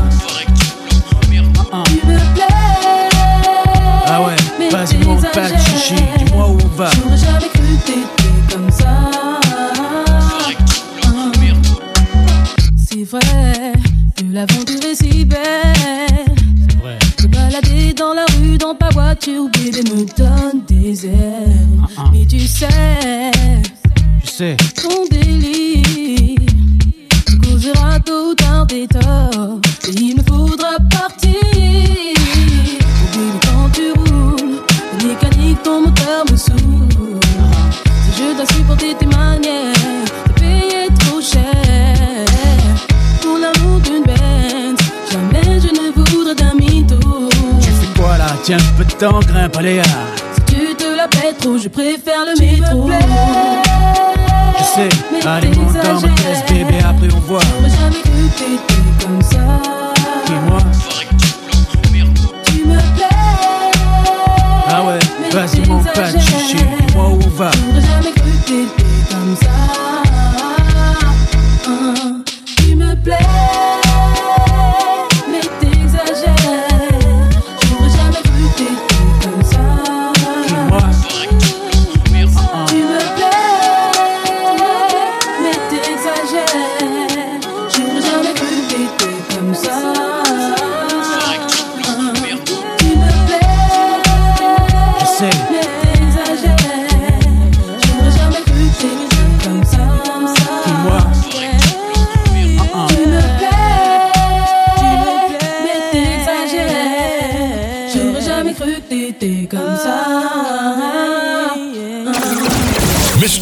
Tu 1.85 2.07
me 2.07 2.17
plais. 2.33 2.45
Ah 4.05 4.21
ouais, 4.23 4.35
vas-y 4.71 4.97
monte 5.05 5.31
pas 5.31 5.49
de 5.49 5.57
chichi, 5.57 5.95
dis-moi 6.17 6.49
où 6.49 6.57
on 6.61 6.67
va. 6.75 6.89
J'aurais 6.91 7.17
jamais 7.17 7.49
cru 7.53 7.77
que 7.85 8.20
vrai 13.11 13.73
que 14.15 14.23
l'aventure 14.31 14.83
est 14.89 14.95
si 14.95 15.25
belle. 15.25 15.39
vrai. 16.81 16.97
Se 17.19 17.27
balader 17.27 17.93
dans 17.93 18.13
la 18.13 18.25
rue, 18.37 18.57
dans 18.57 18.73
ta 18.73 18.89
voiture, 18.89 19.49
bébé 19.49 19.81
me 19.91 20.05
donne 20.17 20.63
des 20.67 21.05
ailes. 21.07 21.79
Mais 22.13 22.25
tu 22.25 22.39
sais, 22.39 23.31
Je 24.23 24.29
sais, 24.29 24.57
ton 24.81 25.05
délire 25.09 26.37
causera 27.43 27.99
tôt 27.99 28.31
ou 28.31 28.35
tard 28.35 28.65
des 28.67 28.87
torts. 28.87 29.59
Et 29.89 29.99
il 29.99 30.15
me 30.17 30.23
faudra 30.23 30.77
partir. 30.89 31.33
Bébé, 33.11 33.27
quand 33.43 33.69
tu 33.73 33.91
roules, 33.91 34.61
mécanique, 35.05 35.61
ton 35.63 35.81
moteur 35.81 36.23
me 36.31 36.37
saoule. 36.37 37.19
Si 38.05 38.21
je 38.21 38.35
dois 38.35 38.45
supporter 38.55 38.95
tes 38.97 39.05
manières, 39.07 39.70
Tiens 48.51 48.59
un 48.59 48.77
peu 48.77 48.83
de 48.83 48.91
temps, 48.91 49.19
grimpe, 49.21 49.55
allez 49.59 49.79
ah. 49.79 49.85
Si 50.35 50.41
tu 50.53 50.75
te 50.75 50.83
la 50.83 51.07
pètes 51.07 51.37
trop, 51.39 51.57
je 51.57 51.69
préfère 51.69 52.25
le 52.25 52.37
métro. 52.37 52.89
Je 54.57 54.63
sais, 54.65 54.89
allez 55.25 55.47
monte 55.55 55.73
dans 55.75 56.01
ma 56.01 56.09
caisse 56.15 56.43
bébé, 56.49 56.79
après 56.79 57.07
on 57.15 57.19
voit. 57.21 57.39
J'aurais 57.39 57.69
jamais 57.69 58.01
cru 58.01 58.11
que 58.27 58.39
t'étais 58.39 59.05
comme 59.05 59.21
ça. 59.21 59.37
Dis-moi. 60.25 60.57
Tu 62.43 62.65
me 62.65 62.75
plais. 62.75 63.05
Ah 64.67 64.83
ouais, 64.83 64.99
vas-y 65.31 65.65
monte 65.69 65.93
pas 65.93 66.11
de 66.11 66.19
chichi, 66.19 66.57
dis-moi 66.57 67.07
où 67.07 67.19
on 67.23 67.29
va. 67.29 67.51
J'aurais 67.51 67.81
jamais 67.81 68.11
cru 68.11 68.31
que 68.31 68.47
t'étais 68.47 69.13
comme 69.13 69.33
ça. 69.41 69.90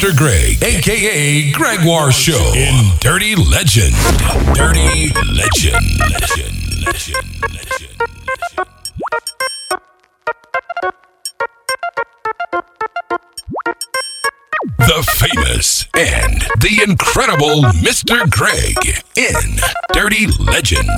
Mr. 0.09 0.17
Greg, 0.17 0.63
aka 0.63 1.51
Gregoire 1.51 2.11
Show, 2.11 2.51
in 2.55 2.97
Dirty 2.99 3.35
Legend. 3.35 3.93
Dirty 4.55 5.13
Legend. 5.13 5.99
Legend. 5.99 6.55
Legend. 6.83 7.95
The 14.79 15.03
famous 15.13 15.85
and 15.93 16.41
the 16.59 16.81
incredible 16.87 17.61
Mr. 17.83 18.27
Greg 18.31 18.77
in 19.15 19.59
Dirty 19.93 20.25
Legend. 20.39 20.89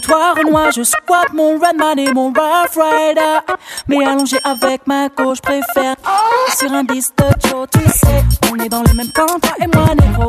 Toi, 0.00 0.34
Renoir, 0.36 0.70
je 0.72 0.82
squatte 0.82 1.32
mon 1.32 1.54
Redman 1.54 1.98
et 1.98 2.12
mon 2.12 2.28
Rough 2.28 2.76
Rider. 2.76 3.38
Mais 3.88 4.04
allongé 4.04 4.38
avec 4.44 4.86
ma 4.86 5.08
gauche, 5.08 5.40
préfère 5.40 5.96
sur 6.58 6.72
un 6.72 6.84
disque 6.84 7.14
de 7.18 7.48
Joe, 7.48 7.66
tu 7.72 7.80
sais. 7.90 8.24
On 8.50 8.56
est 8.56 8.68
dans 8.68 8.82
le 8.82 8.94
même 8.94 9.10
camp, 9.14 9.38
toi 9.40 9.52
et 9.60 9.66
moi, 9.66 9.94
négro. 9.94 10.28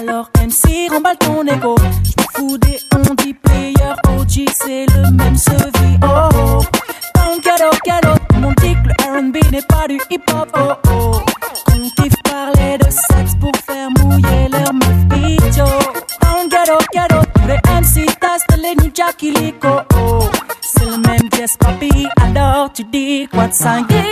Alors 0.00 0.30
MC, 0.44 0.90
remballe 0.90 1.18
ton 1.18 1.46
ego. 1.46 1.76
Je 1.78 2.22
me 2.22 2.26
fous 2.34 2.58
des 2.58 2.78
on 2.92 3.14
dit 3.14 3.34
player, 3.34 3.92
OG, 4.18 4.50
c'est 4.54 4.86
le 4.96 5.10
même 5.12 5.36
sevi. 5.36 5.98
Oh 6.02 6.28
oh. 6.34 6.62
Dans 7.14 7.34
le 7.34 7.70
ghetto, 7.84 8.38
monde 8.40 8.54
dit 8.60 8.74
que 8.74 8.88
le 8.88 9.18
R&B 9.18 9.52
n'est 9.52 9.62
pas 9.62 9.86
du 9.88 10.00
hip-hop. 10.10 10.48
Oh 10.56 10.72
oh. 10.88 11.20
On 11.72 12.02
kiffe 12.02 12.22
parler 12.24 12.78
de 12.78 12.90
sexe 12.90 13.34
pour 13.40 13.52
faire 13.66 13.88
mouiller 14.00 14.41
tous 17.82 17.98
les 17.98 18.04
MC 18.04 18.18
testent 18.18 18.56
les 18.58 18.74
new 18.76 18.90
Jackie 18.94 19.32
Lico. 19.32 19.68
Oh. 19.96 20.28
C'est 20.60 20.84
le 20.84 20.96
même 20.96 21.28
pièce, 21.30 21.56
papi, 21.56 22.06
alors 22.22 22.72
tu 22.72 22.84
dis 22.84 23.28
quoi 23.30 23.48
de 23.48 23.52
ça? 23.52 23.78
Yeah, 23.90 24.02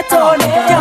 Get 0.00 0.12
on 0.14 0.40
it. 0.40 0.79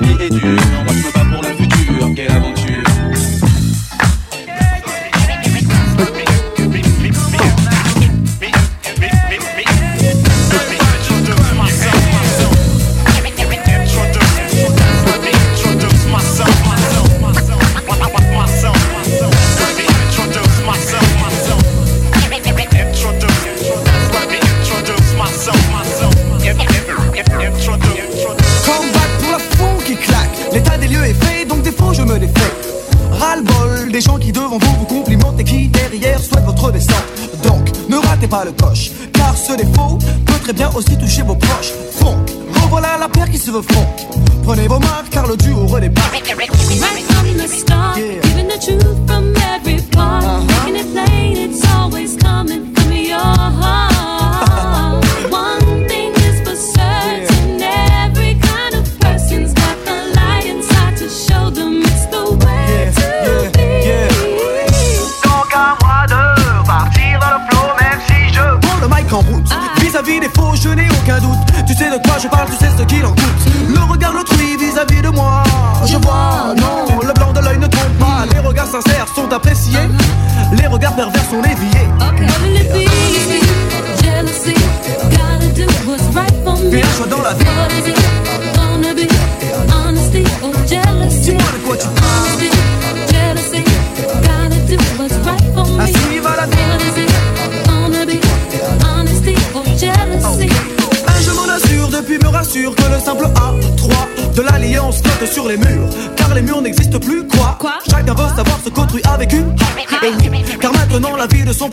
la 0.00 0.06
vie 0.06 0.24
est 0.24 0.30
dure. 0.30 0.60
Moi 0.84 0.94
je 0.94 1.06
me 1.06 1.12
bats 1.12 1.36
pour 1.36 1.42
le 1.42 1.56
futur. 1.56 2.55
the. 43.62 44.05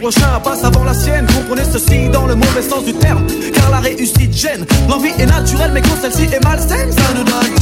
prochain 0.04 0.38
passe 0.44 0.66
avant 0.66 0.84
la 0.84 0.94
sienne. 0.94 1.26
Comprenez 1.28 1.64
ceci 1.64 2.10
dans 2.10 2.26
le 2.26 2.36
mauvais 2.36 2.62
sens 2.62 2.84
du 2.84 2.94
terme, 2.94 3.26
car 3.54 3.70
la 3.70 3.80
réussite 3.80 4.34
gêne. 4.34 4.66
L'envie 4.90 5.14
est 5.18 5.26
naturelle, 5.26 5.72
mais 5.74 5.82
quand 5.82 5.96
celle-ci 6.02 6.24
est 6.24 6.44
malsaine, 6.44 6.92
ça 6.92 7.14
nous 7.16 7.24
donne. 7.24 7.56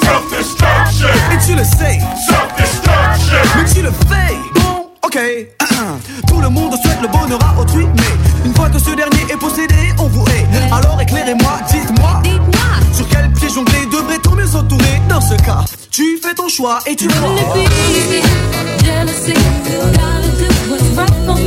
Self-destruction. 0.00 1.08
Et 1.32 1.46
tu 1.46 1.54
le 1.54 1.64
sais. 1.64 1.98
Self-destruction. 2.28 3.36
Mais 3.56 3.74
tu 3.74 3.82
le 3.82 3.90
fais. 4.08 4.34
Bon, 4.54 4.88
ok. 5.02 5.18
Tout 6.28 6.40
le 6.40 6.48
monde 6.48 6.72
souhaite 6.82 7.02
le 7.02 7.08
bonheur 7.08 7.40
à 7.44 7.60
autrui, 7.60 7.84
mais 7.84 8.46
une 8.46 8.54
fois 8.54 8.70
que 8.70 8.78
ce 8.78 8.94
dernier 8.94 9.24
est 9.30 9.36
possédé, 9.36 9.92
on 9.98 10.06
vous 10.06 10.24
est. 10.28 10.72
Alors 10.72 10.98
éclairez-moi, 10.98 11.60
dites-moi. 11.70 12.22
Dites-moi. 12.24 12.68
Sur 12.94 13.06
quel 13.08 13.30
pied 13.32 13.50
jongler 13.50 13.84
toujours 14.32 14.36
mieux 14.36 14.56
entouré 14.56 15.02
dans 15.08 15.20
ce 15.20 15.34
cas. 15.34 15.64
Tu 15.90 16.18
fais 16.22 16.34
ton 16.34 16.48
choix 16.48 16.78
et 16.86 16.96
tu 16.96 17.06
prends. 17.08 17.34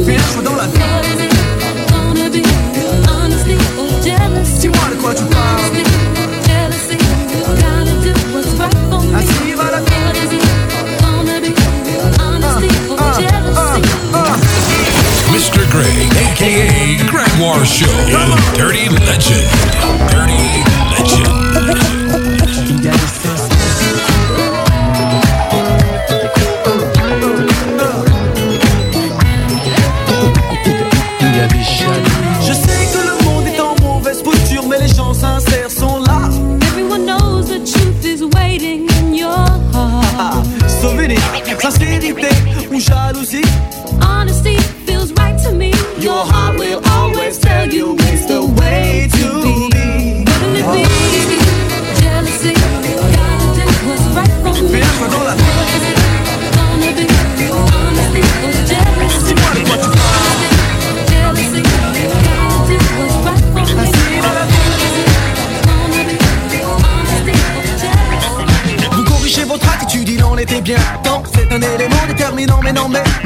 Bien 0.05 0.17
joué 0.33 0.43
dans 0.43 0.55
la 0.55 0.65
vie. 0.65 0.79
Dis-moi 4.59 4.89
de 4.89 5.01
quoi 5.01 5.13
tu 5.13 5.23
parles. 5.25 5.61
Attire 9.15 9.61
à 9.61 9.71
la 9.71 9.79
Mr. 15.31 15.65
Greg, 15.69 16.11
aka 16.31 16.51
Gregoire 17.05 17.65
Show, 17.65 17.85
Dirty 18.55 18.89
Legend. 18.89 19.74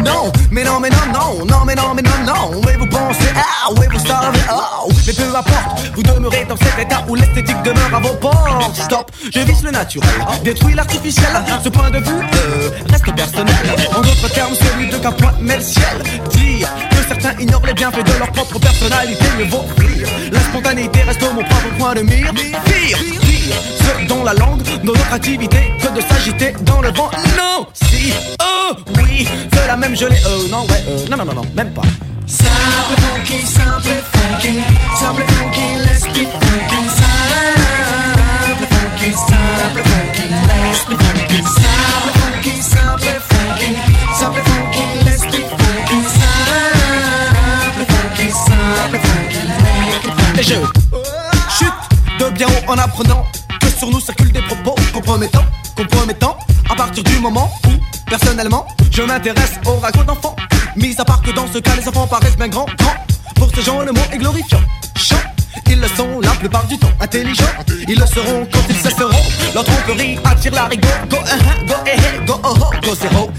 Non, 0.04 0.32
mais 0.52 0.64
non, 0.64 0.80
mais 0.80 0.90
non, 0.90 0.98
mais 1.12 1.14
non, 1.14 1.46
non, 1.46 1.66
mais 1.66 1.76
non, 1.76 1.94
mais 1.94 2.02
non, 2.02 2.26
non, 2.26 2.62
mais 2.66 2.76
vous 2.76 2.88
pensez, 2.88 3.30
ah, 3.36 3.70
oui, 3.78 3.86
vous 3.92 4.00
savez, 4.00 4.40
oh, 4.52 4.90
mais 5.06 5.14
peu 5.14 5.36
importe, 5.36 5.82
vous 5.96 6.04
demeurez 6.04 6.46
dans 6.46 6.58
cet 6.58 6.80
état 6.80 7.04
où 7.08 7.16
l'esthétique 7.16 7.62
demeure 7.64 7.94
à 7.94 8.00
vos 8.00 8.14
portes. 8.16 8.76
Stop, 8.76 9.12
je 9.34 9.40
vise 9.42 9.64
le 9.64 9.72
naturel, 9.72 10.10
détruis 10.44 10.74
l'artificiel, 10.74 11.30
ce 11.64 11.70
point 11.70 11.90
de 11.90 12.00
vue 12.00 12.26
euh, 12.36 12.70
reste 12.90 13.14
personnel. 13.16 13.56
En 13.96 14.02
d'autres 14.02 14.30
termes, 14.34 14.54
celui 14.56 14.90
de 14.90 14.98
qu'un 14.98 15.12
point 15.12 15.34
met 15.40 15.58
le 15.58 15.64
ciel. 15.64 16.04
Dire 16.32 16.70
que 16.92 17.08
certains 17.08 17.40
ignorent 17.40 17.66
les 17.66 17.74
bienfaits 17.74 18.06
de 18.06 18.20
leur 18.20 18.32
propre 18.32 18.60
personnalité, 18.60 19.26
mieux 19.38 19.46
vaut 19.46 19.66
rire. 19.78 20.08
La 20.32 20.40
spontanéité 20.40 21.02
reste 21.04 21.22
mon 21.22 21.44
propre 21.44 21.78
point 21.78 21.94
de 21.96 22.02
mire. 22.02 22.34
Pire, 22.34 22.98
pire, 23.22 23.58
ce 23.80 24.08
dont 24.08 24.24
la 24.24 24.34
langue, 24.34 24.64
dans 24.84 24.94
notre 24.94 25.14
activité, 25.14 25.74
que 25.82 25.88
de 25.96 26.02
s'agiter 26.02 26.54
dans 26.62 26.82
le 26.82 26.92
vent. 26.92 27.10
Non, 27.38 27.68
si, 27.74 28.14
même 29.80 29.96
gelée, 29.96 30.18
euh, 30.26 30.48
non, 30.50 30.64
ouais, 30.64 30.84
euh, 30.90 31.08
non, 31.10 31.18
non, 31.18 31.26
non, 31.26 31.34
non, 31.36 31.46
même 31.56 31.74
pas. 31.74 31.82
Simple 32.28 32.50
funky, 33.02 33.46
simple 33.46 34.04
funky, 34.12 34.62
simple 35.00 35.24
funky, 35.24 35.62
let's 35.86 36.04
be 36.08 36.28
funky. 36.28 36.90
Simple 37.00 38.68
funky, 38.68 39.12
simple 39.14 39.84
funky, 39.84 40.26
let's 40.30 40.86
be 40.86 40.96
funky. 40.96 41.40
Simple 41.42 42.14
funky, 42.20 42.54
simple 42.62 43.24
funky, 43.30 43.70
simple 44.20 44.44
funky, 44.44 44.84
let's 45.06 45.24
be 45.26 45.40
funky. 45.48 46.00
Simple 46.10 47.86
funky, 47.90 48.28
simple 48.30 49.00
funky, 49.00 49.42
make 49.64 50.06
it 50.06 50.14
funky. 50.14 50.40
Et 50.40 50.44
je 50.44 50.56
chute 51.58 51.80
de 52.20 52.26
bien 52.32 52.48
haut 52.48 52.72
en 52.72 52.78
apprenant 52.78 53.26
que 53.62 53.68
sur 53.70 53.90
nous 53.90 54.02
circulent 54.02 54.32
des 54.32 54.42
propos 54.42 54.76
compromettants, 54.94 55.46
compromettants, 55.76 56.38
à 56.70 56.76
partir 56.76 57.04
du 57.04 57.18
moment 57.20 57.50
où, 57.66 57.70
personnellement, 58.10 58.66
je 58.92 59.02
m'intéresse 59.04 59.60
aux 59.66 59.76
ragots 59.76 60.04
d'enfants. 60.04 60.36
Mis 60.76 60.96
à 60.98 61.06
part 61.06 61.22
que 61.22 61.32
dans 61.32 61.48
ce 61.48 61.60
cas, 61.60 61.76
les 61.76 61.88
enfants 61.88 62.08
paraissent 62.08 62.38
bien 62.38 62.48
grands, 62.48 62.66
grands. 62.78 62.96
Pour 63.36 63.50
ces 63.56 63.62
gens, 63.62 63.82
le 63.82 63.92
mot 63.92 64.02
est 64.12 64.18
glorifiant. 64.18 64.62
Chant, 64.96 65.16
ils 65.70 65.80
le 65.80 65.88
sont 65.88 66.20
la 66.22 66.32
plupart 66.32 66.66
du 66.66 66.78
temps. 66.78 66.92
Intelligents, 67.00 67.44
ils 67.88 68.00
le 68.00 68.06
seront 68.06 68.48
quand 68.52 68.60
ils 68.70 68.76
cesseront. 68.76 69.10
Leur 69.54 69.64
tromperie 69.64 70.18
attire 70.26 70.54
la 70.54 70.66
rigo. 70.66 70.88
Go, 71.10 71.18
uh, 71.18 71.68
go, 71.68 71.74
eh, 71.86 71.92
eh, 71.98 72.26
go, 72.26 72.40
oh, 72.44 72.54
oh, 72.60 72.72
go, 72.84 72.96
zéro. 72.96 73.30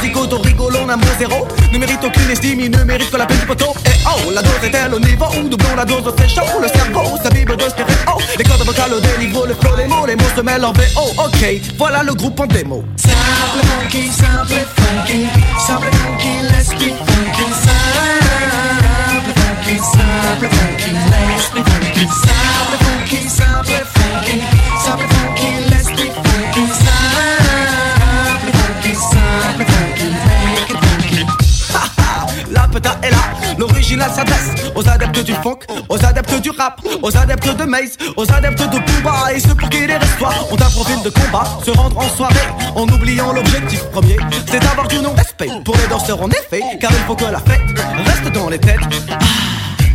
Zigotos, 0.00 0.40
rigolos, 0.42 0.86
n'a 0.86 0.96
mot 0.96 1.06
zéro. 1.18 1.46
Ne 1.72 1.78
méritent 1.78 2.04
aucune 2.04 2.30
estime, 2.30 2.60
ils 2.60 2.70
ne 2.70 2.84
méritent 2.84 3.10
que 3.10 3.16
la 3.16 3.26
peine 3.26 3.40
du 3.40 3.46
poteau. 3.46 3.74
Et 3.86 3.90
oh, 4.06 4.30
la 4.32 4.40
dose 4.40 4.62
est-elle 4.62 4.94
au 4.94 5.00
niveau 5.00 5.26
doublons 5.48 5.74
la 5.76 5.84
dose 5.84 6.14
très 6.16 6.28
chaud. 6.28 6.42
Le 6.62 6.68
cerveau, 6.68 7.18
sa 7.22 7.28
bible 7.30 7.56
de 7.56 7.64
stéréo. 7.64 8.18
Les 8.38 8.44
cordes 8.44 8.64
vocales 8.64 8.94
au 8.94 9.00
déniveau, 9.00 9.46
le 9.46 9.54
flow, 9.54 9.74
les 9.76 9.86
mots, 9.86 10.06
les 10.06 10.14
mots 10.14 10.30
se 10.36 10.40
mêlent 10.42 10.64
en 10.64 10.72
VO. 10.72 11.02
Ok, 11.18 11.44
voilà 11.76 12.02
le 12.04 12.14
groupe 12.14 12.38
en 12.38 12.46
démo. 12.46 12.84
Simple 12.96 13.66
funky, 13.66 14.08
simple 14.12 14.64
funky, 14.76 15.26
simple 15.66 15.90
funky, 15.90 16.42
let's 16.52 16.68
be 16.74 16.94
funky. 16.94 17.44
Simple 17.66 19.34
funky, 19.34 19.78
simple 19.78 20.48
funky, 20.48 20.92
let's 21.10 21.50
be 21.50 21.62
funky. 21.68 22.06
Simple 22.06 22.77
aux 34.78 34.88
adeptes 34.88 35.24
du 35.24 35.32
funk, 35.34 35.58
aux 35.88 36.04
adeptes 36.04 36.40
du 36.40 36.50
rap, 36.50 36.80
aux 37.02 37.16
adeptes 37.16 37.56
de 37.56 37.64
Maze, 37.64 37.96
aux 38.16 38.30
adeptes 38.32 38.62
de 38.62 38.78
Booba 38.78 39.32
et 39.34 39.40
ceux 39.40 39.54
pour 39.54 39.68
qui 39.68 39.84
les 39.86 39.96
restoirs 39.96 40.46
ont 40.52 40.54
un 40.54 41.02
de 41.02 41.10
combat, 41.10 41.44
se 41.64 41.72
rendre 41.72 41.98
en 41.98 42.08
soirée 42.08 42.48
en 42.76 42.86
oubliant 42.86 43.32
l'objectif 43.32 43.82
premier, 43.90 44.16
c'est 44.46 44.60
d'avoir 44.60 44.86
du 44.86 45.00
non-respect 45.00 45.48
pour 45.64 45.76
les 45.76 45.88
danseurs 45.88 46.22
en 46.22 46.30
effet, 46.30 46.62
car 46.80 46.92
il 46.92 47.04
faut 47.06 47.16
que 47.16 47.24
la 47.24 47.40
fête 47.40 47.60
reste 48.06 48.32
dans 48.32 48.48
les 48.48 48.58
têtes. 48.58 48.78
Ah, 49.10 49.18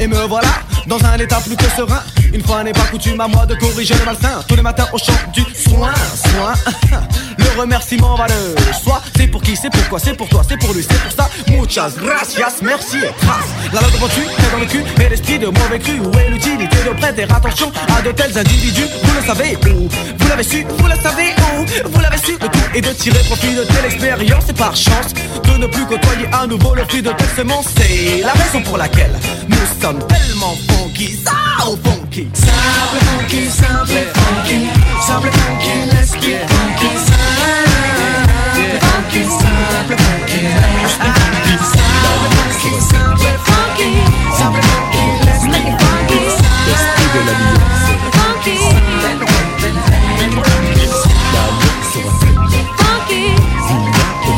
Et 0.02 0.08
me 0.08 0.18
voilà 0.28 0.50
dans 0.88 1.04
un 1.06 1.18
état 1.18 1.40
plus 1.40 1.56
que 1.56 1.70
serein. 1.78 2.02
Une 2.34 2.44
fois 2.44 2.64
n'est 2.64 2.74
pas 2.74 2.86
coutume 2.90 3.22
à 3.22 3.28
moi 3.28 3.46
de 3.46 3.54
corriger 3.56 3.94
le 3.94 4.06
malsain. 4.06 4.44
Tous 4.48 4.56
les 4.56 4.64
matins 4.64 4.88
au 4.92 4.98
chant 4.98 5.14
du 5.34 5.44
soin, 5.56 5.94
soin. 6.16 6.54
Le 7.38 7.60
remerciement 7.60 8.16
va 8.16 8.26
de 8.28 8.74
soi. 8.84 9.02
C'est 9.16 9.28
pour 9.28 9.42
qui, 9.42 9.56
c'est 9.56 9.70
pourquoi, 9.70 10.00
c'est 10.00 10.16
pour 10.16 10.28
toi, 10.30 10.42
c'est 10.48 10.58
pour 10.58 10.74
lui, 10.74 10.84
c'est 10.88 11.00
pour 11.02 11.12
ça. 11.12 11.30
Muchas 11.48 11.92
gracias, 11.98 12.62
merci 12.62 12.98
et 12.98 13.26
trace. 13.26 13.46
La 13.72 13.82
langue 13.82 14.02
reçue 14.02 14.22
est 14.22 14.52
dans 14.52 14.60
le 14.60 14.66
cul, 14.66 14.84
mais 14.98 15.10
l'esprit 15.10 15.38
de 15.40 15.48
mauvais 15.48 15.80
cru. 15.80 16.00
Où 16.00 16.18
est 16.18 16.30
l'utilité 16.30 16.78
de 16.86 16.94
prêter 17.00 17.24
attention 17.24 17.72
à 17.96 18.02
de 18.02 18.12
tels 18.12 18.38
individus? 18.38 18.88
Vous 19.04 19.14
le 19.20 19.26
savez 19.26 19.58
où? 19.68 19.88
Vous 20.18 20.28
l'avez 20.28 20.44
su, 20.44 20.66
vous 20.78 20.88
le 20.88 20.96
savez 20.96 21.34
où? 21.40 21.90
Vous 21.90 22.00
l'avez 22.00 22.18
su, 22.18 22.34
le 22.34 22.48
tout 22.48 22.78
est 22.78 22.82
de 22.82 22.94
tirer 22.94 23.20
profit 23.26 23.56
de 23.56 23.64
telle 23.64 23.86
expérience 23.86 24.50
et 24.50 24.54
par 24.54 24.76
chance 24.76 25.14
de 25.44 25.58
ne 25.58 25.68
plus 25.68 25.86
côtoyer 25.86 26.28
à 26.32 26.48
nouveau 26.48 26.74
le 26.74 26.84
fruit 26.86 27.02
de 27.02 27.12
telle 27.12 27.30
semence. 27.36 27.68
C'est 27.78 28.22
la 28.22 28.32
raison 28.32 28.62
pour 28.62 28.78
laquelle 28.78 29.14
nous 29.48 29.82
sommes 29.82 30.00
tellement 30.08 30.56
funky, 30.70 31.20
ça 31.24 31.68
au 31.68 31.78
funky. 31.78 32.23
Simple 32.32 33.00
funky, 33.04 33.50
simple 33.50 33.86
funky, 34.16 34.72
simple 35.02 35.32
funky, 35.32 35.74
let's 35.92 36.12
be 36.16 36.40
funky. 36.48 36.88
Simple 37.04 38.80
funky, 38.80 39.22
simple 39.28 39.98
funky, 40.00 40.40
let's 40.64 40.96
be 41.04 41.10
funky. 41.20 41.56
Simple 41.68 42.32
funky, 42.32 42.72
simple 42.80 43.36
funky, 43.44 43.90
simple 44.38 44.64
funky, 44.64 45.04
let's 45.26 45.44
make 45.52 45.68
it 45.68 45.76
funky. 45.84 46.20
L'esprit 46.68 47.10
de 47.14 47.20
l'alliance. 47.28 47.92
Funky, 48.16 48.56
funky, 48.64 49.04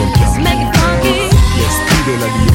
let's 0.09 0.36
make 0.41 0.61
it 0.61 0.73
funky. 2.25 2.55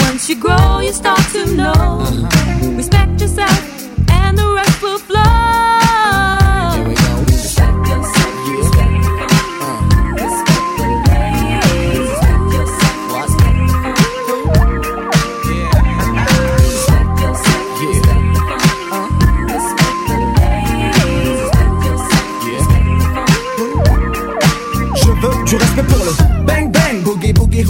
Once 0.21 0.29
you 0.29 0.35
grow, 0.39 0.79
you 0.81 0.93
start 0.93 1.19
to 1.31 1.47
know. 1.55 2.05
Respect 2.77 3.19
yourself, 3.19 3.59
and 4.11 4.37
the 4.37 4.47
rest 4.53 4.79
will 4.83 4.99
flow. 4.99 5.17
Respect 7.25 7.87
yourself, 7.89 8.49
respect 8.53 9.01
Respect 10.21 10.77
the 10.77 10.85
ladies, 11.09 11.97
respect 11.97 12.53
yourself, 12.53 13.17
respect 13.17 13.65
Respect 16.69 17.13
yourself, 17.23 17.81
respect 17.81 18.25
Respect 19.49 19.99
the 20.05 20.17
respect 21.33 21.81
yourself, 22.45 22.85
Je 25.01 25.11
veux 25.19 25.35
du 25.45 25.55
respect 25.55 25.85
pour 25.89 26.05
le 26.05 26.13
bang 26.45 26.67
bang, 26.71 26.80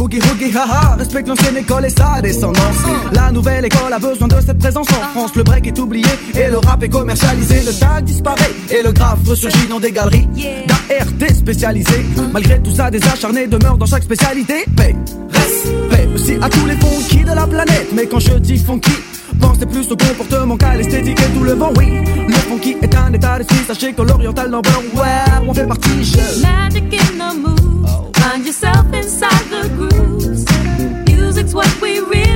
hoogie 0.01 0.19
hoogie 0.19 0.51
haha. 0.51 0.95
Respecte 0.97 1.27
l'ancienne 1.27 1.57
école 1.57 1.85
et 1.85 1.89
sa 1.89 2.21
descendance. 2.21 2.81
La 3.13 3.31
nouvelle 3.31 3.65
école 3.65 3.93
a 3.93 3.99
besoin 3.99 4.27
de 4.27 4.41
cette 4.41 4.57
présence 4.57 4.87
en 4.89 5.11
France. 5.13 5.35
Le 5.35 5.43
break 5.43 5.67
est 5.67 5.79
oublié 5.79 6.07
et 6.33 6.49
le 6.49 6.57
rap 6.57 6.83
est 6.83 6.89
commercialisé. 6.89 7.61
Le 7.61 7.73
tag 7.79 8.03
disparaît 8.03 8.51
et 8.69 8.83
le 8.83 8.91
graphe 8.91 9.19
ressurgit 9.27 9.67
dans 9.67 9.79
des 9.79 9.91
galeries 9.91 10.27
d'ART 10.67 11.35
spécialisées. 11.35 12.05
Malgré 12.33 12.59
tout 12.61 12.71
ça, 12.71 12.89
des 12.89 13.03
acharnés 13.07 13.47
demeurent 13.47 13.77
dans 13.77 13.85
chaque 13.85 14.03
spécialité. 14.03 14.65
Paix, 14.75 14.95
respect 15.31 16.09
aussi 16.13 16.33
à 16.41 16.49
tous 16.49 16.65
les 16.65 16.75
funky 16.75 17.23
de 17.23 17.33
la 17.33 17.47
planète. 17.47 17.87
Mais 17.93 18.07
quand 18.07 18.19
je 18.19 18.33
dis 18.33 18.57
funky, 18.57 18.91
Pensez 19.41 19.65
plus 19.65 19.91
au 19.91 19.97
comportement 19.97 20.57
qu'à 20.57 20.75
l'esthétique 20.75 21.19
et 21.19 21.37
tout 21.37 21.43
le 21.43 21.53
vent, 21.53 21.71
oui. 21.77 22.03
Le 22.27 22.33
funky 22.33 22.77
est 22.81 22.95
un 22.95 23.11
état 23.13 23.37
d'esprit, 23.37 23.57
sachez 23.67 23.93
que 23.93 24.01
l'oriental 24.01 24.49
number 24.49 24.71
one, 24.93 25.49
on 25.49 25.53
fait 25.53 25.67
partie, 25.67 26.03
je. 26.03 26.41
Magic 26.41 26.93
in 26.93 27.17
the 27.17 27.35
moves. 27.37 27.81
Find 28.15 28.45
yourself 28.45 28.85
inside 28.93 29.45
the 29.49 29.67
grooves. 29.75 30.45
Music's 31.07 31.53
what 31.53 31.67
we 31.81 31.99
really 31.99 32.30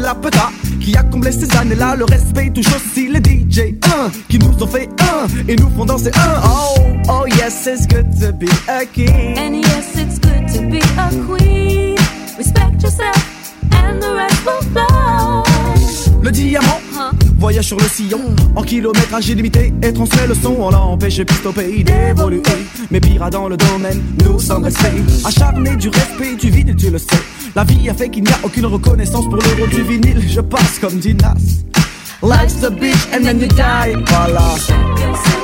la 0.00 0.14
peta 0.14 0.50
qui 0.80 0.96
a 0.96 1.02
comblé 1.02 1.32
ces 1.32 1.54
années-là. 1.56 1.96
Le 1.96 2.04
respect 2.04 2.50
touche 2.50 2.66
aussi 2.74 3.08
les 3.08 3.18
DJ, 3.18 3.74
un 3.84 4.10
qui 4.28 4.38
nous 4.38 4.62
ont 4.62 4.66
fait 4.66 4.88
un 5.00 5.26
et 5.48 5.56
nous 5.56 5.70
font 5.70 5.84
danser 5.84 6.10
un. 6.14 6.40
Oh, 6.44 6.74
oh 7.08 7.26
yes, 7.36 7.66
it's 7.66 7.86
good 7.86 8.06
to 8.20 8.32
be 8.32 8.48
a 8.68 8.84
king. 8.86 9.36
And 9.38 9.54
yes, 9.56 9.96
it's 9.96 10.18
good 10.18 10.46
to 10.54 10.68
be 10.68 10.78
a 10.98 11.10
queen. 11.26 11.96
Respect 12.36 12.82
yourself, 12.82 13.54
and 13.72 14.00
the 14.00 14.14
rest 14.14 14.44
will 14.44 14.62
flow. 14.72 15.42
Le 16.22 16.30
diamant 16.30 16.80
voyage 17.38 17.66
sur 17.66 17.76
le 17.76 17.88
sillon 17.88 18.20
en 18.56 18.62
kilométrage 18.62 19.28
illimité 19.28 19.72
et 19.82 19.92
transmet 19.92 20.26
le 20.26 20.34
son. 20.34 20.56
On 20.58 20.70
l'empêche 20.70 21.22
piste 21.22 21.46
au 21.46 21.52
pays 21.52 21.84
d'évoluer. 21.84 22.42
Mais 22.90 23.00
pire 23.00 23.30
dans 23.30 23.48
le 23.48 23.56
domaine, 23.56 24.02
nous 24.24 24.38
sommes 24.38 24.64
restés 24.64 25.02
acharnés 25.24 25.76
du 25.76 25.88
respect 25.88 26.34
du 26.36 26.50
vinyle, 26.50 26.76
tu 26.76 26.90
le 26.90 26.98
sais. 26.98 27.06
La 27.58 27.64
vie 27.64 27.88
a 27.90 27.94
fait 27.94 28.08
qu'il 28.08 28.22
n'y 28.22 28.30
a 28.30 28.38
aucune 28.44 28.66
reconnaissance 28.66 29.24
pour 29.24 29.34
le 29.34 29.42
rôle 29.58 29.70
du 29.70 29.82
vinyle. 29.82 30.22
Je 30.28 30.40
passe 30.40 30.78
comme 30.78 30.96
Dinas. 31.00 31.64
Life's 32.22 32.60
the 32.60 32.70
beach 32.70 32.94
and 33.12 33.24
then 33.24 33.40
you 33.40 33.48
die. 33.48 33.96
Voilà. 34.06 35.37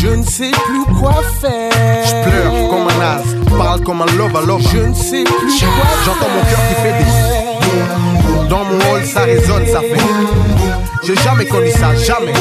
Je 0.00 0.08
ne 0.08 0.22
sais 0.22 0.50
plus 0.50 0.94
quoi 1.00 1.20
faire. 1.40 1.70
Je 2.04 2.30
pleure 2.30 2.68
comme 2.70 2.86
un 2.88 3.00
as, 3.02 3.56
parle 3.56 3.80
comme 3.82 4.02
un 4.02 4.16
love 4.16 4.36
à 4.36 4.40
love. 4.42 4.62
Je 4.72 4.78
ne 4.78 4.94
sais 4.94 5.24
plus 5.24 5.32
quoi 5.32 5.86
J'entends 6.04 6.28
mon 6.32 6.42
cœur 6.42 6.60
qui 6.68 6.74
fait 6.82 6.92
des. 6.98 8.48
Dans 8.48 8.64
mon 8.64 8.78
hall, 8.78 9.04
ça 9.04 9.22
résonne, 9.22 9.66
ça 9.66 9.80
fait. 9.80 10.00
J'ai 11.04 11.16
jamais 11.16 11.46
connu 11.46 11.70
ça, 11.70 11.94
jamais. 11.96 12.34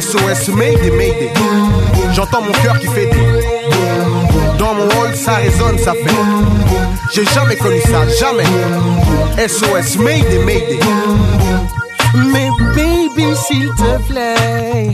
SOS, 0.00 0.48
Mayday, 0.54 0.90
Mayday. 0.90 1.32
J'entends 2.12 2.42
mon 2.42 2.52
cœur 2.52 2.78
qui 2.78 2.86
fait 2.86 3.06
des. 3.06 4.58
Dans 4.58 4.74
mon 4.74 4.84
hall, 4.84 5.14
ça 5.14 5.36
résonne, 5.36 5.78
ça 5.78 5.92
fait. 5.92 6.14
J'ai 7.12 7.24
jamais 7.24 7.56
connu 7.56 7.80
ça, 7.80 8.06
jamais. 8.18 8.44
SOS, 9.48 9.96
Mayday, 9.98 10.38
Mayday. 10.44 10.78
Mais 12.14 12.48
baby, 12.74 13.34
s'il 13.36 13.68
te 13.70 14.08
plaît, 14.08 14.92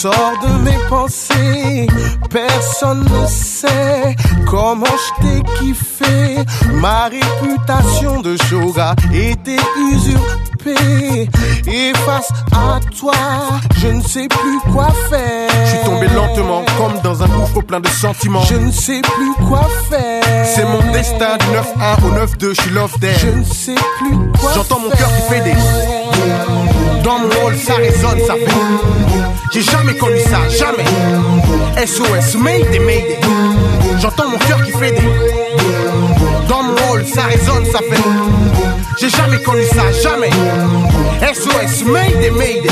sors 0.00 0.32
de 0.42 0.52
mes 0.62 0.78
pensées. 0.88 1.86
Personne 2.30 3.04
ne 3.04 3.26
sait 3.26 4.16
comment 4.46 4.86
je 4.86 5.22
t'ai 5.22 5.42
kiffé. 5.58 6.36
Ma 6.72 7.08
réputation 7.08 8.22
de 8.22 8.34
shoga 8.48 8.94
était 9.12 9.60
usurpée. 9.92 11.28
Et 11.66 11.92
face 12.06 12.30
à 12.52 12.80
toi, 12.98 13.12
je 13.76 13.88
ne 13.88 14.00
sais 14.00 14.28
plus 14.28 14.72
quoi 14.72 14.88
faire. 15.10 15.50
Je 15.66 15.70
suis 15.76 15.84
tombé 15.84 16.06
lentement, 16.08 16.62
comme 16.78 16.98
dans 17.02 17.22
un 17.22 17.28
gouffre 17.28 17.60
plein 17.60 17.80
de 17.80 17.88
sentiments. 17.88 18.44
Je 18.44 18.54
ne 18.54 18.72
sais 18.72 19.02
plus 19.02 19.46
quoi 19.48 19.68
faire. 19.90 20.46
C'est 20.46 20.64
mon 20.64 20.92
destin 20.92 21.36
du 21.36 21.46
9-1 21.46 22.04
au 22.06 22.26
9-2, 22.26 22.54
je 22.54 22.60
suis 22.62 22.70
love. 22.70 22.94
Je 23.02 23.26
ne 23.28 23.44
sais 23.44 23.74
plus 23.98 24.16
quoi 24.40 24.52
J'entends 24.54 24.80
mon 24.80 24.90
cœur 24.90 25.08
qui 25.08 25.34
fait 25.34 25.40
des. 25.42 25.54
Dans 27.02 27.18
mon 27.18 27.28
hall, 27.46 27.56
ça 27.56 27.74
résonne, 27.74 28.20
ça 28.26 28.34
fait. 28.34 29.20
J'ai 29.52 29.62
jamais 29.62 29.94
connu 29.94 30.18
ça, 30.20 30.48
jamais. 30.48 30.84
SOS, 31.86 32.36
Mayday, 32.36 32.78
Mayday. 32.78 33.18
J'entends 34.00 34.28
mon 34.28 34.38
cœur 34.38 34.62
qui 34.62 34.72
fait 34.72 34.92
des. 34.92 35.08
Dans 36.48 36.62
mon 36.62 36.74
hall, 36.90 37.04
ça 37.06 37.22
résonne, 37.24 37.64
ça 37.66 37.78
fait. 37.78 38.02
J'ai 38.98 39.08
jamais 39.08 39.40
connu 39.42 39.64
ça, 39.64 39.90
jamais. 40.02 40.30
SOS, 41.32 41.84
Mayday, 41.84 42.30
Mayday. 42.30 42.68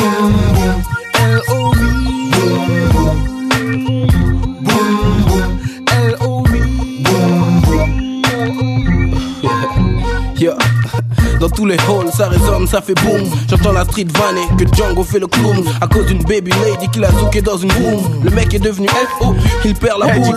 Tous 11.59 11.66
les 11.66 11.74
halls, 11.74 12.12
ça 12.16 12.28
résonne, 12.28 12.68
ça 12.68 12.80
fait 12.80 12.94
boom. 12.94 13.28
J'entends 13.50 13.72
la 13.72 13.82
street 13.82 14.06
vanner, 14.16 14.46
que 14.56 14.64
Django 14.76 15.02
fait 15.02 15.18
le 15.18 15.26
clown. 15.26 15.64
À 15.80 15.88
cause 15.88 16.06
d'une 16.06 16.22
baby 16.22 16.52
lady 16.64 16.88
qu'il 16.92 17.04
a 17.04 17.11
zooké 17.11 17.42
dans 17.42 17.56
une 17.56 17.72
room. 17.72 18.00
Le 18.22 18.30
mec 18.30 18.54
est 18.54 18.61
devenu 18.61 18.86
FO, 19.18 19.34
il 19.64 19.74
perd 19.74 19.98
la 19.98 20.14
boule. 20.14 20.36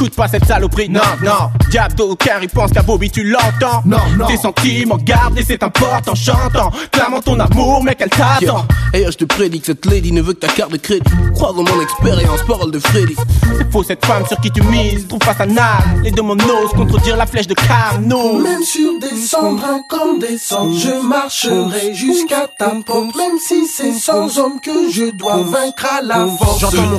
Écoute 0.00 0.14
pas 0.14 0.28
cette 0.28 0.44
saloperie, 0.44 0.88
non, 0.88 1.00
non. 1.24 1.50
Diablo, 1.70 2.14
car 2.14 2.40
il 2.40 2.48
pense 2.48 2.70
qu'à 2.70 2.82
Bobby, 2.82 3.10
tu 3.10 3.24
l'entends. 3.24 3.82
Non, 3.84 3.98
non. 4.16 4.26
Tes 4.26 4.36
sentiments 4.36 4.96
gardés, 4.96 5.42
c'est 5.44 5.60
important. 5.60 6.14
Chantant, 6.14 6.70
clamant 6.92 7.20
ton 7.20 7.40
amour, 7.40 7.82
mec, 7.82 7.98
elle 7.98 8.08
t'attend. 8.08 8.64
Et 8.94 9.04
je 9.04 9.16
te 9.16 9.24
prédis 9.24 9.58
que 9.58 9.66
cette 9.66 9.84
lady 9.86 10.12
ne 10.12 10.22
veut 10.22 10.34
que 10.34 10.38
ta 10.38 10.52
carte 10.52 10.70
de 10.70 10.76
crédit. 10.76 11.10
Crois 11.34 11.52
dans 11.52 11.64
mon 11.64 11.82
expérience, 11.82 12.42
parole 12.46 12.70
de 12.70 12.78
Freddy. 12.78 13.16
C'est 13.58 13.72
faux, 13.72 13.82
cette 13.82 14.06
femme 14.06 14.24
sur 14.28 14.40
qui 14.40 14.52
tu 14.52 14.62
mises. 14.62 15.08
Trouve 15.08 15.18
pas 15.18 15.34
sa 15.34 15.46
nage. 15.46 15.82
Les 16.04 16.12
deux 16.12 16.22
monos 16.22 16.68
contredire 16.76 17.16
la 17.16 17.26
flèche 17.26 17.48
de 17.48 17.54
Carnot. 17.54 18.38
Même 18.38 18.62
sur 18.62 19.00
des 19.00 19.16
cendres 19.16 19.64
incandescentes, 19.64 20.74
je 20.78 21.08
marcherai 21.08 21.92
jusqu'à 21.92 22.46
ta 22.56 22.70
pompe. 22.86 23.16
Même 23.16 23.38
si 23.44 23.66
c'est 23.66 23.94
sans 23.94 24.38
homme 24.38 24.60
que 24.62 24.92
je 24.92 25.10
dois 25.10 25.38
vaincre 25.38 25.86
à 25.98 26.02
la 26.02 26.24
force. 26.38 26.60
J'entends 26.60 26.82
mon. 26.82 26.98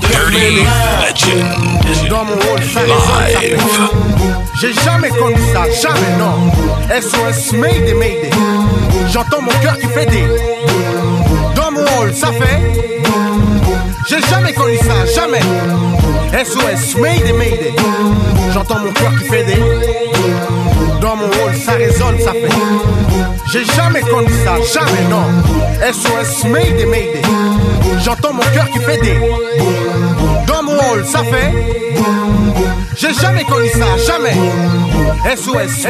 Dans 2.09 2.25
mon 2.25 2.33
hall, 2.33 2.59
J'ai 4.59 4.73
jamais 4.73 5.09
connu 5.09 5.37
ça, 5.53 5.63
jamais 5.81 6.17
non. 6.17 6.51
SOS, 7.01 7.53
Mayday, 7.53 7.93
Mayday. 7.93 8.29
J'entends 9.11 9.41
mon 9.41 9.51
cœur 9.61 9.77
qui 9.77 9.87
fait 9.87 10.05
des. 10.05 10.27
Dans 11.55 11.71
mon 11.71 11.81
hall, 11.81 12.13
ça 12.13 12.27
fait. 12.27 12.59
J'ai 14.09 14.21
jamais 14.27 14.53
connu 14.53 14.77
ça, 14.77 15.05
jamais. 15.15 15.39
SOS, 16.43 16.95
Mayday, 16.99 17.31
Mayday. 17.33 17.73
J'entends 18.53 18.79
mon 18.79 18.91
cœur 18.91 19.11
qui 19.17 19.29
fait 19.29 19.43
des. 19.43 19.63
Dans 20.99 21.15
mon 21.15 21.27
hall, 21.27 21.55
ça 21.55 21.73
résonne, 21.73 22.19
ça 22.19 22.33
fait. 22.33 22.49
J'ai 23.51 23.63
jamais 23.63 24.01
connu 24.01 24.31
ça, 24.43 24.55
jamais 24.73 25.07
non. 25.09 25.23
SOS, 25.91 26.43
Mayday, 26.45 26.85
Mayday. 26.85 27.21
J'entends 28.03 28.33
mon 28.33 28.43
cœur 28.53 28.69
qui 28.71 28.79
fait 28.79 28.97
des. 28.97 29.17
Dans 30.47 30.58
ça 31.05 31.23
fait. 31.23 31.51
J'ai 32.95 33.13
jamais 33.13 33.43
connu 33.43 33.69
ça, 33.69 33.97
jamais. 33.97 34.35
SOS. 35.35 35.87